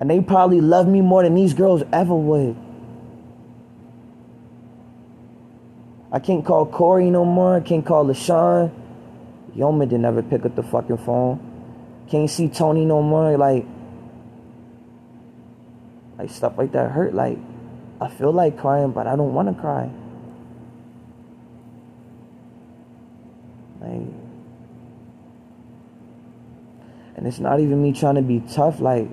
and 0.00 0.10
they 0.10 0.20
probably 0.20 0.60
love 0.60 0.86
me 0.88 1.00
more 1.00 1.22
than 1.22 1.34
these 1.34 1.54
girls 1.54 1.82
ever 1.92 2.14
would. 2.14 2.56
I 6.16 6.18
can't 6.18 6.42
call 6.46 6.64
Corey 6.64 7.10
no 7.10 7.26
more. 7.26 7.56
I 7.56 7.60
can't 7.60 7.84
call 7.84 8.06
LaShawn. 8.06 8.72
Yeoman 9.54 9.86
didn't 9.86 10.06
ever 10.06 10.22
pick 10.22 10.46
up 10.46 10.56
the 10.56 10.62
fucking 10.62 10.96
phone. 10.96 11.38
Can't 12.08 12.30
see 12.30 12.48
Tony 12.48 12.86
no 12.86 13.02
more. 13.02 13.36
Like, 13.36 13.66
like 16.16 16.30
stuff 16.30 16.56
like 16.56 16.72
that 16.72 16.90
hurt. 16.90 17.12
Like, 17.12 17.36
I 18.00 18.08
feel 18.08 18.32
like 18.32 18.56
crying, 18.56 18.92
but 18.92 19.06
I 19.06 19.14
don't 19.14 19.34
want 19.34 19.54
to 19.54 19.60
cry. 19.60 19.90
Like, 23.82 24.08
and 27.16 27.26
it's 27.26 27.40
not 27.40 27.60
even 27.60 27.82
me 27.82 27.92
trying 27.92 28.14
to 28.14 28.22
be 28.22 28.40
tough. 28.40 28.80
Like, 28.80 29.08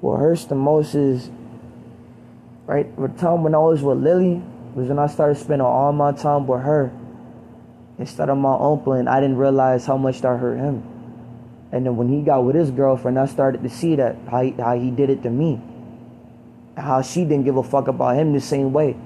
what 0.00 0.18
hurts 0.34 0.46
the 0.46 0.54
most 0.56 0.96
is 0.96 1.30
right 2.66 2.90
the 2.98 3.06
time 3.08 3.44
when 3.44 3.54
I 3.54 3.58
was 3.58 3.82
with 3.82 3.98
Lily 3.98 4.42
was 4.74 4.88
when 4.88 4.98
I 4.98 5.06
started 5.06 5.36
spending 5.36 5.60
all 5.60 5.92
my 5.92 6.10
time 6.10 6.48
with 6.48 6.62
her 6.62 6.92
instead 7.98 8.28
of 8.28 8.36
my 8.36 8.54
uncle 8.54 8.94
and 8.94 9.08
I 9.08 9.20
didn't 9.20 9.36
realize 9.36 9.86
how 9.86 9.96
much 9.96 10.22
that 10.22 10.36
hurt 10.36 10.58
him. 10.58 10.82
And 11.70 11.86
then 11.86 11.96
when 11.96 12.08
he 12.08 12.22
got 12.22 12.44
with 12.44 12.56
his 12.56 12.72
girlfriend, 12.72 13.16
I 13.16 13.26
started 13.26 13.62
to 13.62 13.68
see 13.68 13.94
that 13.94 14.16
how 14.28 14.42
he, 14.42 14.50
how 14.50 14.76
he 14.76 14.90
did 14.90 15.08
it 15.08 15.22
to 15.22 15.30
me. 15.30 15.60
How 16.76 17.02
she 17.02 17.22
didn't 17.22 17.44
give 17.44 17.56
a 17.56 17.62
fuck 17.62 17.86
about 17.86 18.16
him 18.16 18.32
the 18.32 18.40
same 18.40 18.72
way. 18.72 18.96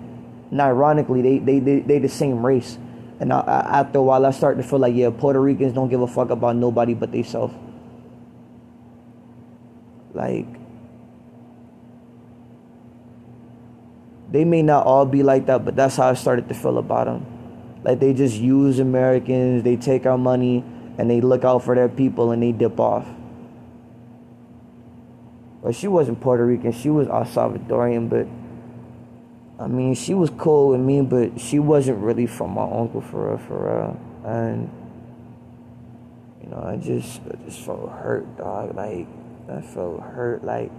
And 0.50 0.60
ironically, 0.60 1.20
they 1.20 1.38
they 1.38 1.58
they, 1.58 1.80
they 1.80 1.98
the 1.98 2.08
same 2.08 2.44
race. 2.44 2.78
And 3.20 3.34
I, 3.34 3.40
I, 3.40 3.80
after 3.80 3.98
a 3.98 4.02
while, 4.02 4.24
I 4.24 4.30
started 4.30 4.62
to 4.62 4.68
feel 4.68 4.78
like, 4.78 4.94
yeah, 4.94 5.10
Puerto 5.10 5.40
Ricans 5.40 5.74
don't 5.74 5.90
give 5.90 6.00
a 6.00 6.06
fuck 6.06 6.30
about 6.30 6.56
nobody 6.56 6.94
but 6.94 7.12
themselves. 7.12 7.54
Like, 10.14 10.46
they 14.30 14.44
may 14.44 14.62
not 14.62 14.86
all 14.86 15.06
be 15.06 15.22
like 15.22 15.46
that, 15.46 15.64
but 15.64 15.76
that's 15.76 15.96
how 15.96 16.08
I 16.08 16.14
started 16.14 16.48
to 16.48 16.54
feel 16.54 16.78
about 16.78 17.06
them. 17.06 17.26
Like 17.82 18.00
they 18.00 18.12
just 18.12 18.36
use 18.36 18.78
Americans, 18.78 19.62
they 19.62 19.76
take 19.76 20.04
our 20.04 20.18
money, 20.18 20.64
and 20.98 21.08
they 21.08 21.20
look 21.20 21.44
out 21.44 21.62
for 21.64 21.74
their 21.74 21.88
people 21.88 22.32
and 22.32 22.42
they 22.42 22.52
dip 22.52 22.78
off. 22.78 23.06
But 25.62 25.74
she 25.74 25.88
wasn't 25.88 26.20
Puerto 26.20 26.44
Rican, 26.44 26.72
she 26.72 26.90
was 26.90 27.08
El 27.08 27.24
Salvadorian, 27.24 28.08
but 28.08 28.26
I 29.62 29.66
mean, 29.66 29.94
she 29.94 30.14
was 30.14 30.30
cool 30.30 30.68
with 30.68 30.80
me, 30.80 31.02
but 31.02 31.40
she 31.40 31.58
wasn't 31.58 31.98
really 31.98 32.26
from 32.26 32.52
my 32.52 32.62
uncle 32.62 33.00
for 33.00 33.30
real, 33.30 33.38
for 33.38 33.66
real. 33.66 34.00
And 34.24 34.70
you 36.42 36.50
know, 36.50 36.62
I 36.62 36.76
just, 36.76 37.20
I 37.26 37.44
just 37.44 37.60
felt 37.60 37.90
hurt, 37.90 38.36
dog. 38.36 38.74
Like 38.76 39.06
I 39.50 39.60
felt 39.60 40.00
hurt, 40.00 40.44
like, 40.44 40.70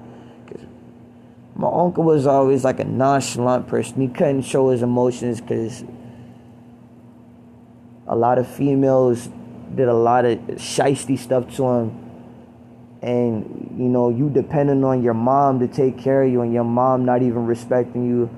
my 1.56 1.70
uncle 1.72 2.04
was 2.04 2.26
always 2.26 2.64
like 2.64 2.80
a 2.80 2.86
nonchalant 2.86 3.68
person. 3.68 4.02
He 4.02 4.08
couldn't 4.08 4.44
show 4.44 4.70
his 4.70 4.82
emotions 4.82 5.42
because 5.42 5.84
a 8.08 8.16
lot 8.16 8.38
of 8.38 8.48
females 8.48 9.30
did 9.76 9.88
a 9.88 9.94
lot 9.94 10.26
of 10.26 10.40
shisty 10.56 11.18
stuff 11.18 11.56
to 11.56 11.68
him. 11.68 12.06
And 13.02 13.76
you 13.78 13.86
know, 13.86 14.10
you 14.10 14.30
depending 14.30 14.84
on 14.84 15.04
your 15.04 15.14
mom 15.14 15.60
to 15.60 15.68
take 15.68 15.98
care 15.98 16.24
of 16.24 16.32
you, 16.32 16.42
and 16.42 16.54
your 16.54 16.64
mom 16.64 17.06
not 17.06 17.22
even 17.22 17.46
respecting 17.46 18.08
you. 18.08 18.30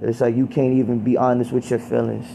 It's 0.00 0.20
like 0.20 0.34
you 0.34 0.46
can't 0.46 0.72
even 0.74 1.00
be 1.00 1.16
honest 1.18 1.52
with 1.52 1.68
your 1.68 1.78
feelings. 1.78 2.26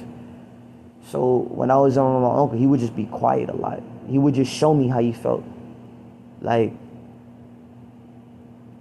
So 1.08 1.48
when 1.50 1.72
I 1.72 1.78
was 1.78 1.98
on 1.98 2.22
my 2.22 2.30
uncle, 2.30 2.58
he 2.58 2.68
would 2.68 2.80
just 2.80 2.96
be 2.96 3.06
quiet 3.06 3.50
a 3.50 3.56
lot. 3.56 3.82
He 4.08 4.20
would 4.20 4.36
just 4.36 4.52
show 4.52 4.74
me 4.74 4.88
how 4.88 5.00
he 5.00 5.14
felt. 5.14 5.44
Like 6.42 6.74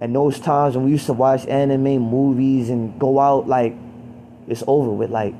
and 0.01 0.15
those 0.15 0.39
times 0.39 0.75
when 0.75 0.85
we 0.85 0.91
used 0.91 1.05
to 1.05 1.13
watch 1.13 1.45
anime 1.47 1.97
movies 1.97 2.69
and 2.69 2.99
go 2.99 3.19
out, 3.19 3.47
like 3.47 3.75
it's 4.47 4.63
over 4.67 4.91
with. 4.91 5.09
Like 5.09 5.35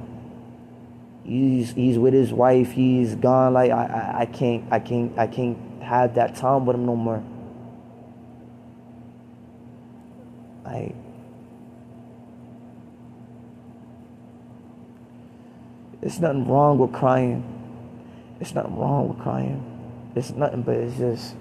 he's 1.23 1.73
he's 1.73 1.97
with 1.97 2.13
his 2.13 2.31
wife, 2.31 2.71
he's 2.71 3.15
gone. 3.15 3.53
Like 3.53 3.71
I, 3.71 3.85
I, 3.85 4.19
I 4.21 4.25
can't 4.25 4.71
I 4.71 4.79
can't 4.79 5.17
I 5.17 5.27
can't 5.27 5.57
have 5.83 6.15
that 6.15 6.35
time 6.35 6.65
with 6.65 6.75
him 6.75 6.85
no 6.85 6.95
more. 6.95 7.23
Like 10.63 10.95
There's 16.05 16.19
nothing 16.19 16.47
wrong 16.47 16.77
with 16.77 16.93
crying. 16.93 17.43
It's 18.39 18.53
nothing 18.53 18.77
wrong 18.77 19.09
with 19.09 19.17
crying. 19.17 20.11
It's 20.15 20.29
nothing 20.29 20.61
but 20.61 20.75
it's 20.75 20.97
just 20.97 21.35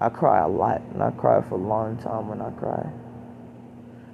I 0.00 0.08
cry 0.08 0.40
a 0.40 0.48
lot, 0.48 0.80
and 0.92 1.02
I 1.02 1.10
cry 1.10 1.42
for 1.42 1.56
a 1.56 1.58
long 1.62 1.98
time 1.98 2.28
when 2.28 2.40
I 2.40 2.50
cry. 2.50 2.90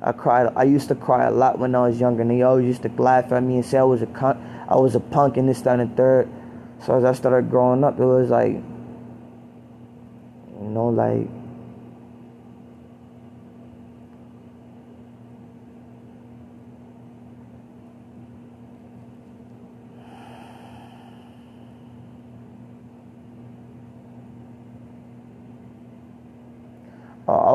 I 0.02 0.12
cried. 0.12 0.52
I 0.56 0.64
used 0.64 0.88
to 0.88 0.94
cry 0.94 1.26
a 1.26 1.30
lot 1.30 1.58
when 1.58 1.74
I 1.74 1.86
was 1.86 2.00
younger, 2.00 2.22
and 2.22 2.30
they 2.30 2.42
always 2.42 2.66
used 2.66 2.82
to 2.82 2.90
laugh 3.00 3.30
at 3.32 3.42
me 3.42 3.56
and 3.56 3.64
say 3.64 3.78
I 3.78 3.84
was 3.84 4.02
a 4.02 4.06
con- 4.06 4.64
I 4.68 4.76
was 4.76 4.94
a 4.94 5.00
punk 5.00 5.36
in 5.36 5.46
this, 5.46 5.62
that, 5.62 5.78
and 5.78 5.96
third. 5.96 6.28
So 6.84 6.96
as 6.96 7.04
I 7.04 7.12
started 7.12 7.50
growing 7.50 7.84
up, 7.84 7.98
it 7.98 8.04
was 8.04 8.30
like, 8.30 8.52
you 8.52 8.62
know, 10.60 10.88
like 10.88 11.28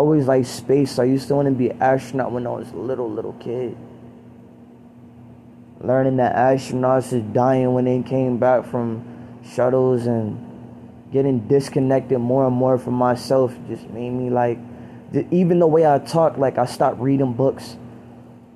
always 0.01 0.25
like 0.25 0.45
space. 0.45 0.97
I 0.97 1.03
used 1.03 1.27
to 1.27 1.35
want 1.35 1.47
to 1.47 1.53
be 1.53 1.69
an 1.69 1.79
astronaut 1.79 2.31
when 2.31 2.47
I 2.47 2.49
was 2.49 2.71
a 2.71 2.75
little, 2.75 3.07
little 3.07 3.33
kid. 3.33 3.77
Learning 5.79 6.17
that 6.17 6.35
astronauts 6.35 7.13
is 7.13 7.21
dying 7.33 7.71
when 7.73 7.85
they 7.85 8.01
came 8.01 8.39
back 8.39 8.65
from 8.65 9.05
shuttles 9.53 10.07
and 10.07 10.39
getting 11.11 11.47
disconnected 11.47 12.17
more 12.17 12.47
and 12.47 12.55
more 12.55 12.79
from 12.79 12.95
myself 12.95 13.55
just 13.67 13.87
made 13.91 14.09
me 14.09 14.31
like, 14.31 14.57
even 15.29 15.59
the 15.59 15.67
way 15.67 15.85
I 15.85 15.99
talk, 15.99 16.37
like 16.37 16.57
I 16.57 16.65
stopped 16.65 16.99
reading 16.99 17.33
books. 17.33 17.77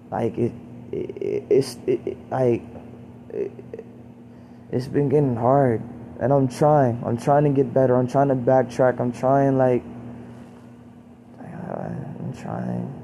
Like 0.09 0.35
it, 0.37 0.53
it 0.91 1.43
it's 1.49 1.77
it, 1.85 1.99
it, 2.05 2.17
like 2.31 2.63
it, 3.29 3.51
it's 4.71 4.87
been 4.87 5.09
getting 5.09 5.35
hard, 5.35 5.81
and 6.19 6.31
I'm 6.31 6.47
trying. 6.47 7.03
I'm 7.05 7.17
trying 7.17 7.43
to 7.43 7.49
get 7.49 7.73
better. 7.73 7.97
I'm 7.97 8.07
trying 8.07 8.29
to 8.29 8.35
backtrack. 8.35 8.99
I'm 9.01 9.11
trying 9.11 9.57
like 9.57 9.83
trying. 12.45 13.01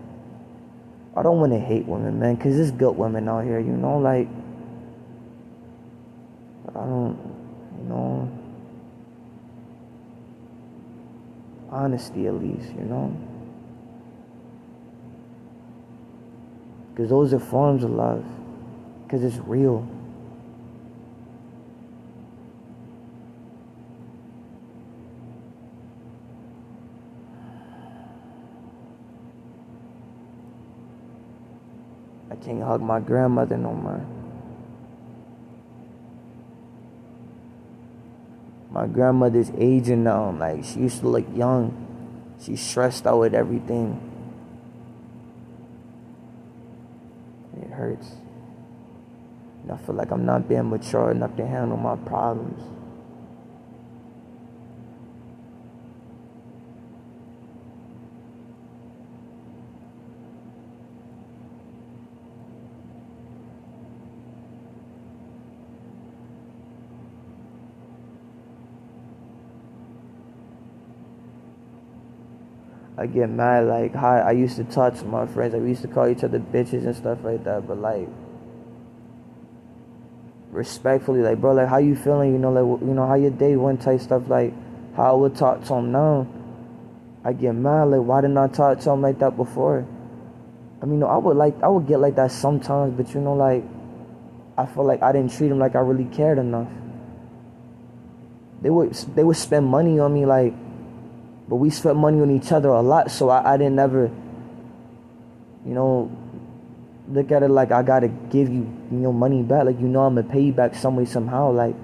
I 1.18 1.24
don't 1.24 1.40
want 1.40 1.52
to 1.52 1.60
hate 1.60 1.86
women, 1.86 2.20
man, 2.20 2.36
because 2.36 2.56
there's 2.56 2.72
good 2.72 2.96
women 2.96 3.28
out 3.28 3.44
here, 3.44 3.60
you 3.60 3.74
know, 3.74 3.98
like, 3.98 4.30
I 6.70 6.74
don't, 6.74 7.18
you 7.78 7.90
know, 7.90 8.32
honesty 11.70 12.28
at 12.28 12.36
least, 12.36 12.70
you 12.74 12.86
know. 12.86 13.14
Because 16.94 17.10
those 17.10 17.34
are 17.34 17.40
forms 17.40 17.84
of 17.84 17.92
love, 17.92 18.24
because 19.04 19.24
it's 19.24 19.38
real. 19.46 19.88
Can't 32.44 32.64
hug 32.64 32.82
my 32.82 33.00
grandmother 33.00 33.58
no 33.58 33.74
more. 33.74 34.06
My 38.72 38.88
grandmother's 38.88 39.52
aging 39.58 40.04
now. 40.04 40.32
Like 40.32 40.64
she 40.64 40.80
used 40.80 41.02
to 41.02 41.08
look 41.08 41.26
young. 41.36 41.88
She's 42.42 42.62
stressed 42.62 43.06
out 43.06 43.20
with 43.20 43.36
everything. 43.36 44.00
It 47.62 47.70
hurts. 47.70 48.12
And 49.64 49.72
I 49.74 49.78
feel 49.78 49.96
like 49.96 50.12
I'm 50.12 50.26
not 50.26 50.48
being 50.48 50.70
mature 50.70 51.12
enough 51.12 51.36
to 51.36 51.46
handle 51.46 51.78
my 51.78 51.96
problems. 51.96 52.64
I 73.02 73.08
get 73.08 73.32
mad 73.32 73.66
like 73.66 73.96
how 73.96 74.12
I 74.12 74.32
used 74.32 74.58
to 74.58 74.64
talk 74.64 74.94
to 75.00 75.06
my 75.06 75.26
friends. 75.26 75.54
Like 75.54 75.64
we 75.64 75.70
used 75.70 75.82
to 75.82 75.88
call 75.88 76.08
each 76.08 76.24
other 76.24 76.38
bitches 76.38 76.86
and 76.86 76.96
stuff 76.96 77.18
like 77.24 77.44
that. 77.46 77.68
But 77.68 77.80
like 77.80 78.08
respectfully, 80.52 81.22
like 81.22 81.42
bro, 81.42 81.54
like 81.54 81.68
how 81.68 81.80
you 81.80 81.96
feeling? 81.96 82.32
You 82.32 82.38
know, 82.38 82.52
like 82.52 82.82
you 82.82 82.94
know 82.94 83.08
how 83.08 83.16
your 83.16 83.32
day 83.32 83.56
went 83.56 83.82
type 83.82 84.02
stuff. 84.02 84.22
Like 84.28 84.54
how 84.96 85.14
I 85.14 85.16
would 85.16 85.36
talk 85.36 85.64
to 85.64 85.74
him 85.74 85.92
now. 85.92 86.28
I 87.26 87.34
get 87.34 87.54
mad 87.54 87.86
like 87.86 88.02
why 88.02 88.22
didn't 88.22 88.38
I 88.38 88.48
talk 88.48 88.80
to 88.82 88.92
him 88.92 89.02
like 89.02 89.18
that 89.18 89.36
before? 89.36 89.84
I 90.80 90.86
mean, 90.86 91.00
no, 91.00 91.08
I 91.08 91.18
would 91.18 91.38
like 91.38 91.60
I 91.64 91.70
would 91.70 91.88
get 91.88 92.00
like 92.00 92.16
that 92.18 92.32
sometimes, 92.32 92.94
but 92.96 93.12
you 93.16 93.22
know, 93.22 93.34
like 93.34 93.64
I 94.60 94.68
feel 94.68 94.86
like 94.86 95.02
I 95.02 95.12
didn't 95.12 95.36
treat 95.36 95.50
him 95.50 95.58
like 95.58 95.76
I 95.76 95.80
really 95.80 96.06
cared 96.06 96.38
enough. 96.38 96.70
They 98.62 98.70
would 98.70 98.94
they 99.16 99.24
would 99.24 99.38
spend 99.38 99.66
money 99.66 99.98
on 99.98 100.14
me 100.14 100.28
like 100.28 100.54
but 101.52 101.58
we 101.58 101.70
spent 101.70 101.98
money 101.98 102.22
on 102.22 102.32
each 102.32 102.50
other 102.54 102.70
a 102.70 102.80
lot, 102.80 103.12
so 103.12 103.28
I, 103.28 103.56
I 103.56 103.58
didn't 103.58 103.78
ever, 103.78 104.10
you 105.66 105.74
know, 105.74 106.10
look 107.10 107.30
at 107.30 107.44
it 107.44 107.50
like 107.50 107.74
I 107.74 107.84
gotta 107.84 108.08
give 108.08 108.48
you, 108.48 108.62
you 108.90 108.98
know, 108.98 109.12
money 109.12 109.44
back. 109.44 109.66
Like 109.66 109.78
you 109.82 109.90
know, 109.90 110.04
I'm 110.04 110.16
gonna 110.16 110.30
pay 110.30 110.40
you 110.40 110.54
back 110.54 110.76
some 110.76 110.96
way 110.96 111.04
somehow. 111.04 111.52
Like, 111.52 111.76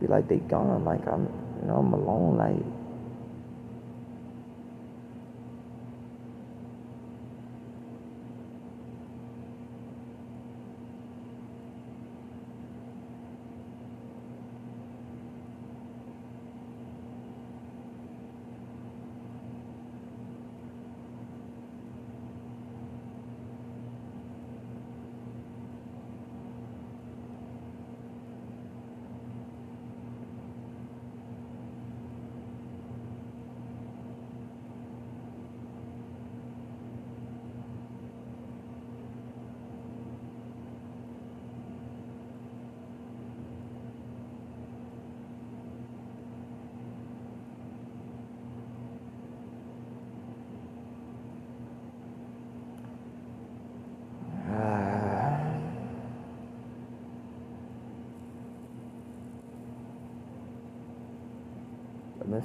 be 0.00 0.08
like 0.08 0.26
they 0.26 0.38
gone. 0.38 0.84
Like 0.84 1.06
I'm, 1.06 1.28
you 1.60 1.68
know, 1.68 1.76
I'm 1.76 1.92
alone. 1.92 2.38
Like. 2.38 2.81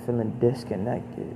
Feeling 0.07 0.31
disconnected. 0.39 1.35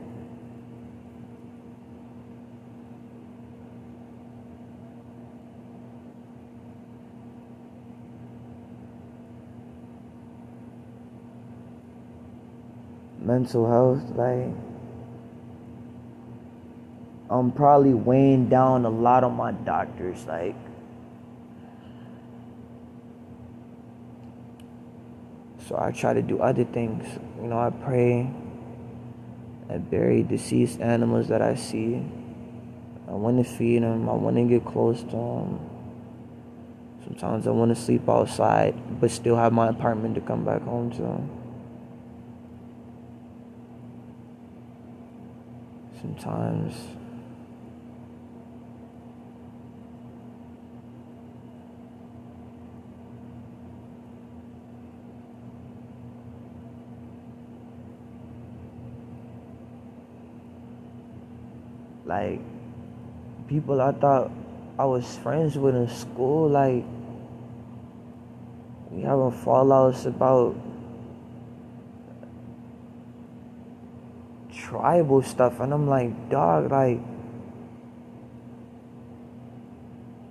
Mental 13.20 13.70
health, 13.70 14.04
like, 14.16 14.48
I'm 17.30 17.52
probably 17.52 17.94
weighing 17.94 18.48
down 18.48 18.86
a 18.86 18.90
lot 18.90 19.26
of 19.26 19.34
my 19.34 19.52
doctors, 19.52 20.26
like, 20.26 20.56
So 25.68 25.78
I 25.80 25.92
try 25.92 26.14
to 26.14 26.22
do 26.22 26.40
other 26.42 26.66
things. 26.66 27.06
You 27.42 27.48
know, 27.48 27.58
I 27.58 27.70
pray. 27.70 28.30
I 29.72 29.78
bury 29.78 30.22
deceased 30.24 30.82
animals 30.82 31.30
that 31.30 31.42
I 31.42 31.56
see. 31.56 32.04
I 33.08 33.12
want 33.12 33.38
to 33.38 33.50
feed 33.50 33.84
them. 33.84 34.10
I 34.10 34.14
want 34.14 34.36
to 34.36 34.44
get 34.44 34.66
close 34.66 35.02
to 35.02 35.12
them. 35.12 35.60
Sometimes 37.06 37.48
I 37.48 37.52
want 37.52 37.76
to 37.76 37.82
sleep 37.82 38.08
outside, 38.10 38.76
but 39.00 39.10
still 39.12 39.36
have 39.38 39.54
my 39.54 39.70
apartment 39.70 40.16
to 40.16 40.22
come 40.22 40.44
back 40.44 40.62
home 40.64 40.92
to. 40.92 41.22
Sometimes 46.02 46.76
like 62.06 62.40
people 63.48 63.82
I 63.82 63.92
thought 63.92 64.32
I 64.80 64.86
was 64.86 65.18
friends 65.18 65.58
with 65.58 65.76
in 65.76 65.90
school, 65.90 66.50
like 66.50 66.84
we 68.90 69.04
having 69.04 69.32
fallouts 69.44 70.06
about 70.06 70.56
tribal 74.54 75.22
stuff. 75.22 75.60
And 75.60 75.74
I'm 75.74 75.88
like, 75.88 76.30
dog, 76.30 76.72
like 76.72 77.00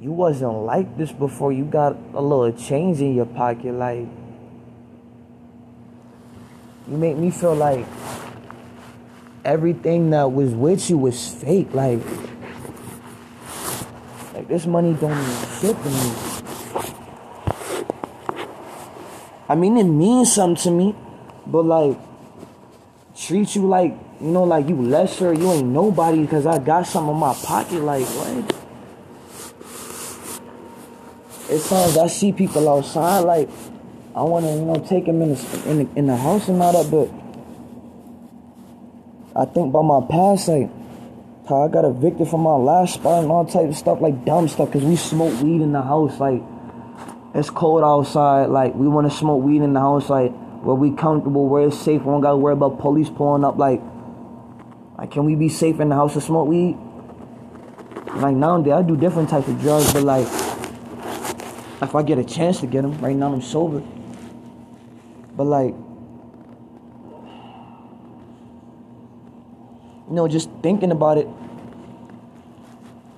you 0.01 0.13
wasn't 0.13 0.65
like 0.65 0.97
this 0.97 1.13
before. 1.13 1.53
You 1.53 1.65
got 1.65 1.97
a 2.15 2.21
little 2.21 2.53
change 2.53 3.01
in 3.01 3.15
your 3.15 3.27
pocket, 3.27 3.75
like 3.75 4.09
you 6.89 6.97
make 6.97 7.17
me 7.17 7.31
feel 7.31 7.55
like 7.55 7.87
everything 9.51 10.11
that 10.11 10.31
was 10.31 10.55
with 10.55 10.89
you 10.89 10.97
was 10.97 11.29
fake. 11.29 11.75
Like, 11.75 11.99
like 14.33 14.47
this 14.47 14.65
money 14.65 14.95
don't 14.95 15.17
mean 15.17 15.47
shit 15.61 15.77
to 15.77 15.91
me. 15.91 16.13
I 19.49 19.57
mean, 19.57 19.77
it 19.77 19.85
means 19.85 20.33
something 20.33 20.63
to 20.63 20.71
me, 20.71 20.95
but 21.47 21.65
like, 21.65 21.99
treat 23.17 23.57
you 23.57 23.67
like 23.67 23.99
you 24.21 24.29
know, 24.29 24.45
like 24.45 24.69
you 24.69 24.77
lesser, 24.77 25.33
you 25.33 25.51
ain't 25.51 25.67
nobody 25.67 26.23
because 26.23 26.47
I 26.47 26.59
got 26.59 26.87
some 26.87 27.09
in 27.09 27.17
my 27.17 27.35
pocket. 27.35 27.83
Like 27.83 28.05
what? 28.05 28.57
It's 31.49 31.69
times 31.69 31.99
I 31.99 32.07
see 32.07 32.31
people 32.31 32.69
outside, 32.69 33.21
like 33.21 33.49
I 34.15 34.23
want 34.23 34.45
to, 34.45 34.53
you 34.53 34.65
know, 34.65 34.87
take 34.89 35.07
them 35.07 35.23
in 35.23 35.35
the, 35.35 35.63
in 35.71 35.79
the, 35.79 35.99
in 35.99 36.07
the 36.07 36.17
house 36.17 36.49
and 36.49 36.63
all 36.63 36.73
that, 36.73 36.91
but 36.91 37.30
I 39.35 39.45
think 39.45 39.69
about 39.69 39.83
my 39.83 40.01
past, 40.11 40.49
like 40.49 40.69
how 41.49 41.63
I 41.65 41.69
got 41.69 41.85
evicted 41.85 42.29
from 42.29 42.41
my 42.41 42.55
last 42.55 42.95
spot 42.95 43.23
and 43.23 43.31
all 43.31 43.45
type 43.45 43.69
of 43.69 43.77
stuff, 43.77 44.01
like 44.01 44.25
dumb 44.25 44.49
stuff, 44.49 44.73
cause 44.73 44.83
we 44.83 44.97
smoke 44.97 45.41
weed 45.43 45.61
in 45.63 45.73
the 45.73 45.83
house, 45.83 46.19
like 46.19 46.43
it's 47.35 47.51
cold 47.51 47.85
outside, 47.85 48.47
like 48.47 48.75
we 48.75 48.89
want 48.89 49.11
to 49.11 49.17
smoke 49.17 49.43
weed 49.43 49.63
in 49.63 49.73
the 49.73 49.81
house, 49.81 50.11
like 50.11 50.33
where 50.63 50.75
we 50.75 50.91
comfortable, 50.91 51.49
where 51.49 51.69
it's 51.69 51.79
safe, 51.79 52.01
we 52.01 52.07
don't 52.07 52.21
gotta 52.21 52.37
worry 52.37 52.55
about 52.55 52.79
police 52.81 53.09
pulling 53.09 53.45
up, 53.45 53.57
like, 53.57 53.81
like 54.99 55.11
can 55.13 55.25
we 55.25 55.37
be 55.37 55.49
safe 55.49 55.79
in 55.81 55.89
the 55.89 55.95
house 55.95 56.15
to 56.15 56.21
smoke 56.21 56.49
weed? 56.49 56.77
Like 58.17 58.35
nowadays, 58.35 58.73
I 58.73 58.83
do 58.83 58.97
different 58.97 59.29
types 59.29 59.49
of 59.49 59.61
drugs, 59.61 59.93
but 59.93 60.03
like 60.03 60.27
if 61.83 61.95
I 61.95 62.03
get 62.03 62.19
a 62.19 62.25
chance 62.25 62.61
to 62.61 62.67
get 62.67 62.83
them, 62.83 62.99
right 62.99 63.15
now 63.15 63.33
I'm 63.33 63.43
sober, 63.43 63.83
but 65.37 65.45
like 65.45 65.75
you 70.11 70.17
know, 70.17 70.27
just 70.27 70.51
thinking 70.61 70.91
about 70.91 71.19
it. 71.19 71.29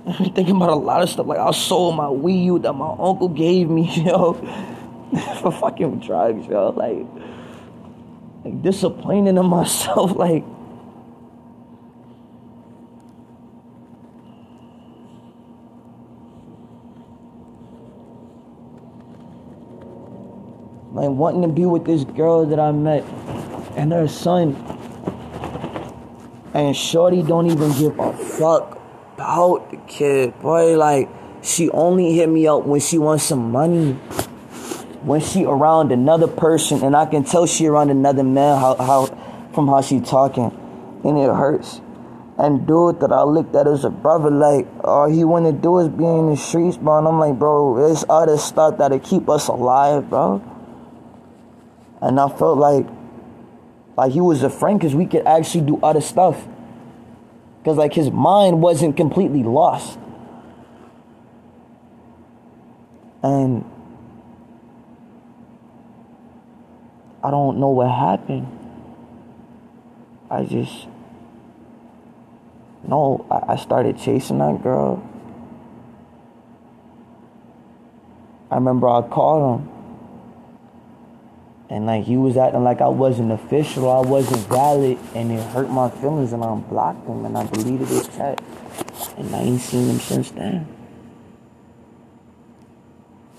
thinking 0.35 0.57
about 0.57 0.69
a 0.69 0.75
lot 0.75 1.03
of 1.03 1.09
stuff. 1.09 1.27
Like 1.27 1.39
I 1.39 1.51
sold 1.53 1.97
my 1.97 2.11
weed 2.11 2.65
that 2.65 2.75
my 2.75 2.91
uncle 2.91 3.31
gave 3.31 3.71
me, 3.71 3.89
yo, 4.05 4.35
for 5.41 5.51
fucking 5.51 6.01
drugs, 6.01 6.47
yo. 6.47 6.69
Like, 6.71 7.07
like 8.45 8.63
disappointing 8.63 9.39
in 9.39 9.47
myself, 9.47 10.15
like. 10.15 10.45
Like 20.93 21.09
wanting 21.09 21.41
to 21.41 21.49
be 21.49 21.65
with 21.65 21.87
this 21.87 22.05
girl 22.05 22.45
that 22.45 22.61
I 22.61 22.71
met 22.71 23.03
and 23.77 23.93
her 23.93 24.07
son 24.07 24.72
and 26.55 26.77
Shorty 26.77 27.23
don't 27.23 27.51
even 27.51 27.73
give 27.73 27.99
a 27.99 28.13
fuck 28.13 28.79
about 29.15 29.71
the 29.71 29.79
kid, 29.89 30.39
boy. 30.41 30.77
Like, 30.77 31.09
she 31.43 31.71
only 31.71 32.13
hit 32.13 32.29
me 32.29 32.47
up 32.47 32.65
when 32.65 32.81
she 32.81 32.99
wants 32.99 33.25
some 33.25 33.51
money. 33.51 33.93
When 35.03 35.21
she 35.21 35.45
around 35.45 35.91
another 35.91 36.29
person, 36.29 36.85
and 36.85 36.95
I 36.95 37.07
can 37.07 37.25
tell 37.25 37.47
she 37.47 37.67
around 37.67 37.91
another 37.91 38.23
man 38.23 38.59
how, 38.59 38.77
how 38.77 39.07
from 39.53 39.67
how 39.67 39.81
she 39.81 40.01
talking, 40.01 40.57
and 41.05 41.19
it 41.19 41.27
hurts. 41.27 41.81
And 42.39 42.67
dude 42.67 43.01
that 43.01 43.13
I 43.13 43.23
looked 43.25 43.55
at 43.57 43.67
as 43.67 43.85
a 43.85 43.91
brother, 43.91 44.31
like 44.31 44.67
all 44.85 45.11
he 45.11 45.25
wanna 45.25 45.53
do 45.53 45.81
is 45.81 45.89
be 45.89 46.05
in 46.05 46.31
the 46.31 46.37
streets, 46.37 46.77
bro. 46.77 46.99
And 46.99 47.09
I'm 47.09 47.19
like, 47.19 47.39
bro, 47.39 47.91
it's 47.91 48.05
other 48.09 48.39
stuff 48.39 48.79
that'll 48.79 49.01
keep 49.01 49.29
us 49.29 49.49
alive, 49.49 50.09
bro. 50.09 50.41
And 52.01 52.19
I 52.19 52.29
felt 52.29 52.59
like 52.59 52.87
like 53.97 54.13
he 54.13 54.21
was 54.21 54.43
a 54.43 54.51
friend 54.51 54.79
because 54.79 54.95
we 54.95 55.07
could 55.07 55.27
actually 55.27 55.67
do 55.67 55.79
other 55.83 56.01
stuff. 56.01 56.47
Because 57.59 57.77
like 57.77 57.95
his 57.95 58.11
mind 58.11 58.61
wasn't 58.61 58.97
completely 58.97 59.43
lost. 59.43 59.99
And 63.23 63.65
I 67.23 67.31
don't 67.31 67.59
know 67.59 67.69
what 67.69 67.89
happened. 67.89 68.49
I 70.31 70.45
just 70.45 70.89
no, 72.85 73.25
I, 73.31 73.53
I 73.53 73.57
started 73.57 73.99
chasing 73.99 74.39
that 74.39 74.63
girl. 74.63 75.09
I 78.51 78.57
remember 78.57 78.89
I 78.89 79.03
called 79.03 79.61
him. 79.61 79.72
And 81.73 81.87
like 81.87 82.05
he 82.05 82.19
was 82.19 82.37
acting 82.37 82.63
like 82.65 82.83
I 82.83 82.89
wasn't 82.89 83.33
official, 83.33 83.91
I 83.91 84.07
wasn't 84.07 84.47
valid, 84.47 84.99
and 85.15 85.33
it 85.33 85.43
hurt 85.53 85.71
my 85.71 85.89
feelings, 85.89 86.35
and 86.35 86.45
I 86.45 86.55
blocked 86.55 87.09
him, 87.09 87.25
and 87.25 87.39
I 87.39 87.47
deleted 87.47 87.89
his 87.89 88.09
chat, 88.09 88.43
and 89.17 89.35
I 89.35 89.41
ain't 89.41 89.59
seen 89.59 89.89
him 89.89 89.99
since 89.99 90.31
then. 90.33 90.69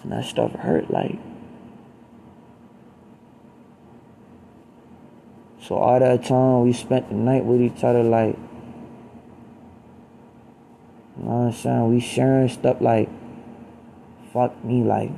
And 0.01 0.11
that 0.11 0.25
stuff 0.25 0.51
hurt, 0.53 0.89
like. 0.89 1.19
So 5.61 5.75
all 5.75 5.99
that 5.99 6.25
time 6.25 6.63
we 6.63 6.73
spent 6.73 7.09
the 7.09 7.15
night 7.15 7.45
with 7.45 7.61
each 7.61 7.84
other, 7.84 8.01
like, 8.01 8.36
you 11.17 11.23
know 11.23 11.29
what 11.29 11.47
I'm 11.49 11.53
saying? 11.53 11.93
We 11.93 11.99
sharing 11.99 12.49
stuff 12.49 12.81
like, 12.81 13.09
fuck 14.34 14.65
me, 14.65 14.81
like, 14.81 15.11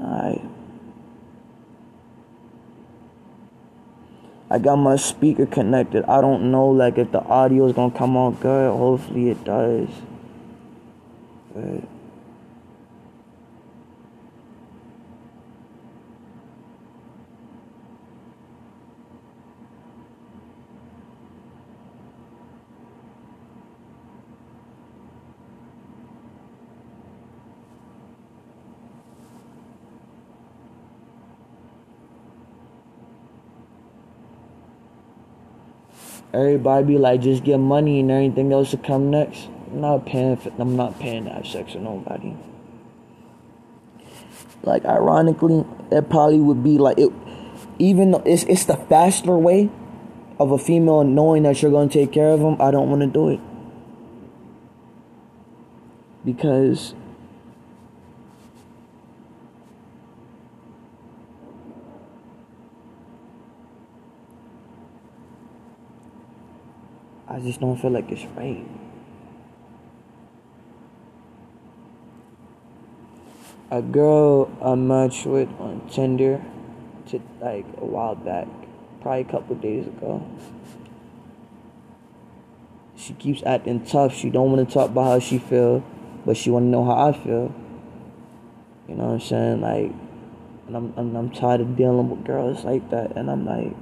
alright. 0.00 0.57
I 4.50 4.58
got 4.58 4.76
my 4.76 4.96
speaker 4.96 5.46
connected. 5.46 6.04
I 6.04 6.20
don't 6.20 6.50
know 6.50 6.68
like 6.68 6.96
if 6.96 7.12
the 7.12 7.22
audio 7.22 7.66
is 7.66 7.74
gonna 7.74 7.96
come 7.96 8.16
out 8.16 8.40
good. 8.40 8.70
Hopefully 8.70 9.30
it 9.30 9.44
does. 9.44 9.88
But 11.54 11.97
everybody 36.32 36.86
be 36.86 36.98
like, 36.98 37.20
just 37.20 37.44
get 37.44 37.58
money 37.58 38.00
and 38.00 38.10
everything 38.10 38.52
else 38.52 38.70
to 38.72 38.76
come 38.76 39.10
next. 39.10 39.48
I'm 39.70 39.80
not 39.80 40.06
paying 40.06 40.36
for, 40.36 40.52
I'm 40.58 40.76
not 40.76 40.98
paying 40.98 41.24
to 41.24 41.30
have 41.30 41.46
sex 41.46 41.74
with 41.74 41.82
nobody. 41.82 42.34
Like 44.62 44.84
ironically, 44.84 45.64
it 45.90 46.08
probably 46.10 46.40
would 46.40 46.62
be 46.62 46.78
like 46.78 46.98
it 46.98 47.12
even 47.78 48.10
though 48.10 48.22
it's 48.24 48.44
it's 48.44 48.64
the 48.64 48.76
faster 48.76 49.36
way 49.36 49.70
of 50.38 50.52
a 50.52 50.58
female 50.58 51.04
knowing 51.04 51.42
that 51.42 51.62
you're 51.62 51.70
to 51.70 51.92
take 51.92 52.12
care 52.12 52.30
of 52.30 52.40
them, 52.40 52.56
I 52.60 52.70
don't 52.70 52.88
want 52.88 53.02
to 53.02 53.08
do 53.08 53.28
it. 53.28 53.40
Because 56.24 56.94
I 67.30 67.40
just 67.40 67.60
don't 67.60 67.76
feel 67.76 67.90
like 67.90 68.10
it's 68.10 68.24
right. 68.36 68.66
A 73.70 73.82
girl 73.82 74.50
I 74.62 74.74
matched 74.74 75.26
with 75.26 75.50
on 75.60 75.86
Tinder 75.90 76.42
to 77.08 77.20
like 77.40 77.66
a 77.76 77.84
while 77.84 78.14
back, 78.14 78.46
probably 79.02 79.20
a 79.20 79.24
couple 79.24 79.56
days 79.56 79.86
ago. 79.86 80.26
She 82.96 83.12
keeps 83.12 83.42
acting 83.44 83.84
tough. 83.84 84.14
She 84.14 84.30
don't 84.30 84.50
want 84.50 84.66
to 84.66 84.72
talk 84.72 84.90
about 84.90 85.04
how 85.04 85.18
she 85.18 85.38
feel, 85.38 85.84
but 86.24 86.36
she 86.38 86.48
want 86.48 86.64
to 86.64 86.68
know 86.68 86.84
how 86.84 87.08
I 87.08 87.12
feel. 87.12 87.54
You 88.88 88.94
know 88.94 89.04
what 89.04 89.12
I'm 89.12 89.20
saying? 89.20 89.60
Like, 89.60 89.92
and 90.66 90.76
I'm, 90.76 90.94
I'm 90.96 91.14
I'm 91.14 91.30
tired 91.30 91.60
of 91.60 91.76
dealing 91.76 92.08
with 92.08 92.24
girls 92.24 92.64
like 92.64 92.88
that. 92.88 93.16
And 93.16 93.30
I'm 93.30 93.44
like, 93.44 93.74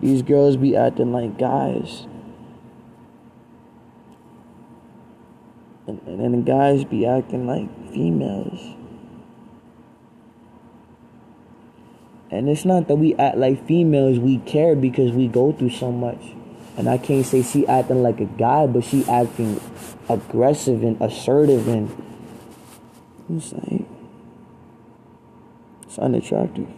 these 0.00 0.22
girls 0.22 0.56
be 0.56 0.76
acting 0.76 1.12
like 1.12 1.38
guys. 1.38 2.08
And, 5.86 6.00
and 6.06 6.20
then 6.20 6.32
the 6.32 6.38
guys 6.38 6.84
be 6.84 7.06
acting 7.06 7.46
like 7.46 7.68
females. 7.92 8.74
And 12.30 12.48
it's 12.48 12.64
not 12.64 12.88
that 12.88 12.96
we 12.96 13.14
act 13.14 13.36
like 13.36 13.66
females, 13.66 14.18
we 14.18 14.38
care 14.38 14.74
because 14.74 15.12
we 15.12 15.28
go 15.28 15.52
through 15.52 15.70
so 15.70 15.92
much. 15.92 16.20
And 16.76 16.88
I 16.88 16.98
can't 16.98 17.24
say 17.24 17.42
she 17.42 17.66
acting 17.66 18.02
like 18.02 18.20
a 18.20 18.24
guy, 18.24 18.66
but 18.66 18.84
she 18.84 19.04
acting 19.08 19.60
aggressive 20.08 20.82
and 20.82 21.00
assertive 21.00 21.68
and 21.68 21.90
it's 23.30 23.52
like 23.52 23.86
it's 25.84 25.98
unattractive. 25.98 26.68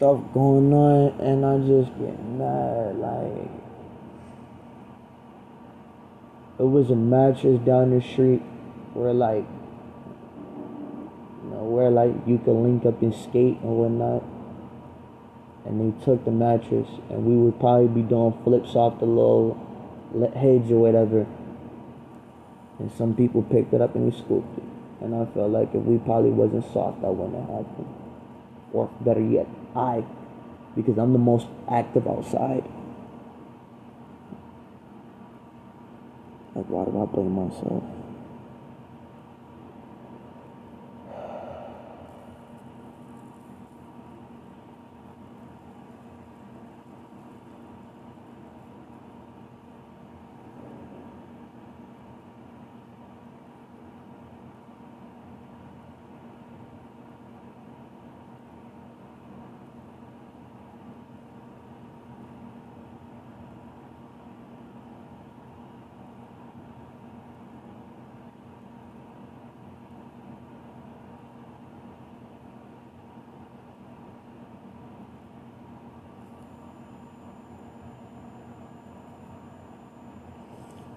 Stuff 0.00 0.18
going 0.32 0.72
on 0.72 1.12
and 1.20 1.44
I 1.44 1.58
just 1.58 1.92
get 1.98 2.16
mad 2.24 2.96
like 2.96 3.50
it 6.58 6.64
was 6.64 6.88
a 6.88 6.96
mattress 6.96 7.60
down 7.66 7.90
the 7.90 8.00
street 8.00 8.40
where 8.94 9.12
like 9.12 9.44
you 11.44 11.50
know 11.50 11.64
where 11.68 11.90
like 11.90 12.14
you 12.26 12.38
could 12.38 12.56
link 12.56 12.86
up 12.86 13.02
and 13.02 13.14
skate 13.14 13.60
and 13.60 13.76
whatnot 13.76 14.24
and 15.66 15.76
they 15.76 15.92
took 16.02 16.24
the 16.24 16.30
mattress 16.30 16.88
and 17.10 17.26
we 17.26 17.36
would 17.36 17.60
probably 17.60 17.88
be 17.88 18.00
doing 18.00 18.32
flips 18.42 18.74
off 18.74 18.98
the 19.00 19.04
little 19.04 19.52
hedge 20.32 20.72
or 20.72 20.80
whatever 20.80 21.26
and 22.78 22.90
some 22.96 23.14
people 23.14 23.42
picked 23.42 23.74
it 23.74 23.82
up 23.82 23.94
and 23.94 24.10
we 24.10 24.18
scooped 24.18 24.56
it 24.56 24.64
and 25.04 25.14
I 25.14 25.26
felt 25.34 25.50
like 25.50 25.74
if 25.74 25.82
we 25.82 25.98
probably 25.98 26.30
wasn't 26.30 26.64
soft 26.72 27.02
that 27.02 27.12
wouldn't 27.12 27.36
have 27.36 27.66
happened 27.66 27.99
or 28.72 28.90
better 29.00 29.20
yet 29.20 29.46
I, 29.74 30.04
because 30.76 30.98
I'm 30.98 31.12
the 31.12 31.18
most 31.18 31.46
active 31.70 32.06
outside. 32.06 32.64
Like, 36.54 36.66
why 36.66 36.84
do 36.84 37.02
I 37.02 37.06
blame 37.06 37.32
myself? 37.32 37.82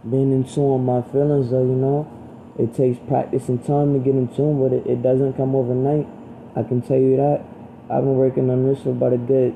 being 0.09 0.32
tune 0.43 0.85
my 0.85 1.01
feelings 1.01 1.51
though, 1.51 1.61
you 1.61 1.75
know. 1.75 2.09
It 2.57 2.75
takes 2.75 2.99
practice 3.07 3.49
and 3.49 3.63
time 3.65 3.93
to 3.93 3.99
get 3.99 4.13
in 4.15 4.27
tune 4.27 4.59
with 4.59 4.73
it. 4.73 4.85
It 4.85 5.01
doesn't 5.01 5.33
come 5.33 5.55
overnight. 5.55 6.07
I 6.55 6.63
can 6.63 6.81
tell 6.81 6.97
you 6.97 7.17
that. 7.17 7.43
I've 7.89 8.03
been 8.03 8.15
working 8.15 8.49
on 8.49 8.67
this 8.67 8.83
for 8.83 8.91
about 8.91 9.13
a 9.13 9.17
good 9.17 9.55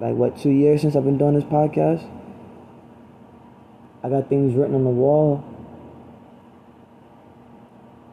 like 0.00 0.14
what, 0.14 0.38
two 0.38 0.50
years 0.50 0.80
since 0.80 0.96
I've 0.96 1.04
been 1.04 1.18
doing 1.18 1.34
this 1.34 1.44
podcast. 1.44 2.08
I 4.02 4.08
got 4.08 4.28
things 4.28 4.54
written 4.54 4.74
on 4.74 4.84
the 4.84 4.90
wall. 4.90 5.44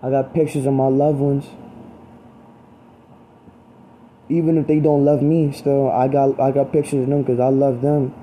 I 0.03 0.09
got 0.09 0.33
pictures 0.33 0.65
of 0.65 0.73
my 0.73 0.87
loved 0.87 1.19
ones. 1.19 1.45
Even 4.29 4.57
if 4.57 4.67
they 4.67 4.79
don't 4.79 5.03
love 5.03 5.21
me, 5.21 5.51
still 5.51 5.91
I 5.91 6.07
got 6.07 6.39
I 6.39 6.51
got 6.51 6.71
pictures 6.71 7.03
of 7.03 7.09
them 7.09 7.23
because 7.23 7.39
I 7.39 7.49
love 7.49 7.81
them. 7.81 8.13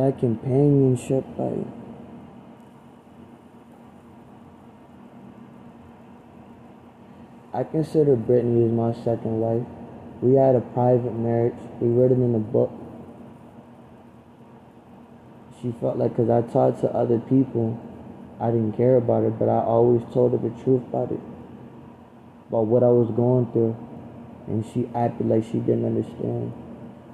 That 0.00 0.18
companionship, 0.18 1.24
like 1.36 1.66
I 7.52 7.64
consider 7.64 8.16
Brittany 8.16 8.64
as 8.64 8.72
my 8.72 8.94
second 9.04 9.40
wife. 9.40 9.66
We 10.22 10.34
had 10.34 10.54
a 10.54 10.60
private 10.60 11.14
marriage. 11.14 11.58
We 11.80 11.88
wrote 11.88 12.12
it 12.12 12.14
in 12.14 12.34
a 12.34 12.38
book. 12.38 12.70
She 15.60 15.74
felt 15.80 15.98
like 15.98 16.16
because 16.16 16.30
I 16.30 16.40
talked 16.50 16.80
to 16.80 16.94
other 16.94 17.18
people, 17.18 17.78
I 18.40 18.50
didn't 18.50 18.76
care 18.78 18.96
about 18.96 19.24
her, 19.24 19.30
but 19.30 19.50
I 19.50 19.60
always 19.60 20.02
told 20.14 20.32
her 20.32 20.38
the 20.38 20.54
truth 20.62 20.82
about 20.88 21.12
it, 21.12 21.20
about 22.48 22.66
what 22.66 22.82
I 22.82 22.88
was 22.88 23.10
going 23.10 23.52
through. 23.52 23.76
And 24.46 24.64
she 24.72 24.88
acted 24.94 25.28
like 25.28 25.44
she 25.44 25.58
didn't 25.58 25.84
understand. 25.84 26.52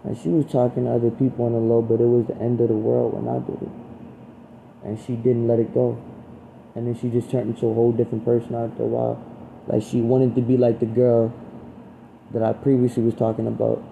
And 0.07 0.17
she 0.17 0.29
was 0.29 0.47
talking 0.47 0.85
to 0.85 0.91
other 0.93 1.11
people 1.11 1.47
on 1.47 1.53
the 1.53 1.59
low, 1.59 1.83
but 1.83 2.01
it 2.01 2.07
was 2.07 2.27
the 2.29 2.37
end 2.37 2.61
of 2.61 2.69
the 2.69 2.77
world 2.77 3.13
when 3.15 3.27
I 3.27 3.41
did 3.41 3.61
it. 3.61 3.75
And 4.85 5.01
she 5.05 5.17
didn't 5.17 5.49
let 5.49 5.59
it 5.59 5.75
go. 5.75 5.99
And 6.77 6.87
then 6.87 6.95
she 6.95 7.11
just 7.11 7.29
turned 7.29 7.57
into 7.57 7.67
a 7.67 7.75
whole 7.75 7.91
different 7.91 8.25
person 8.25 8.55
after 8.55 8.85
a 8.85 8.87
while. 8.87 9.21
Like 9.67 9.83
she 9.83 10.01
wanted 10.01 10.37
to 10.37 10.43
be 10.43 10.57
like 10.57 10.79
the 10.79 10.87
girl 10.87 11.35
that 12.31 12.41
I 12.41 12.53
previously 12.53 13.03
was 13.03 13.17
talking 13.17 13.49
about. 13.49 13.83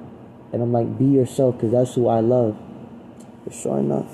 And 0.52 0.62
I'm 0.62 0.72
like, 0.72 0.98
be 0.98 1.06
yourself 1.06 1.56
because 1.56 1.72
that's 1.72 1.94
who 1.94 2.06
I 2.06 2.20
love. 2.20 2.56
But 3.42 3.52
sure 3.52 3.78
enough. 3.78 4.06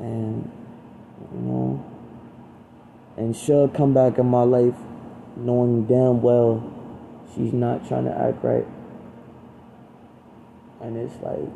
And, 0.00 0.50
you 1.32 1.40
know, 1.40 1.84
and 3.16 3.36
she'll 3.36 3.68
come 3.68 3.94
back 3.94 4.18
in 4.18 4.26
my 4.26 4.42
life 4.42 4.74
knowing 5.36 5.86
damn 5.86 6.22
well 6.22 6.72
she's 7.34 7.52
not 7.52 7.86
trying 7.86 8.04
to 8.06 8.16
act 8.16 8.42
right. 8.42 8.66
And 10.80 10.96
it's 10.96 11.14
like, 11.22 11.50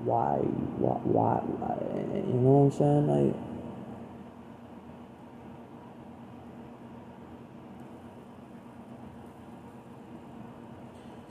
why, 0.00 0.36
why, 0.78 0.98
why, 1.02 1.40
why 1.42 1.76
you 2.26 2.32
know 2.34 2.68
what 2.68 2.74
I'm 2.74 2.78
saying? 2.78 3.06
Like, 3.06 3.34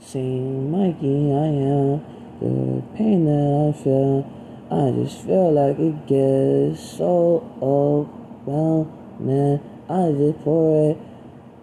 Sing 0.00 0.70
Mikey, 0.70 1.32
I 1.32 1.46
am 1.46 2.00
the 2.40 2.82
pain 2.96 3.24
that 3.24 3.56
I 3.68 3.72
feel. 3.82 4.24
I 4.70 4.90
just 5.02 5.22
feel 5.24 5.52
like 5.52 5.78
it 5.78 6.06
gets 6.06 6.80
so 6.96 7.42
overwhelming. 7.62 9.60
I 9.88 10.12
just 10.12 10.42
pour 10.44 10.90
it 10.90 10.98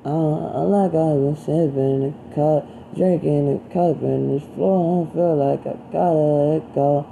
out 0.06 0.68
like 0.68 0.92
I 0.92 1.14
was 1.16 1.40
sipping 1.40 2.12
a 2.12 2.36
cup, 2.36 2.68
drinking 2.96 3.62
and 3.74 4.30
this 4.30 4.48
floor. 4.56 5.08
I 5.08 5.14
feel 5.14 5.36
like 5.36 5.60
I 5.62 5.76
gotta 5.92 6.14
let 6.14 6.76
go. 6.76 7.06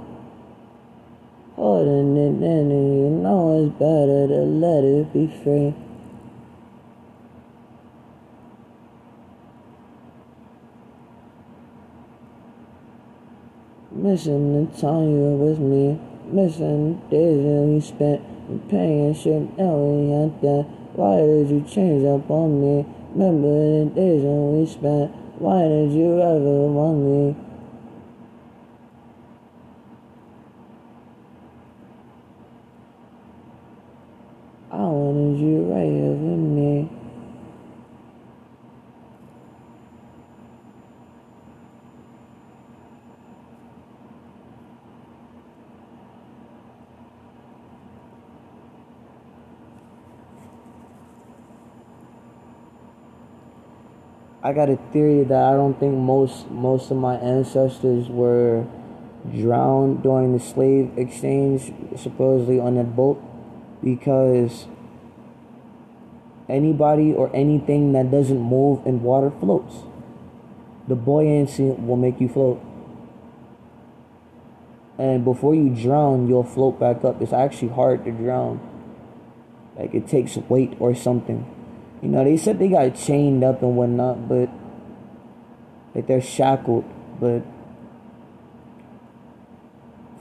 Holding 1.56 2.16
it 2.16 2.42
in, 2.42 2.70
and 2.70 2.98
you 2.98 3.10
know 3.10 3.66
it's 3.66 3.72
better 3.78 4.26
to 4.28 4.42
let 4.42 4.84
it 4.84 5.12
be 5.12 5.26
free. 5.42 5.74
Missing 13.90 14.66
the 14.66 14.80
time 14.80 15.10
you 15.10 15.20
were 15.20 15.50
with 15.50 15.58
me. 15.58 16.00
Missing 16.26 17.00
the 17.10 17.16
days 17.16 17.44
that 17.44 17.62
we 17.68 17.80
spent. 17.80 18.68
Paying 18.68 19.14
shit 19.14 19.58
now 19.58 19.76
we 19.76 20.10
had 20.10 20.40
that. 20.42 20.66
Why 20.94 21.20
did 21.20 21.50
you 21.50 21.64
change 21.68 22.04
up 22.04 22.28
on 22.30 22.60
me? 22.60 22.86
Remember 23.14 23.84
the 23.84 23.90
days 23.94 24.22
when 24.22 24.58
we 24.58 24.66
spent. 24.66 25.21
Why 25.42 25.66
did 25.66 25.90
you 25.90 26.20
ever 26.22 26.68
want 26.70 26.98
me? 26.98 27.36
I 34.70 34.76
wanted 34.78 35.40
you 35.40 35.62
right 35.64 35.82
here 35.90 36.12
with 36.12 36.38
me. 36.38 36.90
I 54.52 54.54
got 54.54 54.68
a 54.68 54.76
theory 54.92 55.24
that 55.24 55.44
I 55.44 55.52
don't 55.52 55.80
think 55.80 55.96
most 55.96 56.50
most 56.50 56.90
of 56.90 56.98
my 56.98 57.14
ancestors 57.14 58.10
were 58.10 58.66
drowned 59.34 60.02
during 60.02 60.36
the 60.36 60.44
slave 60.44 60.92
exchange, 60.98 61.72
supposedly 61.96 62.60
on 62.60 62.76
a 62.76 62.84
boat, 62.84 63.16
because 63.82 64.66
anybody 66.50 67.14
or 67.14 67.34
anything 67.34 67.92
that 67.92 68.10
doesn't 68.10 68.38
move 68.38 68.86
in 68.86 69.02
water 69.02 69.30
floats. 69.40 69.74
The 70.86 70.96
buoyancy 70.96 71.70
will 71.70 71.96
make 71.96 72.20
you 72.20 72.28
float. 72.28 72.62
And 74.98 75.24
before 75.24 75.54
you 75.54 75.70
drown, 75.70 76.28
you'll 76.28 76.44
float 76.44 76.78
back 76.78 77.06
up. 77.06 77.22
It's 77.22 77.32
actually 77.32 77.68
hard 77.68 78.04
to 78.04 78.10
drown. 78.10 78.60
Like 79.78 79.94
it 79.94 80.06
takes 80.06 80.36
weight 80.36 80.76
or 80.78 80.94
something. 80.94 81.46
You 82.02 82.08
know, 82.08 82.24
they 82.24 82.36
said 82.36 82.58
they 82.58 82.68
got 82.68 82.96
chained 82.96 83.44
up 83.44 83.62
and 83.62 83.76
whatnot, 83.76 84.28
but 84.28 84.50
like 85.94 86.08
they're 86.08 86.20
shackled. 86.20 86.84
But 87.20 87.42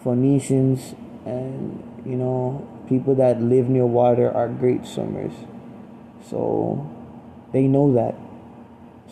Phoenicians 0.03 0.93
and 1.25 1.84
you 2.05 2.15
know 2.15 2.67
people 2.88 3.15
that 3.15 3.41
live 3.41 3.67
near 3.67 3.86
water 3.86 4.32
are 4.32 4.47
great 4.47 4.86
swimmers, 4.86 5.34
so 6.29 6.88
they 7.51 7.63
know 7.63 7.91
that. 7.93 8.15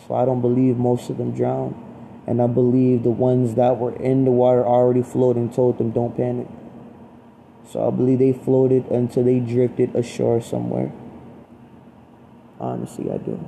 So 0.06 0.14
I 0.14 0.24
don't 0.24 0.40
believe 0.40 0.76
most 0.76 1.10
of 1.10 1.18
them 1.18 1.34
drowned, 1.34 1.74
and 2.28 2.40
I 2.40 2.46
believe 2.46 3.02
the 3.02 3.10
ones 3.10 3.56
that 3.56 3.78
were 3.78 3.96
in 3.96 4.24
the 4.24 4.30
water 4.30 4.64
already 4.64 5.02
floating 5.02 5.50
told 5.50 5.78
them 5.78 5.90
don't 5.90 6.16
panic. 6.16 6.46
So 7.68 7.88
I 7.88 7.90
believe 7.90 8.20
they 8.20 8.32
floated 8.32 8.86
until 8.86 9.24
they 9.24 9.40
drifted 9.40 9.94
ashore 9.96 10.40
somewhere. 10.40 10.92
Honestly, 12.60 13.10
I 13.10 13.16
do. 13.16 13.40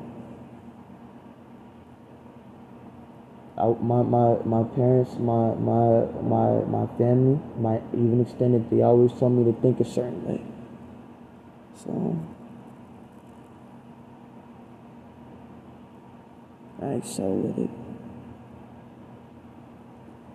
I, 3.58 3.66
my, 3.82 4.02
my, 4.02 4.38
my 4.44 4.62
parents, 4.74 5.12
my, 5.18 5.54
my, 5.54 6.06
my, 6.22 6.64
my 6.64 6.86
family, 6.96 7.38
my 7.58 7.80
even 7.92 8.22
extended, 8.22 8.70
they 8.70 8.80
always 8.80 9.12
told 9.12 9.32
me 9.32 9.44
to 9.52 9.60
think 9.60 9.78
a 9.80 9.84
certain 9.84 10.26
way. 10.26 10.40
So, 11.76 12.18
I 16.80 16.94
excel 16.94 17.30
with 17.30 17.58
it. 17.58 17.70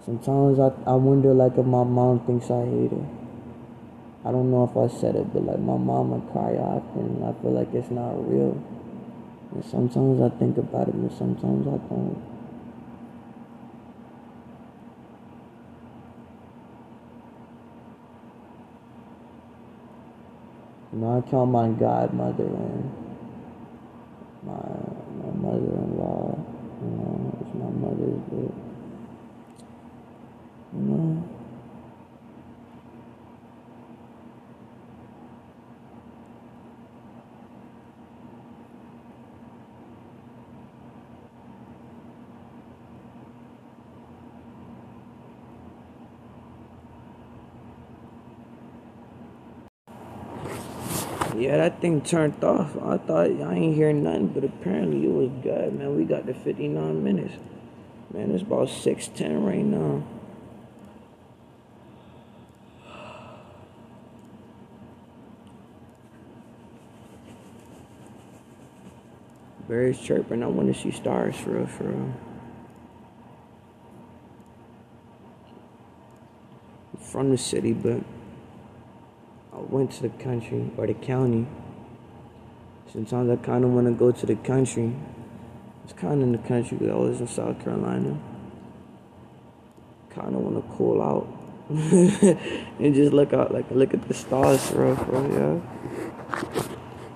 Sometimes 0.06 0.60
I, 0.60 0.72
I 0.90 0.94
wonder 0.94 1.34
like 1.34 1.58
if 1.58 1.66
my 1.66 1.84
mom 1.84 2.20
thinks 2.26 2.50
I 2.52 2.64
hate 2.64 2.92
her. 2.92 3.17
I 4.28 4.32
don't 4.32 4.52
know 4.52 4.66
if 4.66 4.76
I 4.76 4.94
said 4.94 5.16
it, 5.16 5.32
but 5.32 5.46
like 5.46 5.60
my 5.60 5.78
would 6.10 6.30
cry 6.34 6.58
often. 6.58 7.24
I 7.24 7.32
feel 7.42 7.52
like 7.52 7.74
it's 7.74 7.90
not 7.90 8.12
real. 8.30 8.62
And 9.54 9.64
sometimes 9.64 10.20
I 10.20 10.28
think 10.38 10.58
about 10.58 10.90
it, 10.90 10.96
and 10.96 11.10
sometimes 11.14 11.66
I 11.66 11.78
don't. 11.88 12.22
You 20.92 21.00
know, 21.00 21.24
I 21.26 21.30
call 21.32 21.46
my 21.46 21.70
godmother 21.70 22.44
and 22.44 22.92
my 24.44 24.60
my 25.24 25.32
mother-in-law. 25.40 26.38
You 26.84 26.90
know, 27.00 27.38
it's 27.40 27.56
my 27.56 27.70
mother's, 27.80 28.20
but 28.28 28.52
you 30.76 30.82
know. 30.84 31.37
Yeah, 51.38 51.58
that 51.58 51.82
thing 51.82 52.02
turned 52.02 52.44
off. 52.44 52.76
I 52.82 52.98
thought 52.98 53.28
I 53.28 53.54
ain't 53.54 53.76
hear 53.76 53.94
nothing, 53.94 54.30
but 54.30 54.44
apparently 54.44 55.06
it 55.06 55.12
was 55.12 55.30
good, 55.44 55.74
man. 55.78 55.96
We 55.96 56.04
got 56.04 56.26
to 56.26 56.34
59 56.34 57.04
minutes. 57.04 57.36
Man, 58.12 58.32
it's 58.32 58.42
about 58.42 58.70
610 58.70 59.44
right 59.44 59.64
now. 59.64 60.04
Birds 69.68 70.02
chirping. 70.02 70.42
I 70.42 70.48
want 70.48 70.74
to 70.74 70.82
see 70.82 70.92
stars 70.92 71.36
for 71.36 71.52
real, 71.52 71.68
for 71.68 71.84
real. 71.84 72.14
from 77.08 77.32
the 77.32 77.38
city, 77.38 77.74
but 77.74 78.04
I 79.58 79.62
went 79.62 79.92
to 79.94 80.04
the 80.04 80.10
country 80.10 80.70
or 80.78 80.86
the 80.86 80.94
county. 80.94 81.48
Sometimes 82.94 83.30
I 83.32 83.36
kind 83.38 83.64
of 83.64 83.72
want 83.72 83.88
to 83.88 83.94
go 83.94 84.12
to 84.12 84.26
the 84.26 84.36
country. 84.36 84.96
It's 85.84 85.94
kind 85.94 86.22
of 86.22 86.22
in 86.22 86.32
the 86.32 86.48
country, 86.48 86.78
but 86.80 86.92
I 86.92 86.96
was 86.96 87.20
in 87.20 87.28
South 87.28 87.60
Carolina. 87.64 88.20
Kind 90.12 90.36
of 90.36 90.42
want 90.42 90.56
to 90.58 90.76
cool 90.78 91.02
out 91.02 91.28
and 91.70 92.96
just 92.96 93.14
look 93.14 93.34
out, 93.34 93.54
like 93.54 93.70
look 93.72 93.94
at 93.94 94.08
the 94.08 94.14
stars, 94.14 94.72
real, 94.72 94.96
for 94.96 95.22
yeah. 95.34 95.60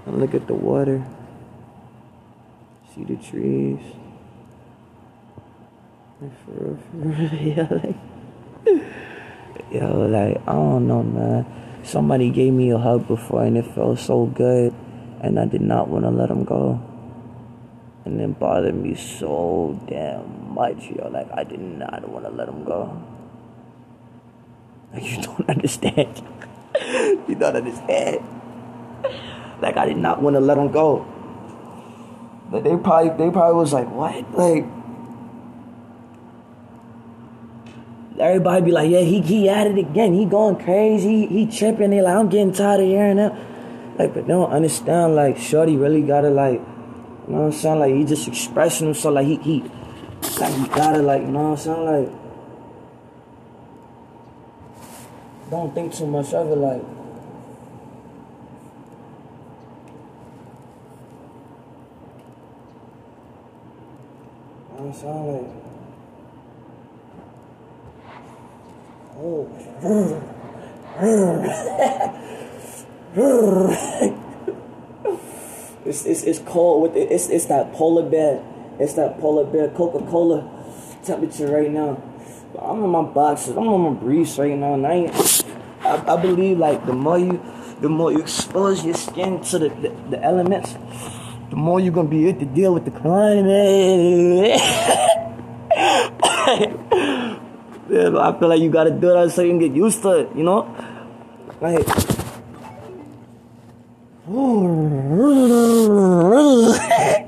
And 0.06 0.20
look 0.20 0.34
at 0.34 0.48
the 0.48 0.54
water. 0.54 1.06
See 2.94 3.04
the 3.04 3.16
trees. 3.18 3.80
Like 6.20 6.46
for 6.46 6.52
real, 6.52 6.80
for 6.92 6.98
real, 6.98 7.34
yeah, 7.42 7.68
like. 7.70 7.96
Yo, 9.72 10.08
like, 10.08 10.42
I 10.48 10.52
don't 10.52 10.88
know, 10.88 11.02
man. 11.02 11.46
Somebody 11.84 12.30
gave 12.30 12.54
me 12.54 12.72
a 12.72 12.78
hug 12.78 13.08
before 13.08 13.44
and 13.44 13.58
it 13.58 13.66
felt 13.74 14.00
so 14.00 14.26
good, 14.28 14.74
and 15.22 15.40
I 15.40 15.46
did 15.46 15.62
not 15.62 15.88
want 15.88 16.06
to 16.06 16.12
let 16.12 16.30
him 16.30 16.44
go. 16.44 16.80
And 18.06 18.20
it 18.20 18.40
bothered 18.40 18.76
me 18.76 18.96
so 18.96 19.80
damn 19.88 20.54
much, 20.54 20.90
yo. 20.90 21.10
Like, 21.10 21.30
I 21.34 21.44
did 21.44 21.60
not 21.60 22.08
want 22.08 22.26
to 22.26 22.32
let 22.32 22.50
him 22.50 22.64
go. 22.64 23.02
Like, 24.94 25.04
you 25.12 25.22
don't 25.22 25.50
understand. 25.50 26.22
you 27.28 27.36
don't 27.36 27.56
understand. 27.56 28.26
Like, 29.62 29.78
I 29.78 29.86
did 29.86 29.98
not 29.98 30.22
want 30.22 30.36
to 30.36 30.40
let 30.40 30.58
him 30.58 30.72
go. 30.72 31.06
But 32.50 32.64
they 32.64 32.76
probably, 32.76 33.10
they 33.10 33.32
probably 33.32 33.56
was 33.56 33.72
like, 33.74 33.90
what? 33.90 34.32
Like, 34.34 34.66
everybody 38.22 38.66
be 38.66 38.72
like, 38.72 38.90
yeah, 38.90 39.02
he 39.02 39.22
he 39.22 39.50
at 39.50 39.68
it 39.68 39.78
again. 39.78 40.14
He 40.14 40.26
going 40.26 40.56
crazy. 40.58 41.28
He, 41.28 41.46
he 41.46 41.58
tripping. 41.58 41.90
They 41.90 42.02
like, 42.02 42.16
I'm 42.16 42.30
getting 42.30 42.54
tired 42.54 42.82
of 42.82 42.88
hearing 42.88 43.18
that. 43.18 43.36
Like, 43.98 44.14
but 44.14 44.28
don't 44.28 44.52
understand. 44.52 45.16
Like, 45.16 45.38
Shorty 45.38 45.76
really 45.76 46.02
gotta 46.02 46.30
like, 46.30 46.60
you 46.60 47.34
know 47.34 47.42
what 47.42 47.46
I'm 47.46 47.52
saying? 47.52 47.80
Like, 47.80 47.94
he 47.94 48.04
just 48.06 48.28
expressing 48.28 48.88
himself. 48.88 49.16
Like, 49.16 49.28
he 49.28 49.36
he, 49.38 49.62
like 50.40 50.54
he 50.54 50.68
gotta 50.68 51.02
like, 51.02 51.22
you 51.22 51.28
know 51.28 51.52
what 51.52 51.52
I'm 51.52 51.58
saying? 51.58 51.86
Like, 51.86 52.10
don't 55.50 55.74
think 55.76 55.94
too 55.94 56.08
much 56.08 56.34
of 56.34 56.48
it. 56.48 56.56
Like. 56.56 56.82
You 64.72 64.78
know 64.78 64.84
what 64.84 64.88
I'm 64.88 64.94
saying? 64.94 65.28
Like, 65.28 65.71
it's, 75.86 76.06
it's, 76.06 76.24
it's 76.24 76.40
cold 76.40 76.82
with 76.82 76.96
it. 76.96 77.12
It's, 77.12 77.30
it's 77.30 77.46
that 77.46 77.72
polar 77.74 78.10
bear. 78.10 78.44
It's 78.80 78.96
that 78.96 79.20
polar 79.20 79.46
bear 79.46 79.70
Coca 79.70 80.04
Cola 80.10 80.50
temperature 81.04 81.52
right 81.52 81.70
now. 81.70 82.02
I'm 82.60 82.84
in 82.84 82.90
my 82.90 83.04
boxes. 83.04 83.56
I'm 83.56 83.68
on 83.68 83.94
my 83.94 84.00
briefs 84.00 84.40
right 84.40 84.58
now. 84.58 84.74
And 84.74 84.88
I, 84.88 84.94
ain't, 84.94 85.46
I, 85.82 86.16
I 86.16 86.18
believe 86.20 86.58
like 86.58 86.84
the 86.88 86.94
more 86.94 87.20
you 87.20 87.40
the 87.80 87.90
more 87.90 88.12
you 88.12 88.22
expose 88.22 88.84
your 88.84 88.96
skin 88.96 89.42
to 89.42 89.60
the, 89.60 89.70
the, 89.70 89.90
the 90.10 90.24
elements, 90.24 90.74
the 91.52 91.56
more 91.56 91.80
you're 91.80 91.94
gonna 91.94 92.10
be 92.10 92.28
able 92.28 92.40
to 92.40 92.46
deal 92.48 92.74
with 92.74 92.86
the 92.86 92.92
climate. 92.92 94.60
Yeah, 97.90 98.18
I 98.18 98.40
feel 98.40 98.48
like 98.48 98.62
you 98.62 98.70
gotta 98.70 98.92
do 98.92 99.08
that 99.08 99.32
so 99.32 99.42
you 99.42 99.50
can 99.50 99.60
get 99.60 99.74
used 99.74 100.02
to 100.04 100.20
it, 100.20 100.30
you 100.36 100.44
know? 100.44 100.74
Like 101.60 101.86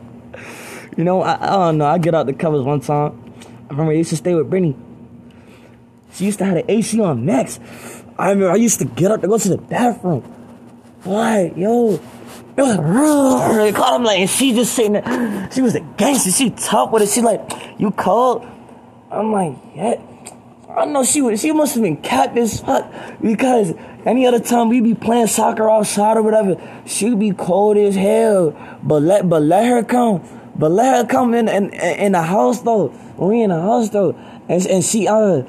You 0.98 1.04
know, 1.04 1.24
I, 1.24 1.38
I 1.42 1.48
don't 1.48 1.80
know, 1.80 1.86
I 1.86 1.98
get 1.98 2.14
out 2.14 2.28
the 2.28 2.34
covers 2.34 2.62
one 2.62 2.80
time. 2.80 3.34
I 3.66 3.72
remember 3.72 3.94
I 3.94 3.96
used 3.96 4.12
to 4.12 4.18
stay 4.18 4.36
with 4.36 4.50
Brittany. 4.50 4.76
She 6.14 6.26
used 6.26 6.38
to 6.40 6.46
have 6.46 6.56
the 6.56 6.72
AC 6.72 7.00
on 7.02 7.26
max. 7.26 7.60
I 8.18 8.30
remember 8.30 8.52
I 8.52 8.56
used 8.56 8.80
to 8.80 8.86
get 8.86 9.12
up 9.12 9.22
to 9.22 9.28
go 9.28 9.38
to 9.38 9.50
the 9.50 9.58
bathroom. 9.58 10.22
What, 11.04 11.58
yo? 11.58 12.00
It 12.56 12.62
was 12.62 12.78
like, 12.78 13.76
caught 13.76 13.96
him 13.96 14.04
like, 14.04 14.20
and 14.20 14.30
she 14.30 14.54
just 14.54 14.74
sitting 14.74 14.94
there. 14.94 15.50
She 15.52 15.62
was 15.62 15.74
a 15.74 15.80
gangster. 15.80 16.32
She 16.32 16.52
tough 16.52 16.92
with 16.92 17.02
it. 17.02 17.10
She 17.10 17.22
like, 17.22 17.42
you 17.80 17.90
cold? 17.92 18.46
I'm 19.10 19.32
like, 19.32 19.56
yeah. 19.76 20.00
I 20.76 20.86
know 20.86 21.04
she 21.04 21.22
was, 21.22 21.40
she 21.40 21.52
must 21.52 21.76
have 21.76 21.84
been 21.84 21.98
capped 21.98 22.36
as 22.38 22.60
fuck 22.60 22.92
because 23.22 23.74
any 24.06 24.26
other 24.26 24.40
time 24.40 24.70
we'd 24.70 24.84
be 24.84 24.96
playing 24.96 25.28
soccer 25.28 25.70
outside 25.70 26.18
or 26.18 26.24
whatever, 26.24 26.56
she'd 26.86 27.20
be 27.20 27.32
cold 27.32 27.78
as 27.78 27.96
hell. 27.96 28.58
But 28.82 29.04
let 29.04 29.30
but 29.30 29.44
let 29.44 29.68
her 29.68 29.84
come, 29.84 30.28
but 30.56 30.72
let 30.72 30.96
her 30.96 31.08
come 31.08 31.36
in 31.36 31.48
in, 31.48 31.72
in 31.74 32.14
the 32.14 32.24
house 32.24 32.62
though. 32.62 32.88
We 33.18 33.44
in 33.44 33.52
the 33.52 33.62
house 33.62 33.90
though, 33.90 34.16
and 34.50 34.66
and 34.66 34.84
she 34.84 35.08
uh. 35.08 35.44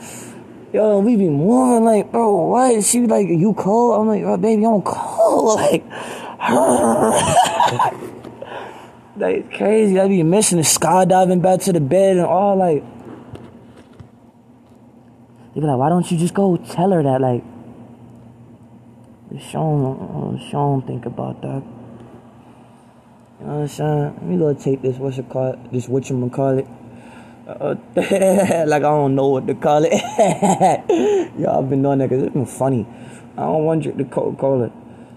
Yo, 0.74 0.98
we 0.98 1.14
be 1.14 1.28
moving 1.28 1.84
like, 1.84 2.10
bro, 2.10 2.48
what? 2.48 2.82
She 2.82 2.98
be 2.98 3.06
like, 3.06 3.28
you 3.28 3.54
cold? 3.54 4.00
I'm 4.00 4.08
like, 4.08 4.24
oh, 4.24 4.36
baby, 4.36 4.66
I'm 4.66 4.82
cold. 4.82 5.60
Like, 5.60 5.84
like 9.16 9.56
crazy. 9.56 10.00
I 10.00 10.08
be 10.08 10.24
missing 10.24 10.58
the 10.58 10.64
skydiving 10.64 11.40
back 11.40 11.60
to 11.60 11.72
the 11.72 11.80
bed 11.80 12.16
and 12.16 12.26
all 12.26 12.56
like. 12.56 12.82
They 15.54 15.60
be 15.60 15.66
like, 15.66 15.78
why 15.78 15.88
don't 15.88 16.10
you 16.10 16.18
just 16.18 16.34
go 16.34 16.56
tell 16.56 16.90
her 16.90 17.02
that? 17.02 17.20
Like, 17.20 17.44
Sean, 19.40 20.38
she 20.44 20.52
don't 20.52 20.84
think 20.84 21.06
about 21.06 21.40
that. 21.42 21.62
You 23.40 23.46
know 23.46 23.54
what 23.54 23.62
I'm 23.62 23.68
saying? 23.68 24.14
Let 24.14 24.22
me 24.22 24.36
go 24.36 24.54
take 24.54 24.82
this, 24.82 24.96
what's 24.96 25.18
it 25.18 25.28
called? 25.28 25.70
This 25.70 25.86
whatchamacallit. 25.86 26.68
Uh, 27.46 27.74
like, 28.66 28.82
I 28.82 28.90
don't 28.90 29.14
know 29.14 29.28
what 29.28 29.46
to 29.46 29.54
call 29.54 29.84
it. 29.84 29.92
Y'all 31.38 31.62
been 31.62 31.82
doing 31.82 31.98
that 31.98 32.08
because 32.08 32.24
it's 32.24 32.32
been 32.32 32.46
funny. 32.46 32.86
I 33.36 33.42
don't 33.42 33.64
want 33.64 33.84
to 33.84 33.92
drink 33.92 34.08
the 34.08 34.12
Coca 34.12 34.36
Cola. 34.36 34.72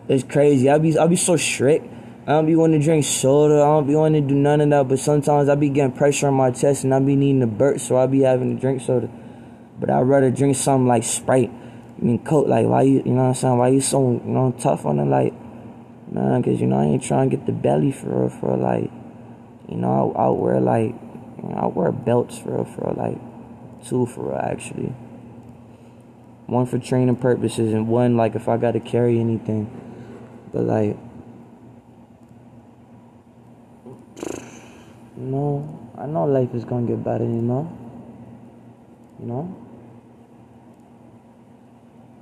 It's 0.08 0.24
crazy. 0.24 0.70
I 0.70 0.78
be, 0.78 0.98
I 0.98 1.08
be 1.08 1.16
so 1.16 1.36
strict. 1.36 1.86
I 2.28 2.32
don't 2.32 2.46
be 2.46 2.56
wanting 2.56 2.80
to 2.80 2.86
drink 2.86 3.06
soda. 3.06 3.56
I 3.56 3.66
don't 3.66 3.88
be 3.88 3.96
wanting 3.96 4.28
to 4.28 4.34
do 4.34 4.36
none 4.36 4.62
of 4.62 4.70
that. 4.70 4.88
But 4.88 5.00
sometimes 5.00 5.50
I 5.50 5.56
be 5.56 5.70
getting 5.70 5.94
pressure 5.94 6.28
on 6.28 6.36
my 6.36 6.52
chest 6.52 6.84
and 6.84 6.94
I 6.94 7.00
be 7.00 7.16
needing 7.16 7.40
to 7.40 7.48
burp, 7.48 7.80
so 7.80 7.98
I 7.98 8.06
be 8.06 8.22
having 8.22 8.56
to 8.56 8.62
drink 8.62 8.82
soda. 8.82 9.10
But 9.80 9.90
I'd 9.90 10.02
rather 10.02 10.32
drink 10.32 10.56
something 10.56 10.88
like 10.88 11.04
Sprite. 11.04 11.52
I 11.52 12.04
mean, 12.04 12.24
Coke. 12.24 12.48
Like, 12.48 12.66
why 12.66 12.84
you, 12.84 13.04
you 13.06 13.12
know 13.12 13.24
what 13.24 13.28
I'm 13.30 13.34
saying? 13.36 13.58
Why 13.58 13.68
you 13.70 13.82
so, 13.82 14.12
you 14.12 14.22
know, 14.26 14.56
tough 14.60 14.86
on 14.86 15.00
it? 15.00 15.06
Like, 15.06 15.34
man, 16.12 16.42
because, 16.42 16.60
you 16.60 16.68
know, 16.68 16.80
I 16.80 16.86
ain't 16.86 17.04
trying 17.04 17.30
to 17.30 17.36
get 17.36 17.46
the 17.46 17.52
belly 17.52 17.92
for 17.92 18.22
real, 18.22 18.30
for 18.30 18.58
like, 18.58 18.90
you 19.70 19.78
know, 19.78 20.14
I, 20.16 20.24
I 20.24 20.30
wear 20.30 20.60
like, 20.60 20.96
you 21.38 21.50
know, 21.50 21.56
I 21.56 21.66
wear 21.68 21.92
belts 21.92 22.40
for 22.40 22.56
real, 22.56 22.66
for 22.66 22.94
like, 22.94 23.18
two 23.86 24.06
for 24.08 24.30
real, 24.30 24.40
actually. 24.40 24.94
One 26.48 26.66
for 26.66 26.80
training 26.80 27.18
purposes 27.18 27.74
and 27.74 27.88
one, 27.88 28.18
like, 28.18 28.36
if 28.36 28.48
I 28.48 28.58
got 28.58 28.72
to 28.72 28.80
carry 28.80 29.20
anything. 29.20 29.70
But, 30.54 30.64
like, 30.64 30.98
you 35.18 35.24
know, 35.24 35.92
I 35.98 36.06
know 36.06 36.26
life 36.26 36.54
is 36.54 36.64
gonna 36.64 36.88
get 36.88 37.04
better, 37.04 37.26
you 37.26 37.42
know? 37.42 37.78
You 39.20 39.26
know? 39.26 39.67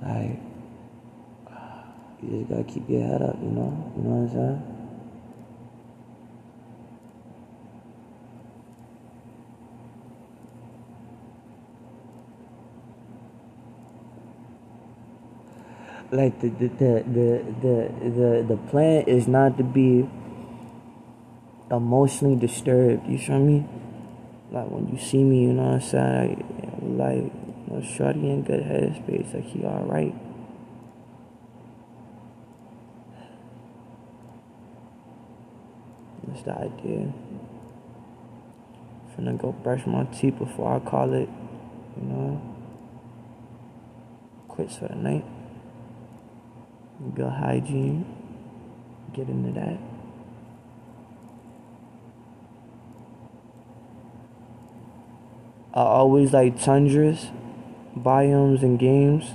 Like, 0.06 0.38
you 2.22 2.38
just 2.38 2.48
gotta 2.48 2.64
keep 2.64 2.88
your 2.88 3.02
head 3.02 3.22
up, 3.22 3.36
you 3.42 3.50
know? 3.50 3.92
You 3.96 4.02
know 4.02 4.10
what 4.10 4.30
I'm 4.30 4.30
saying? 4.30 4.62
Like 16.12 16.40
the 16.40 16.48
the, 16.50 16.68
the 16.68 17.04
the 17.10 17.44
the 17.60 18.10
the 18.10 18.46
the 18.46 18.56
plan 18.70 19.02
is 19.08 19.26
not 19.26 19.58
to 19.58 19.64
be 19.64 20.08
emotionally 21.70 22.36
disturbed. 22.36 23.08
You 23.08 23.18
feel 23.18 23.40
me? 23.40 23.66
Like 24.52 24.70
when 24.70 24.86
you 24.88 24.98
see 24.98 25.24
me, 25.24 25.42
you 25.42 25.52
know 25.52 25.64
what 25.64 25.74
I'm 25.74 25.80
saying? 25.80 26.96
Like, 26.96 27.45
know, 27.76 27.86
Shorty 27.86 28.30
in 28.30 28.42
good 28.42 28.62
headspace, 28.62 29.34
like 29.34 29.44
he 29.44 29.64
alright. 29.64 30.14
That's 36.26 36.42
the 36.42 36.52
idea. 36.52 37.12
I'm 39.18 39.24
finna 39.24 39.38
go 39.38 39.52
brush 39.52 39.86
my 39.86 40.04
teeth 40.04 40.38
before 40.38 40.76
I 40.76 40.78
call 40.80 41.12
it, 41.14 41.28
you 41.96 42.02
know, 42.02 42.40
quits 44.48 44.76
for 44.76 44.88
the 44.88 44.96
night. 44.96 45.24
Good 47.14 47.30
hygiene. 47.30 48.04
Get 49.12 49.28
into 49.28 49.52
that. 49.52 49.78
I 55.74 55.82
always 55.82 56.32
like 56.32 56.60
tundras, 56.62 57.26
biomes, 57.96 58.62
and 58.62 58.78
games. 58.78 59.34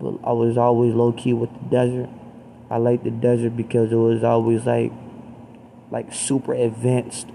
but 0.00 0.18
I 0.24 0.32
was 0.32 0.58
always 0.58 0.94
low 0.94 1.12
key 1.12 1.32
with 1.32 1.52
the 1.54 1.70
desert. 1.70 2.10
I 2.70 2.78
like 2.78 3.04
the 3.04 3.10
desert 3.10 3.56
because 3.56 3.92
it 3.92 3.96
was 3.96 4.24
always 4.24 4.66
like 4.66 4.92
like 5.90 6.12
super 6.12 6.54
advanced 6.54 7.28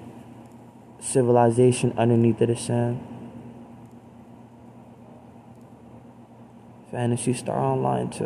civilization 0.99 1.93
underneath 1.97 2.41
of 2.41 2.49
the 2.49 2.55
sand. 2.55 3.05
Phantasy 6.91 7.33
Star 7.33 7.57
Online 7.57 8.09
2. 8.09 8.25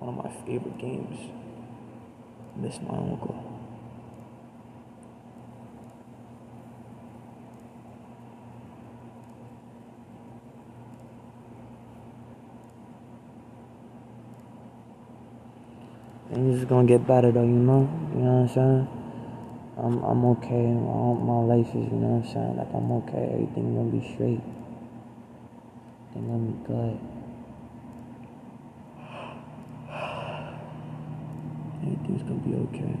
One 0.00 0.18
of 0.18 0.24
my 0.24 0.30
favorite 0.44 0.78
games. 0.78 1.30
Miss 2.56 2.80
my 2.82 2.96
uncle. 2.96 3.47
And 16.30 16.54
it's 16.54 16.64
gonna 16.64 16.86
get 16.86 17.06
better 17.06 17.32
though, 17.32 17.40
you 17.40 17.48
know? 17.48 17.88
You 18.14 18.20
know 18.20 18.32
what 18.32 18.50
I'm 18.50 18.54
saying? 18.54 18.88
I'm 19.78 20.02
I'm 20.04 20.24
okay. 20.36 20.66
My, 20.66 21.14
my 21.14 21.56
life 21.56 21.68
is, 21.68 21.88
you 21.88 21.96
know 21.96 22.20
what 22.20 22.26
I'm 22.26 22.32
saying? 22.34 22.56
Like 22.58 22.68
I'm 22.74 22.92
okay. 23.00 23.30
Everything 23.32 23.74
gonna 23.74 23.88
be 23.88 24.02
straight. 24.12 24.40
Everything 26.10 26.28
gonna 26.28 26.52
be 26.52 26.58
good. 26.68 26.98
Everything's 31.82 32.22
gonna 32.24 32.44
be 32.44 32.54
okay. 32.76 32.94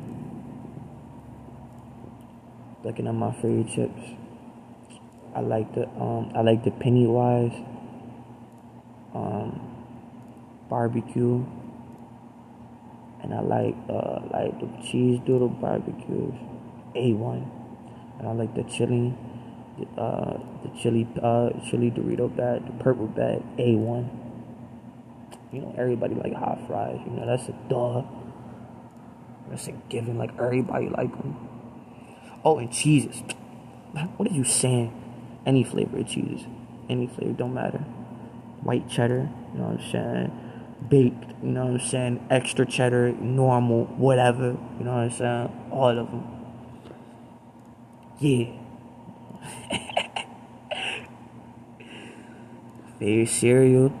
Looking 2.84 3.08
at 3.08 3.14
my 3.14 3.32
favorite 3.32 3.68
chips. 3.68 4.00
I 5.34 5.40
like 5.40 5.74
the 5.74 5.86
um 6.00 6.32
I 6.34 6.40
like 6.40 6.64
the 6.64 6.70
Pennywise 6.70 7.52
um 9.14 9.60
barbecue 10.70 11.44
and 13.28 13.36
I 13.36 13.40
like 13.42 13.76
uh, 13.90 14.20
like 14.32 14.58
the 14.58 14.68
cheese 14.82 15.20
doodle 15.26 15.48
barbecues, 15.48 16.34
a 16.94 17.12
one, 17.12 17.50
and 18.18 18.26
I 18.26 18.32
like 18.32 18.54
the 18.54 18.62
chili, 18.62 19.14
uh, 19.98 20.38
the 20.62 20.70
chili 20.80 21.06
uh, 21.22 21.50
chili 21.68 21.90
Dorito 21.90 22.34
bag, 22.34 22.64
the 22.64 22.72
purple 22.82 23.06
bag, 23.06 23.42
a 23.58 23.76
one. 23.76 24.10
You 25.52 25.60
know 25.60 25.74
everybody 25.76 26.14
like 26.14 26.32
hot 26.32 26.66
fries. 26.66 27.00
You 27.04 27.12
know 27.12 27.26
that's 27.26 27.48
a 27.48 27.56
duh. 27.68 28.02
That's 29.50 29.66
a 29.68 29.72
given. 29.90 30.16
Like 30.16 30.30
everybody 30.38 30.88
like 30.88 31.10
them. 31.10 31.36
Oh, 32.44 32.58
and 32.58 32.72
cheeses. 32.72 33.22
What 34.16 34.30
are 34.30 34.34
you 34.34 34.44
saying? 34.44 34.92
Any 35.44 35.64
flavor 35.64 35.98
of 35.98 36.06
cheese, 36.06 36.46
any 36.88 37.06
flavor 37.08 37.32
don't 37.32 37.54
matter. 37.54 37.78
White 38.62 38.88
cheddar. 38.88 39.28
You 39.52 39.58
know 39.58 39.68
what 39.68 39.80
I'm 39.80 39.90
saying 39.90 40.47
baked, 40.88 41.24
you 41.42 41.50
know 41.50 41.64
what 41.66 41.80
I'm 41.80 41.86
saying? 41.86 42.26
Extra 42.30 42.66
cheddar, 42.66 43.12
normal, 43.12 43.84
whatever, 43.96 44.56
you 44.78 44.84
know 44.84 44.92
what 44.92 45.00
I'm 45.00 45.10
saying? 45.10 45.68
All 45.70 45.98
of 45.98 46.10
them. 46.10 46.24
Yeah. 48.20 48.46
Favorite 52.98 53.28
cereal? 53.28 53.92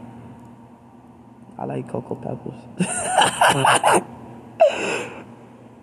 I 1.58 1.64
like 1.64 1.88
Cocoa 1.88 2.14
Pebbles. 2.14 2.54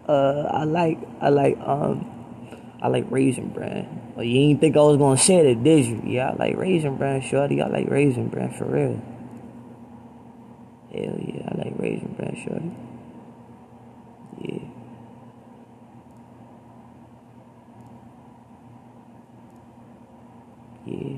uh, 0.07 0.47
I 0.51 0.63
like, 0.63 0.99
I 1.21 1.29
like, 1.29 1.57
um, 1.59 2.05
I 2.81 2.87
like 2.87 3.05
Raisin 3.09 3.49
Bran. 3.49 4.13
Well, 4.15 4.23
you 4.23 4.39
ain't 4.39 4.61
think 4.61 4.77
I 4.77 4.79
was 4.79 4.97
gonna 4.97 5.17
say 5.17 5.43
that, 5.43 5.63
did 5.63 5.85
you? 5.85 6.01
Yeah, 6.05 6.29
I 6.29 6.35
like 6.35 6.57
Raisin 6.57 6.95
Bran, 6.97 7.21
shorty. 7.21 7.61
I 7.61 7.67
like 7.67 7.89
Raisin 7.89 8.29
Bran 8.29 8.51
for 8.51 8.65
real. 8.65 9.01
Hell 10.95 11.19
yeah, 11.19 11.49
I 11.51 11.57
like 11.57 11.73
Raisin 11.77 12.13
Bran 12.17 12.35
Shorty. 12.41 12.71
Yeah. 14.39 14.63
Yeah. 20.85 21.17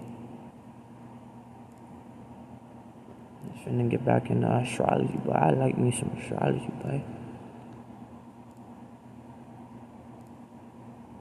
I'm 3.43 3.63
trying 3.63 3.78
to 3.78 3.84
get 3.84 4.03
back 4.03 4.32
into 4.32 4.51
astrology, 4.51 5.19
but 5.23 5.36
I 5.36 5.51
like 5.51 5.78
me 5.78 5.91
some 5.91 6.09
astrology, 6.17 6.71
but 6.82 7.01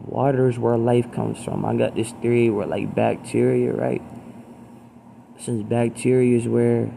water 0.00 0.48
is 0.48 0.59
where 0.59 0.78
life 0.78 1.12
comes 1.12 1.44
from. 1.44 1.66
I 1.66 1.74
got 1.74 1.94
this 1.94 2.12
theory 2.22 2.48
where 2.48 2.66
like 2.66 2.94
bacteria, 2.94 3.74
right? 3.74 4.02
Since 5.38 5.64
bacteria 5.64 6.38
is 6.38 6.48
where 6.48 6.90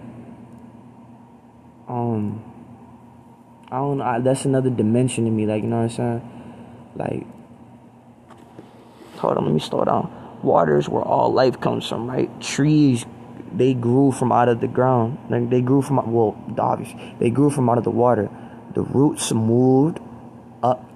um 1.90 2.44
I 3.72 3.78
don't 3.78 3.98
know, 3.98 4.22
that's 4.22 4.46
another 4.46 4.70
dimension 4.70 5.26
to 5.26 5.32
me, 5.32 5.46
like 5.46 5.64
you 5.64 5.70
know 5.70 5.84
what 5.84 5.84
I'm 5.84 5.90
saying? 5.90 6.44
Like 6.96 7.28
hold 9.18 9.38
on, 9.38 9.46
let 9.46 9.54
me 9.54 9.60
slow 9.60 9.84
down. 9.84 10.16
Waters 10.42 10.88
where 10.88 11.04
all 11.04 11.34
life 11.34 11.60
comes 11.60 11.88
from, 11.88 12.10
right? 12.10 12.30
Trees 12.42 13.06
they 13.52 13.74
grew 13.74 14.12
from 14.12 14.32
out 14.32 14.48
of 14.48 14.62
the 14.62 14.68
ground. 14.68 15.18
Like 15.30 15.50
they 15.50 15.62
grew 15.62 15.82
from 15.82 15.98
well, 16.12 16.38
obvious. 16.58 16.94
They 17.20 17.30
grew 17.30 17.50
from 17.50 17.70
out 17.70 17.78
of 17.78 17.84
the 17.84 17.92
water. 17.92 18.30
The 18.74 18.82
roots 18.82 19.32
moved 19.32 20.00
up 20.62 20.90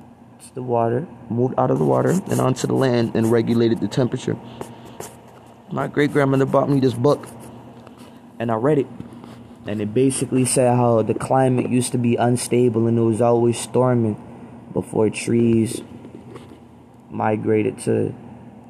to 0.46 0.56
the 0.56 0.64
water, 0.64 1.08
moved 1.30 1.56
out 1.58 1.72
of 1.72 1.80
the 1.80 1.86
water 1.86 2.12
and 2.12 2.40
onto 2.40 2.68
the 2.68 2.74
land 2.74 3.16
and 3.16 3.32
regulated 3.32 3.80
the 3.80 3.88
temperature. 3.88 4.38
My 5.72 5.88
great 5.88 6.12
grandmother 6.12 6.46
bought 6.46 6.70
me 6.70 6.80
this 6.80 6.94
book 6.94 7.28
and 8.40 8.52
I 8.52 8.56
read 8.56 8.80
it 8.80 8.88
and 9.66 9.82
it 9.82 9.94
basically 9.94 10.46
said 10.46 10.76
how 10.76 11.02
the 11.02 11.14
climate 11.14 11.70
used 11.70 11.92
to 11.94 11.98
be 11.98 12.16
unstable 12.16 12.88
and 12.88 12.98
it 12.98 13.02
was 13.02 13.22
always 13.22 13.58
storming 13.58 14.20
before 14.74 15.10
trees 15.10 15.82
migrated 17.10 17.78
to 17.80 18.14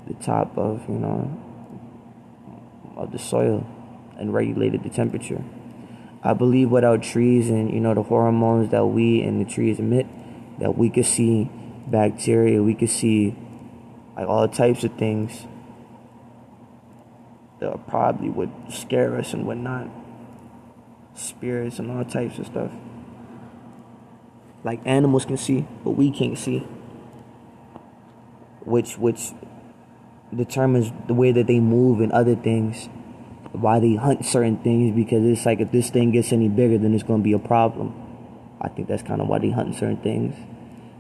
the 0.08 0.14
top 0.16 0.58
of 0.58 0.82
you 0.88 0.96
know 0.96 1.40
of 2.98 3.12
the 3.12 3.18
soil 3.18 3.66
and 4.18 4.34
regulated 4.34 4.84
the 4.84 4.90
temperature. 4.90 5.44
I 6.22 6.34
believe 6.34 6.70
without 6.70 7.02
trees 7.04 7.50
and 7.50 7.74
you 7.74 7.80
know 7.80 7.94
the 7.94 8.04
hormones 8.04 8.70
that 8.70 8.86
we 8.86 9.22
and 9.22 9.44
the 9.44 9.50
trees 9.50 9.80
emit, 9.80 10.06
that 10.60 10.78
we 10.78 10.90
could 10.90 11.06
see 11.06 11.50
bacteria, 11.88 12.62
we 12.62 12.76
could 12.76 12.90
see 12.90 13.36
like 14.16 14.28
all 14.28 14.48
types 14.48 14.84
of 14.84 14.94
things 14.98 15.48
that 17.60 17.88
probably 17.88 18.30
would 18.30 18.52
scare 18.70 19.18
us 19.18 19.34
and 19.34 19.48
whatnot 19.48 19.90
spirits 21.16 21.80
and 21.80 21.92
all 21.92 22.04
types 22.06 22.40
of 22.40 22.48
stuff. 22.48 22.72
Like 24.64 24.82
animals 24.86 25.26
can 25.26 25.38
see, 25.38 25.68
but 25.84 25.92
we 25.92 26.12
can't 26.12 26.38
see. 26.38 26.60
Which 28.62 28.98
which 28.98 29.32
determines 30.36 30.92
the 31.08 31.14
way 31.14 31.32
that 31.32 31.48
they 31.48 31.60
move 31.60 32.00
and 32.00 32.12
other 32.12 32.36
things. 32.36 32.88
Why 33.52 33.80
they 33.80 33.96
hunt 33.96 34.26
certain 34.26 34.58
things 34.58 34.96
because 34.96 35.24
it's 35.24 35.46
like 35.46 35.60
if 35.60 35.72
this 35.72 35.90
thing 35.90 36.12
gets 36.12 36.32
any 36.32 36.50
bigger 36.50 36.78
then 36.78 36.94
it's 36.94 37.04
gonna 37.04 37.22
be 37.22 37.34
a 37.34 37.40
problem. 37.40 37.94
I 38.60 38.70
think 38.70 38.88
that's 38.88 39.04
kind 39.04 39.22
of 39.22 39.28
why 39.28 39.40
they 39.40 39.52
hunt 39.52 39.76
certain 39.76 39.98
things. 39.98 40.36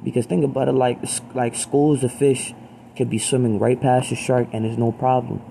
Because 0.03 0.25
think 0.25 0.43
about 0.43 0.67
it 0.67 0.73
like 0.73 0.99
like 1.33 1.55
schools 1.55 2.03
of 2.03 2.11
fish 2.11 2.53
could 2.95 3.09
be 3.09 3.17
swimming 3.17 3.57
right 3.57 3.79
past 3.79 4.09
the 4.09 4.15
shark 4.15 4.49
and 4.51 4.65
there's 4.65 4.77
no 4.77 4.91
problem. 4.91 5.41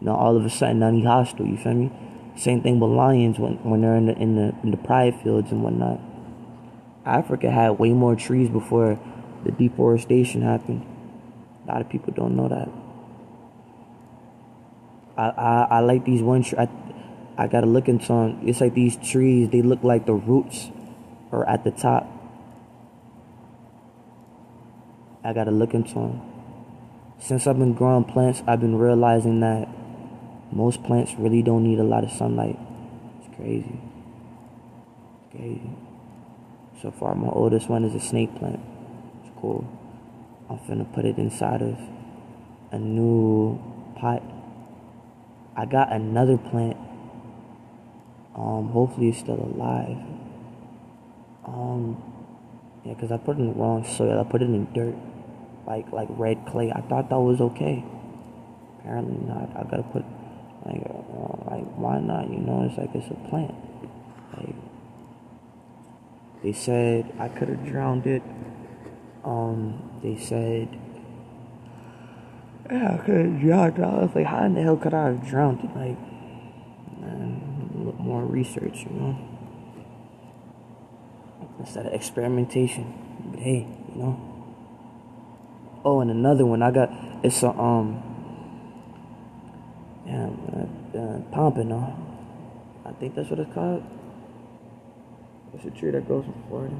Now 0.00 0.16
all 0.16 0.36
of 0.36 0.44
a 0.44 0.50
sudden 0.50 0.80
now 0.80 0.90
he 0.90 1.04
hostile, 1.04 1.46
you 1.46 1.56
feel 1.56 1.74
me? 1.74 1.92
Same 2.36 2.62
thing 2.62 2.80
with 2.80 2.90
lions 2.90 3.38
when, 3.38 3.62
when 3.62 3.82
they're 3.82 3.96
in 3.96 4.06
the, 4.06 4.16
in 4.16 4.34
the 4.34 4.54
in 4.62 4.70
the 4.72 4.76
pride 4.76 5.20
fields 5.22 5.52
and 5.52 5.62
whatnot. 5.62 6.00
Africa 7.06 7.50
had 7.50 7.78
way 7.78 7.92
more 7.92 8.16
trees 8.16 8.48
before 8.48 8.98
the 9.44 9.52
deforestation 9.52 10.42
happened. 10.42 10.84
A 11.64 11.72
lot 11.72 11.80
of 11.80 11.88
people 11.88 12.12
don't 12.12 12.36
know 12.36 12.48
that. 12.48 12.68
I 15.16 15.28
I, 15.28 15.66
I 15.76 15.80
like 15.80 16.04
these 16.04 16.22
one 16.22 16.44
I, 16.58 16.68
I 17.38 17.46
gotta 17.46 17.66
look 17.66 17.88
into 17.88 18.08
them. 18.08 18.40
It's 18.42 18.60
like 18.60 18.74
these 18.74 18.96
trees. 18.96 19.50
They 19.50 19.62
look 19.62 19.84
like 19.84 20.06
the 20.06 20.14
roots 20.14 20.70
are 21.30 21.48
at 21.48 21.62
the 21.62 21.70
top. 21.70 22.10
I 25.22 25.32
gotta 25.32 25.52
look 25.52 25.72
into 25.72 25.94
them. 25.94 26.20
Since 27.18 27.46
I've 27.46 27.58
been 27.58 27.74
growing 27.74 28.04
plants, 28.04 28.42
I've 28.46 28.60
been 28.60 28.76
realizing 28.76 29.40
that 29.40 29.68
most 30.54 30.84
plants 30.84 31.14
really 31.18 31.42
don't 31.42 31.64
need 31.64 31.80
a 31.80 31.84
lot 31.84 32.04
of 32.04 32.12
sunlight. 32.12 32.56
It's 33.18 33.36
crazy. 33.36 33.80
It's 35.18 35.36
crazy. 35.36 35.70
So 36.80 36.92
far, 36.92 37.16
my 37.16 37.28
oldest 37.28 37.68
one 37.68 37.84
is 37.84 37.92
a 37.94 38.00
snake 38.00 38.36
plant. 38.36 38.60
It's 39.24 39.32
cool. 39.40 39.66
I'm 40.48 40.58
finna 40.58 40.92
put 40.94 41.04
it 41.04 41.18
inside 41.18 41.60
of 41.60 41.76
a 42.70 42.78
new 42.78 43.58
pot. 43.96 44.22
I 45.56 45.66
got 45.66 45.92
another 45.92 46.38
plant. 46.38 46.76
Um, 48.36 48.68
hopefully 48.68 49.08
it's 49.08 49.18
still 49.18 49.40
alive. 49.40 49.98
Um, 51.46 52.00
yeah, 52.84 52.94
cause 52.94 53.10
I 53.10 53.16
put 53.16 53.38
it 53.38 53.40
in 53.40 53.46
the 53.48 53.54
wrong 53.54 53.84
soil. 53.84 54.20
I 54.20 54.30
put 54.30 54.42
it 54.42 54.46
in 54.46 54.72
dirt, 54.72 54.94
like 55.66 55.90
like 55.92 56.08
red 56.10 56.46
clay. 56.46 56.70
I 56.70 56.80
thought 56.82 57.10
that 57.10 57.18
was 57.18 57.40
okay. 57.40 57.84
Apparently 58.78 59.16
not. 59.26 59.50
I 59.56 59.64
gotta 59.64 59.82
put 59.84 60.04
like, 60.66 60.82
uh, 60.86 61.50
like 61.50 61.64
why 61.76 62.00
not? 62.00 62.30
You 62.30 62.38
know, 62.38 62.66
it's 62.68 62.78
like 62.78 62.94
it's 62.94 63.10
a 63.10 63.28
plant. 63.28 63.54
They 66.44 66.52
said 66.52 67.10
I 67.18 67.28
could 67.28 67.48
have 67.48 67.64
drowned 67.64 68.06
it. 68.06 68.22
Um, 69.24 69.98
they 70.02 70.14
said, 70.18 70.68
yeah, 72.70 72.96
I 72.96 72.98
could 72.98 73.16
have 73.16 73.40
drowned 73.40 73.78
it. 73.78 73.82
I 73.82 74.02
was 74.04 74.14
like, 74.14 74.26
how 74.26 74.44
in 74.44 74.52
the 74.52 74.62
hell 74.62 74.76
could 74.76 74.92
I 74.92 75.06
have 75.06 75.26
drowned 75.26 75.60
it? 75.60 75.74
Like, 75.74 75.98
man, 77.00 77.70
a 77.74 77.78
little 77.78 78.02
more 78.02 78.22
research, 78.26 78.84
you 78.84 78.90
know? 78.90 79.18
Instead 81.58 81.86
of 81.86 81.94
experimentation. 81.94 82.92
But 83.30 83.40
hey, 83.40 83.66
you 83.94 84.02
know? 84.02 84.20
Oh, 85.82 86.00
and 86.00 86.10
another 86.10 86.44
one, 86.44 86.62
I 86.62 86.70
got, 86.70 86.90
it's 87.22 87.42
a, 87.42 87.48
um, 87.48 88.02
yeah, 90.14 90.30
uh, 90.54 90.98
uh, 90.98 91.20
pompano. 91.32 91.96
I 92.86 92.92
think 92.92 93.14
that's 93.14 93.30
what 93.30 93.40
it's 93.40 93.52
called. 93.52 93.82
It's 95.54 95.64
a 95.64 95.70
tree 95.70 95.90
that 95.90 96.06
grows 96.06 96.24
in 96.24 96.34
Florida. 96.48 96.76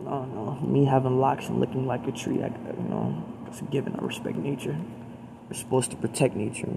No, 0.00 0.24
no. 0.26 0.60
Me 0.66 0.84
having 0.84 1.18
locks 1.18 1.48
and 1.48 1.58
looking 1.58 1.86
like 1.86 2.06
a 2.06 2.12
tree, 2.12 2.42
I, 2.42 2.48
you 2.48 2.88
know, 2.88 3.24
it's 3.48 3.60
a 3.60 3.64
given. 3.64 3.96
I 3.96 4.04
respect 4.04 4.36
nature. 4.36 4.76
We're 5.48 5.56
supposed 5.56 5.90
to 5.90 5.96
protect 5.96 6.36
nature. 6.36 6.68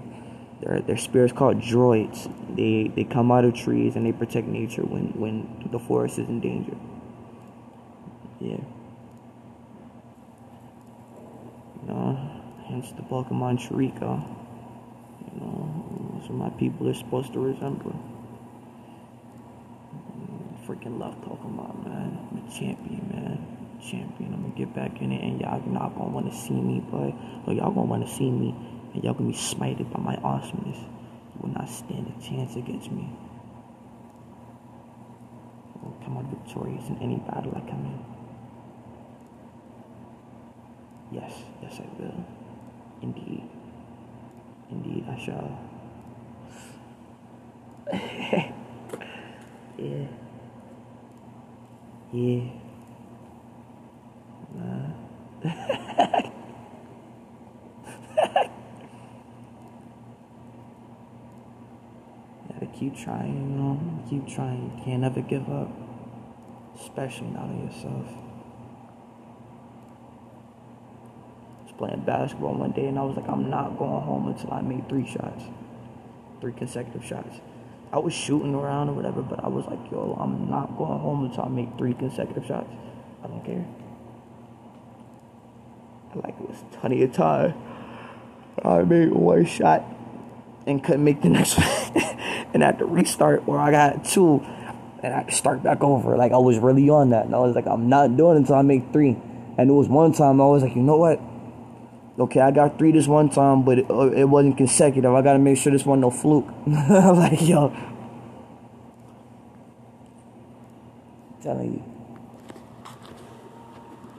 Their 0.62 0.80
their 0.80 0.96
spirits 0.96 1.32
called 1.32 1.60
dryads. 1.60 2.28
They 2.56 2.90
they 2.94 3.04
come 3.04 3.30
out 3.30 3.44
of 3.44 3.54
trees 3.54 3.94
and 3.96 4.06
they 4.06 4.12
protect 4.12 4.48
nature 4.48 4.82
when 4.82 5.12
when 5.20 5.68
the 5.70 5.78
forest 5.78 6.18
is 6.18 6.28
in 6.28 6.40
danger. 6.40 6.76
Yeah. 8.40 8.58
You 11.86 11.94
hence 12.80 12.92
the 12.92 13.02
Pokemon 13.02 13.58
Chikorita. 13.58 14.22
You 15.34 15.40
know, 15.40 16.20
what 16.26 16.30
my 16.30 16.50
people 16.50 16.86
They're 16.86 16.94
supposed 16.94 17.32
to 17.32 17.40
resemble 17.40 17.98
freaking 20.66 21.00
love 21.00 21.16
Pokemon, 21.22 21.84
man. 21.84 22.28
I'm 22.30 22.38
a 22.38 22.50
champion, 22.50 23.02
man. 23.12 23.38
Champion. 23.82 24.34
I'm 24.34 24.42
gonna 24.42 24.54
get 24.54 24.74
back 24.74 25.00
in 25.00 25.10
it, 25.10 25.22
and 25.22 25.40
y'all 25.40 25.60
not 25.66 25.96
gonna 25.96 26.10
wanna 26.10 26.32
see 26.32 26.54
me, 26.54 26.80
but 26.90 27.10
but 27.44 27.56
y'all 27.56 27.72
gonna 27.72 27.86
wanna 27.86 28.06
see 28.06 28.30
me, 28.30 28.54
and 28.94 29.02
y'all 29.02 29.14
gonna 29.14 29.30
be 29.30 29.36
smited 29.36 29.90
by 29.92 30.00
my 30.00 30.16
awesomeness. 30.16 30.78
You 30.78 31.40
will 31.40 31.48
not 31.48 31.68
stand 31.68 32.06
a 32.06 32.22
chance 32.22 32.56
against 32.56 32.92
me. 32.92 33.08
I 35.74 35.84
will 35.84 35.98
come 36.04 36.18
out 36.18 36.26
victorious 36.26 36.88
in 36.88 36.98
any 36.98 37.16
battle 37.16 37.52
I 37.56 37.60
come 37.68 37.84
in. 37.86 38.04
Yes, 41.10 41.32
yes, 41.62 41.80
I 41.80 42.00
will. 42.00 42.39
Indeed. 43.02 43.48
Indeed, 44.70 45.04
I 45.08 45.18
shall. 45.18 45.58
yeah. 49.78 50.06
Yeah. 52.12 52.42
Nah. 54.54 54.90
Gotta 62.48 62.66
keep 62.74 62.96
trying, 62.96 63.34
you 63.34 63.56
know. 63.56 63.80
Keep 64.10 64.28
trying. 64.28 64.72
You 64.76 64.84
can't 64.84 65.04
ever 65.04 65.20
give 65.22 65.48
up. 65.48 65.70
Especially 66.78 67.28
not 67.28 67.44
on 67.44 67.66
yourself. 67.66 68.06
I 71.58 71.62
was 71.62 71.68
playing 71.80 72.00
basketball 72.00 72.54
one 72.54 72.72
day 72.72 72.86
and 72.86 72.98
I 72.98 73.02
was 73.02 73.16
like, 73.16 73.26
I'm 73.26 73.48
not 73.48 73.78
going 73.78 74.02
home 74.02 74.28
until 74.28 74.52
I 74.52 74.60
make 74.60 74.86
three 74.86 75.06
shots. 75.06 75.44
Three 76.42 76.52
consecutive 76.52 77.02
shots. 77.02 77.40
I 77.90 77.98
was 77.98 78.12
shooting 78.12 78.54
around 78.54 78.90
or 78.90 78.92
whatever, 78.92 79.22
but 79.22 79.42
I 79.42 79.48
was 79.48 79.64
like, 79.64 79.90
yo, 79.90 80.16
I'm 80.20 80.50
not 80.50 80.76
going 80.76 81.00
home 81.00 81.24
until 81.24 81.44
I 81.44 81.48
make 81.48 81.76
three 81.78 81.94
consecutive 81.94 82.44
shots. 82.44 82.68
I 83.24 83.28
don't 83.28 83.42
care. 83.44 83.64
Like 86.14 86.34
it 86.38 86.48
was 86.50 86.62
plenty 86.72 87.02
of 87.02 87.14
time. 87.14 87.54
I 88.62 88.82
made 88.82 89.12
one 89.12 89.46
shot 89.46 89.82
and 90.66 90.84
couldn't 90.84 91.02
make 91.02 91.22
the 91.22 91.28
next 91.40 91.56
one. 91.56 91.66
and 92.52 92.62
I 92.62 92.66
had 92.66 92.78
to 92.80 92.84
restart 92.84 93.44
or 93.46 93.58
I 93.58 93.70
got 93.70 94.04
two 94.04 94.44
and 95.02 95.14
I 95.14 95.22
to 95.22 95.32
start 95.32 95.62
back 95.62 95.82
over. 95.82 96.18
Like 96.18 96.32
I 96.32 96.36
was 96.36 96.58
really 96.58 96.90
on 96.90 97.08
that. 97.10 97.24
And 97.24 97.34
I 97.34 97.38
was 97.38 97.56
like, 97.56 97.66
I'm 97.66 97.88
not 97.88 98.18
doing 98.18 98.36
it 98.36 98.40
until 98.40 98.56
I 98.56 98.62
make 98.62 98.92
three. 98.92 99.16
And 99.56 99.70
it 99.70 99.72
was 99.72 99.88
one 99.88 100.12
time 100.12 100.42
I 100.42 100.44
was 100.44 100.62
like, 100.62 100.76
you 100.76 100.82
know 100.82 100.98
what? 100.98 101.20
Okay, 102.18 102.40
I 102.40 102.50
got 102.50 102.78
three 102.78 102.92
this 102.92 103.06
one 103.06 103.30
time, 103.30 103.62
but 103.64 103.78
it, 103.78 103.90
uh, 103.90 104.10
it 104.10 104.24
wasn't 104.24 104.56
consecutive. 104.56 105.12
I 105.12 105.22
gotta 105.22 105.38
make 105.38 105.58
sure 105.58 105.72
this 105.72 105.86
one 105.86 106.00
no 106.00 106.10
fluke. 106.10 106.48
Like, 106.66 107.40
yo, 107.42 107.72
telling 111.42 111.74
you. 111.74 111.84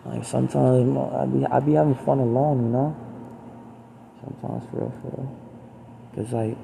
Like 0.05 0.25
sometimes 0.25 0.79
you 0.79 0.93
know, 0.93 1.13
I 1.15 1.25
be 1.25 1.45
I 1.45 1.59
be 1.59 1.73
having 1.73 1.95
fun 1.95 2.19
alone, 2.19 2.63
you 2.63 2.69
know. 2.69 2.95
Sometimes 4.21 4.69
for 4.69 4.77
real, 4.77 4.93
for 5.01 5.07
real. 5.17 5.37
Cause 6.15 6.33
like, 6.33 6.57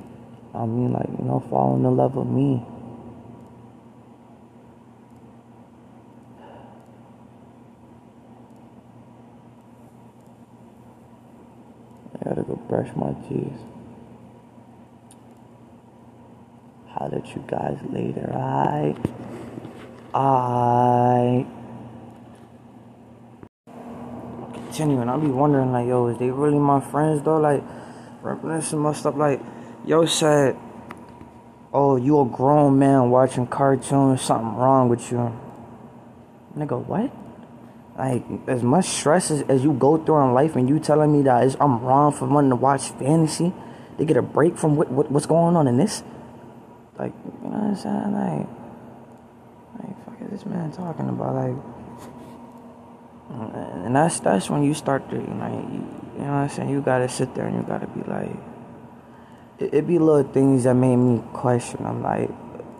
I 0.53 0.65
mean, 0.65 0.91
like 0.91 1.07
you 1.19 1.25
know, 1.25 1.39
falling 1.49 1.85
in 1.85 1.95
love 1.95 2.15
with 2.15 2.27
me. 2.27 2.65
Gotta 12.27 12.43
go 12.43 12.55
brush 12.67 12.89
my 12.95 13.13
teeth. 13.29 13.53
Holler 16.89 17.19
at 17.19 17.35
you 17.35 17.43
guys 17.47 17.77
later, 17.89 18.33
I. 18.35 18.95
I. 20.13 21.45
Continuing, 24.53 25.09
I'll 25.09 25.19
be 25.19 25.27
wondering, 25.27 25.71
like, 25.71 25.87
yo, 25.87 26.07
is 26.07 26.17
they 26.17 26.29
really 26.29 26.59
my 26.59 26.81
friends, 26.81 27.21
though? 27.23 27.37
Like, 27.37 27.63
reminiscing 28.21 28.79
my 28.79 28.93
stuff, 28.93 29.15
like, 29.15 29.39
yo 29.85 30.05
said, 30.05 30.57
oh, 31.73 31.95
you 31.95 32.19
a 32.19 32.25
grown 32.25 32.77
man 32.77 33.09
watching 33.09 33.47
cartoons, 33.47 34.21
something 34.21 34.55
wrong 34.55 34.89
with 34.89 35.11
you. 35.11 35.33
Nigga, 36.57 36.83
what? 36.85 37.11
Like 37.97 38.23
as 38.47 38.61
much 38.61 38.85
stress 38.85 39.31
as, 39.31 39.41
as 39.43 39.63
you 39.63 39.73
go 39.73 39.97
through 39.97 40.21
in 40.23 40.33
life 40.33 40.55
and 40.55 40.69
you 40.69 40.79
telling 40.79 41.11
me 41.11 41.23
that 41.23 41.55
I'm 41.59 41.81
wrong 41.81 42.11
for 42.11 42.27
wanting 42.27 42.51
to 42.51 42.55
watch 42.55 42.89
fantasy 42.89 43.51
to 43.97 44.05
get 44.05 44.17
a 44.17 44.21
break 44.21 44.57
from 44.57 44.75
what, 44.75 44.91
what 44.91 45.11
what's 45.11 45.25
going 45.25 45.55
on 45.55 45.67
in 45.67 45.77
this? 45.77 46.03
Like 46.99 47.13
you 47.43 47.49
know 47.49 47.57
what 47.57 47.63
I'm 47.63 47.75
saying? 47.75 48.13
Like 48.13 48.47
like 49.79 50.05
fuck 50.05 50.21
is 50.21 50.29
this 50.29 50.45
man 50.45 50.71
talking 50.71 51.09
about? 51.09 51.35
Like 51.35 51.55
and 53.85 53.95
that's 53.95 54.19
that's 54.19 54.49
when 54.49 54.63
you 54.63 54.75
start 54.75 55.09
to 55.09 55.15
you 55.15 55.21
know 55.21 55.47
you, 55.47 56.19
you 56.19 56.25
know 56.25 56.33
what 56.33 56.43
I'm 56.45 56.49
saying? 56.49 56.69
You 56.69 56.81
gotta 56.81 57.09
sit 57.09 57.33
there 57.33 57.47
and 57.47 57.57
you 57.57 57.63
gotta 57.63 57.87
be 57.87 58.01
like 58.09 58.37
it, 59.57 59.73
it 59.73 59.87
be 59.87 59.97
little 59.97 60.31
things 60.31 60.65
that 60.65 60.75
made 60.75 60.97
me 60.97 61.23
question. 61.33 61.83
I'm 61.83 62.03
like 62.03 62.29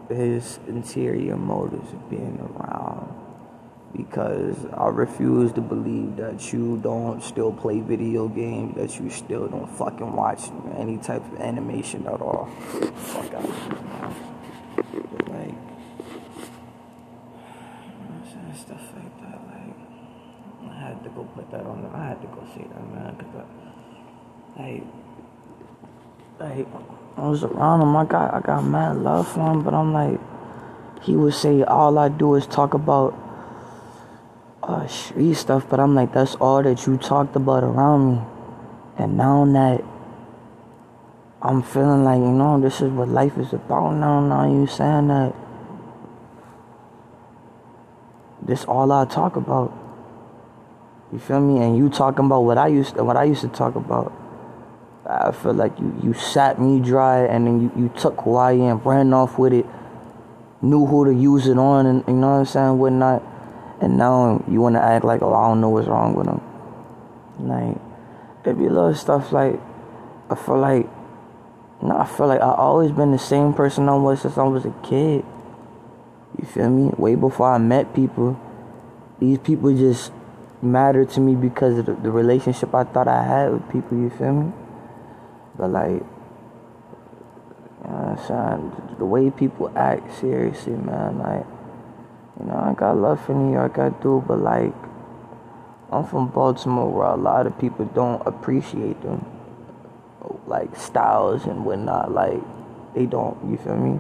his 0.10 0.60
interior 0.68 1.36
motives 1.36 1.92
of 1.92 2.10
being 2.10 2.40
around 2.40 3.07
because 3.98 4.56
I 4.74 4.88
refuse 4.90 5.52
to 5.54 5.62
believe 5.62 6.18
that 6.18 6.54
you 6.54 6.78
don't 6.78 7.22
still 7.24 7.52
play 7.52 7.80
video 7.80 8.28
games, 8.28 8.76
that 8.76 9.00
you 9.00 9.10
still 9.10 9.48
don't 9.48 9.68
fucking 9.76 10.14
watch 10.14 10.44
any 10.78 10.98
type 10.98 11.26
of 11.34 11.42
animation 11.42 12.06
at 12.06 12.22
all. 12.22 12.46
Fuck 12.96 13.34
out 13.34 13.50
like, 15.30 15.56
stuff 18.56 18.82
like 18.96 19.22
that. 19.22 19.40
Like, 19.48 20.72
I 20.72 20.80
had 20.80 21.04
to 21.04 21.10
go 21.10 21.24
put 21.36 21.50
that 21.52 21.66
on. 21.66 21.90
I 21.94 22.08
had 22.10 22.22
to 22.22 22.28
go 22.28 22.48
see 22.54 22.64
that 22.64 22.94
man, 22.94 23.16
cause 23.16 23.46
I, 24.58 24.62
like, 24.64 24.84
like 26.40 26.68
I 27.18 27.28
was 27.28 27.44
around 27.44 27.82
him. 27.82 27.96
I 27.96 28.06
got 28.06 28.34
I 28.34 28.40
got 28.42 28.62
mad 28.64 28.98
love 28.98 29.28
for 29.28 29.52
him, 29.52 29.64
but 29.64 29.74
I'm 29.74 29.92
like, 29.92 30.20
he 31.02 31.16
would 31.16 31.34
say 31.34 31.64
all 31.64 31.98
I 31.98 32.10
do 32.10 32.36
is 32.36 32.46
talk 32.46 32.74
about 32.74 33.27
uh, 34.68 34.86
street 34.88 35.34
stuff, 35.34 35.66
but 35.70 35.80
I'm 35.80 35.96
like, 35.96 36.14
that's 36.14 36.36
all 36.36 36.62
that 36.62 36.86
you 36.86 36.98
talked 36.98 37.36
about 37.36 37.64
around 37.64 38.12
me. 38.12 38.22
And 38.98 39.16
now 39.16 39.46
that 39.46 39.84
I'm 41.42 41.64
feeling 41.64 42.04
like, 42.04 42.20
you 42.20 42.32
know, 42.32 42.60
this 42.60 42.82
is 42.82 42.92
what 42.92 43.08
life 43.08 43.38
is 43.38 43.54
about 43.54 43.92
now, 43.94 44.20
now 44.20 44.52
you 44.52 44.68
saying 44.68 45.08
that 45.08 45.34
this 48.42 48.66
all 48.66 48.92
I 48.92 49.06
talk 49.06 49.36
about. 49.36 49.74
You 51.14 51.20
feel 51.20 51.40
me? 51.40 51.64
And 51.64 51.78
you 51.78 51.90
talking 51.90 52.26
about 52.26 52.42
what 52.42 52.58
I 52.58 52.68
used 52.68 52.96
to, 52.96 53.04
what 53.04 53.16
I 53.16 53.24
used 53.24 53.42
to 53.42 53.48
talk 53.48 53.76
about. 53.76 54.12
I 55.06 55.32
feel 55.32 55.54
like 55.54 55.80
you, 55.80 55.98
you 56.04 56.14
sat 56.14 56.60
me 56.60 56.82
dry 56.82 57.20
and 57.26 57.48
then 57.48 57.62
you, 57.62 57.84
you 57.84 57.90
took 57.98 58.20
who 58.20 58.36
I 58.36 58.52
am, 58.52 58.80
ran 58.80 59.14
off 59.14 59.40
with 59.40 59.54
it, 59.54 59.66
knew 60.62 60.86
who 60.86 61.06
to 61.06 61.14
use 61.14 61.48
it 61.48 61.58
on 61.58 61.86
and 61.86 62.04
you 62.08 62.14
know 62.14 62.32
what 62.32 62.40
I'm 62.40 62.46
saying, 62.46 62.78
whatnot 62.78 63.37
and 63.82 63.98
now 63.98 64.44
you 64.50 64.62
want 64.62 64.76
to 64.76 64.82
act 64.82 65.06
like, 65.06 65.22
oh, 65.22 65.34
I 65.34 65.48
don't 65.48 65.62
know 65.62 65.70
what's 65.70 65.88
wrong 65.88 66.16
with 66.16 66.28
him. 66.28 66.42
Like, 67.40 67.78
it 68.46 68.58
be 68.58 68.70
little 68.70 68.96
stuff 68.96 69.32
like, 69.32 69.60
I 70.30 70.36
feel 70.36 70.58
like, 70.58 70.88
no, 71.82 71.98
I 71.98 72.06
feel 72.06 72.28
like 72.28 72.42
I 72.42 72.54
always 72.54 72.92
been 72.92 73.12
the 73.12 73.20
same 73.20 73.54
person 73.54 73.88
I 73.90 73.96
was 73.96 74.22
since 74.22 74.38
I 74.38 74.44
was 74.44 74.66
a 74.66 74.74
kid. 74.84 75.24
You 76.40 76.48
feel 76.48 76.70
me? 76.70 76.92
Way 76.98 77.16
before 77.16 77.52
I 77.54 77.58
met 77.58 77.94
people, 77.94 78.40
these 79.20 79.38
people 79.38 79.76
just 79.76 80.12
mattered 80.62 81.10
to 81.12 81.20
me 81.20 81.36
because 81.36 81.78
of 81.78 81.86
the, 81.86 81.94
the 81.94 82.12
relationship 82.12 82.74
I 82.74 82.84
thought 82.84 83.08
I 83.08 83.24
had 83.24 83.52
with 83.52 83.70
people. 83.72 83.98
You 83.98 84.10
feel 84.10 84.34
me? 84.34 84.54
But 85.58 85.70
like, 85.72 85.90
you 85.90 86.04
know 87.84 88.16
what 88.16 88.20
I'm 88.20 88.28
saying? 88.28 88.96
The 88.98 89.06
way 89.06 89.30
people 89.30 89.72
act, 89.76 90.20
seriously, 90.20 90.74
man. 90.74 91.20
Like, 91.20 91.46
you 92.40 92.46
know, 92.46 92.58
I 92.58 92.74
got 92.74 92.98
love 92.98 93.24
for 93.26 93.34
New 93.34 93.54
York, 93.54 93.80
I 93.80 93.90
do, 93.90 94.24
but 94.28 94.40
like, 94.40 94.74
I'm 95.92 96.06
from 96.06 96.28
Baltimore 96.30 96.92
where 96.92 97.08
a 97.08 97.16
lot 97.16 97.48
of 97.48 97.58
people 97.60 97.86
don't 97.86 98.22
appreciate 98.28 99.02
them, 99.02 99.26
like 100.46 100.76
styles 100.76 101.46
and 101.46 101.66
whatnot. 101.66 102.12
Like, 102.12 102.42
they 102.94 103.06
don't. 103.06 103.38
You 103.50 103.58
feel 103.58 103.78
me? 103.78 104.00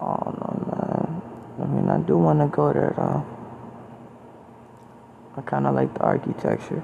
Oh 0.00 0.16
no, 0.40 0.48
man. 0.70 1.22
I 1.60 1.66
mean, 1.66 1.90
I 1.90 1.98
do 1.98 2.16
want 2.16 2.40
to 2.40 2.46
go 2.46 2.72
there 2.72 2.94
though. 2.96 3.26
I 5.36 5.42
kind 5.42 5.66
of 5.66 5.74
like 5.74 5.92
the 5.94 6.00
architecture. 6.00 6.82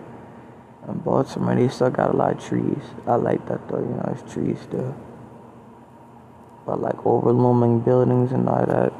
In 0.86 0.98
Baltimore, 0.98 1.56
they 1.56 1.68
still 1.68 1.90
got 1.90 2.14
a 2.14 2.16
lot 2.16 2.36
of 2.36 2.44
trees. 2.44 2.82
I 3.06 3.16
like 3.16 3.46
that 3.48 3.66
though. 3.68 3.78
You 3.78 3.86
know, 3.86 4.14
it's 4.14 4.32
trees 4.32 4.58
still. 4.60 4.94
But 6.66 6.80
like 6.80 7.06
overlooming 7.06 7.80
buildings 7.80 8.32
and 8.32 8.48
all 8.48 8.66
that. 8.66 8.92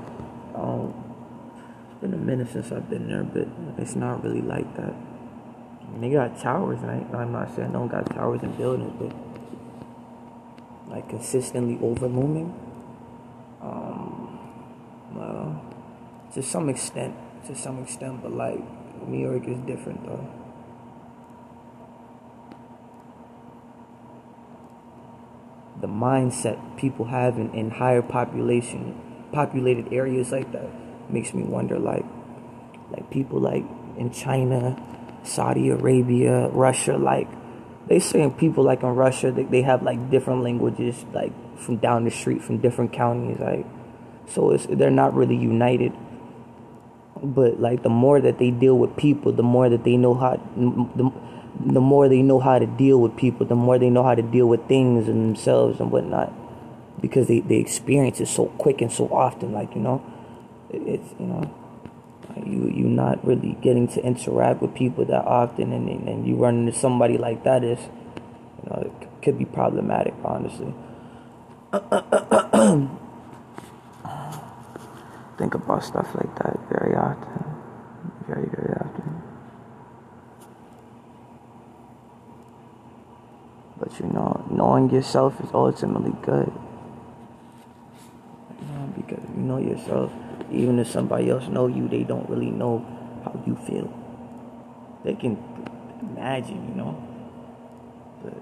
It's 0.57 2.01
been 2.01 2.15
a 2.15 2.17
minute 2.17 2.49
since 2.53 2.73
I've 2.73 2.89
been 2.89 3.09
there, 3.09 3.25
but 3.25 3.49
it's 3.79 3.95
not 3.95 4.23
really 4.25 4.41
like 4.41 4.77
that. 4.77 4.93
I 4.93 5.91
mean, 5.91 6.01
they 6.01 6.11
got 6.11 6.39
towers, 6.39 6.81
right? 6.81 7.07
I'm 7.15 7.33
not 7.33 7.55
saying 7.55 7.73
one 7.73 7.89
got 7.89 8.07
towers 8.15 8.43
and 8.43 8.57
buildings, 8.57 8.93
but 8.99 9.15
like 10.89 11.09
consistently 11.09 11.79
overlooming. 11.87 12.55
Um, 13.61 14.39
well, 15.15 15.63
to 16.35 16.43
some 16.43 16.69
extent, 16.69 17.15
to 17.47 17.55
some 17.55 17.83
extent, 17.83 18.23
but 18.23 18.33
like 18.33 18.61
New 19.07 19.19
York 19.19 19.47
is 19.47 19.59
different 19.61 20.05
though. 20.07 20.29
The 25.81 25.89
mindset 25.89 26.79
people 26.79 27.07
have 27.07 27.39
in, 27.39 27.53
in 27.55 27.71
higher 27.71 28.03
population, 28.03 28.99
populated 29.33 29.93
areas 29.93 30.33
like 30.33 30.51
that 30.53 30.69
makes 31.11 31.35
me 31.35 31.43
wonder 31.43 31.79
like 31.79 32.05
like 32.91 33.11
people 33.11 33.41
like 33.41 33.65
in 33.97 34.11
China, 34.11 34.77
Saudi 35.25 35.71
Arabia, 35.71 36.49
Russia, 36.49 36.97
like 36.97 37.29
they 37.89 37.99
saying 37.99 38.35
people 38.35 38.65
like 38.65 38.83
in 38.83 38.95
Russia 38.95 39.31
they, 39.31 39.45
they 39.45 39.63
have 39.63 39.83
like 39.83 40.11
different 40.11 40.43
languages 40.43 41.05
like 41.13 41.33
from 41.59 41.77
down 41.77 42.05
the 42.05 42.11
street 42.11 42.43
from 42.43 42.59
different 42.59 42.93
counties 42.93 43.39
like 43.39 43.65
so 44.29 44.51
it's 44.51 44.67
they're 44.67 44.91
not 44.91 45.15
really 45.15 45.37
united. 45.37 45.93
But 47.23 47.61
like 47.61 47.83
the 47.83 47.89
more 47.89 48.21
that 48.21 48.39
they 48.39 48.51
deal 48.51 48.77
with 48.77 48.97
people 48.97 49.33
the 49.33 49.43
more 49.43 49.69
that 49.69 49.85
they 49.85 49.97
know 49.97 50.15
how 50.15 50.37
the, 50.57 51.13
the 51.65 51.81
more 51.81 52.09
they 52.09 52.23
know 52.23 52.41
how 52.41 52.59
to 52.59 52.67
deal 52.67 53.01
with 53.01 53.17
people 53.17 53.47
the 53.47 53.55
more 53.55 53.79
they 53.79 53.89
know 53.89 54.03
how 54.03 54.15
to 54.15 54.23
deal 54.23 54.47
with 54.47 54.69
things 54.69 55.09
and 55.09 55.35
themselves 55.35 55.81
and 55.81 55.91
whatnot 55.91 56.33
because 57.01 57.29
they, 57.29 57.41
they 57.41 57.57
experience 57.57 58.21
it 58.21 58.29
so 58.29 58.47
quick 58.47 58.81
and 58.81 58.91
so 58.93 59.07
often 59.09 59.53
like 59.53 59.75
you 59.75 59.81
know 59.81 60.03
it's 60.71 61.15
you 61.19 61.27
know 61.27 61.55
you 62.45 62.71
you're 62.75 62.89
not 62.89 63.25
really 63.25 63.57
getting 63.63 63.89
to 63.89 64.03
interact 64.05 64.61
with 64.61 64.75
people 64.75 65.05
that 65.05 65.25
often 65.25 65.73
and 65.73 65.89
and 65.89 66.27
you 66.27 66.35
run 66.37 66.67
into 66.67 66.73
somebody 66.79 67.17
like 67.17 67.45
that 67.45 67.65
is 67.65 67.79
you 68.63 68.71
know 68.71 68.83
it 68.83 69.23
could 69.23 69.39
be 69.39 69.45
problematic 69.45 70.15
honestly. 70.25 70.75
Think 75.39 75.55
about 75.55 75.85
stuff 75.85 76.15
like 76.15 76.35
that 76.37 76.59
very 76.71 76.95
often. 76.95 77.45
Very 78.27 78.49
very 78.49 78.75
often. 78.75 79.23
But 83.79 84.01
you 84.01 84.07
know 84.07 84.47
knowing 84.51 84.91
yourself 84.91 85.39
is 85.41 85.51
ultimately 85.53 86.13
good 86.23 86.53
because 89.07 89.25
uh, 89.25 89.33
you 89.37 89.43
know 89.43 89.59
yourself 89.59 90.13
even 90.51 90.79
if 90.79 90.89
somebody 90.89 91.31
else 91.31 91.49
know 91.49 91.67
you, 91.67 91.89
they 91.89 92.05
don't 92.05 92.29
really 92.29 92.51
know 92.51 92.85
how 93.25 93.43
you 93.47 93.57
feel. 93.57 93.93
They 95.05 95.15
can 95.15 95.37
imagine, 96.01 96.69
you 96.69 96.75
know, 96.75 97.03
but 98.23 98.35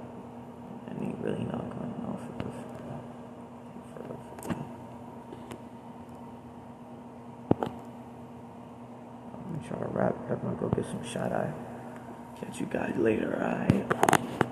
I 0.88 1.04
ain't 1.04 1.18
really 1.18 1.44
not. 1.44 1.64
For 3.94 4.02
real, 4.02 4.20
for 4.42 4.48
real. 4.48 4.56
I'm 9.34 9.56
gonna 9.56 9.68
try 9.68 9.78
to 9.78 9.88
wrap 9.88 10.28
gonna 10.28 10.56
go 10.56 10.68
get 10.68 10.84
some 10.86 11.04
shot 11.04 11.32
eye. 11.32 11.52
Catch 12.40 12.60
you 12.60 12.66
guys 12.66 12.94
later, 12.96 13.34
alright? 13.34 14.50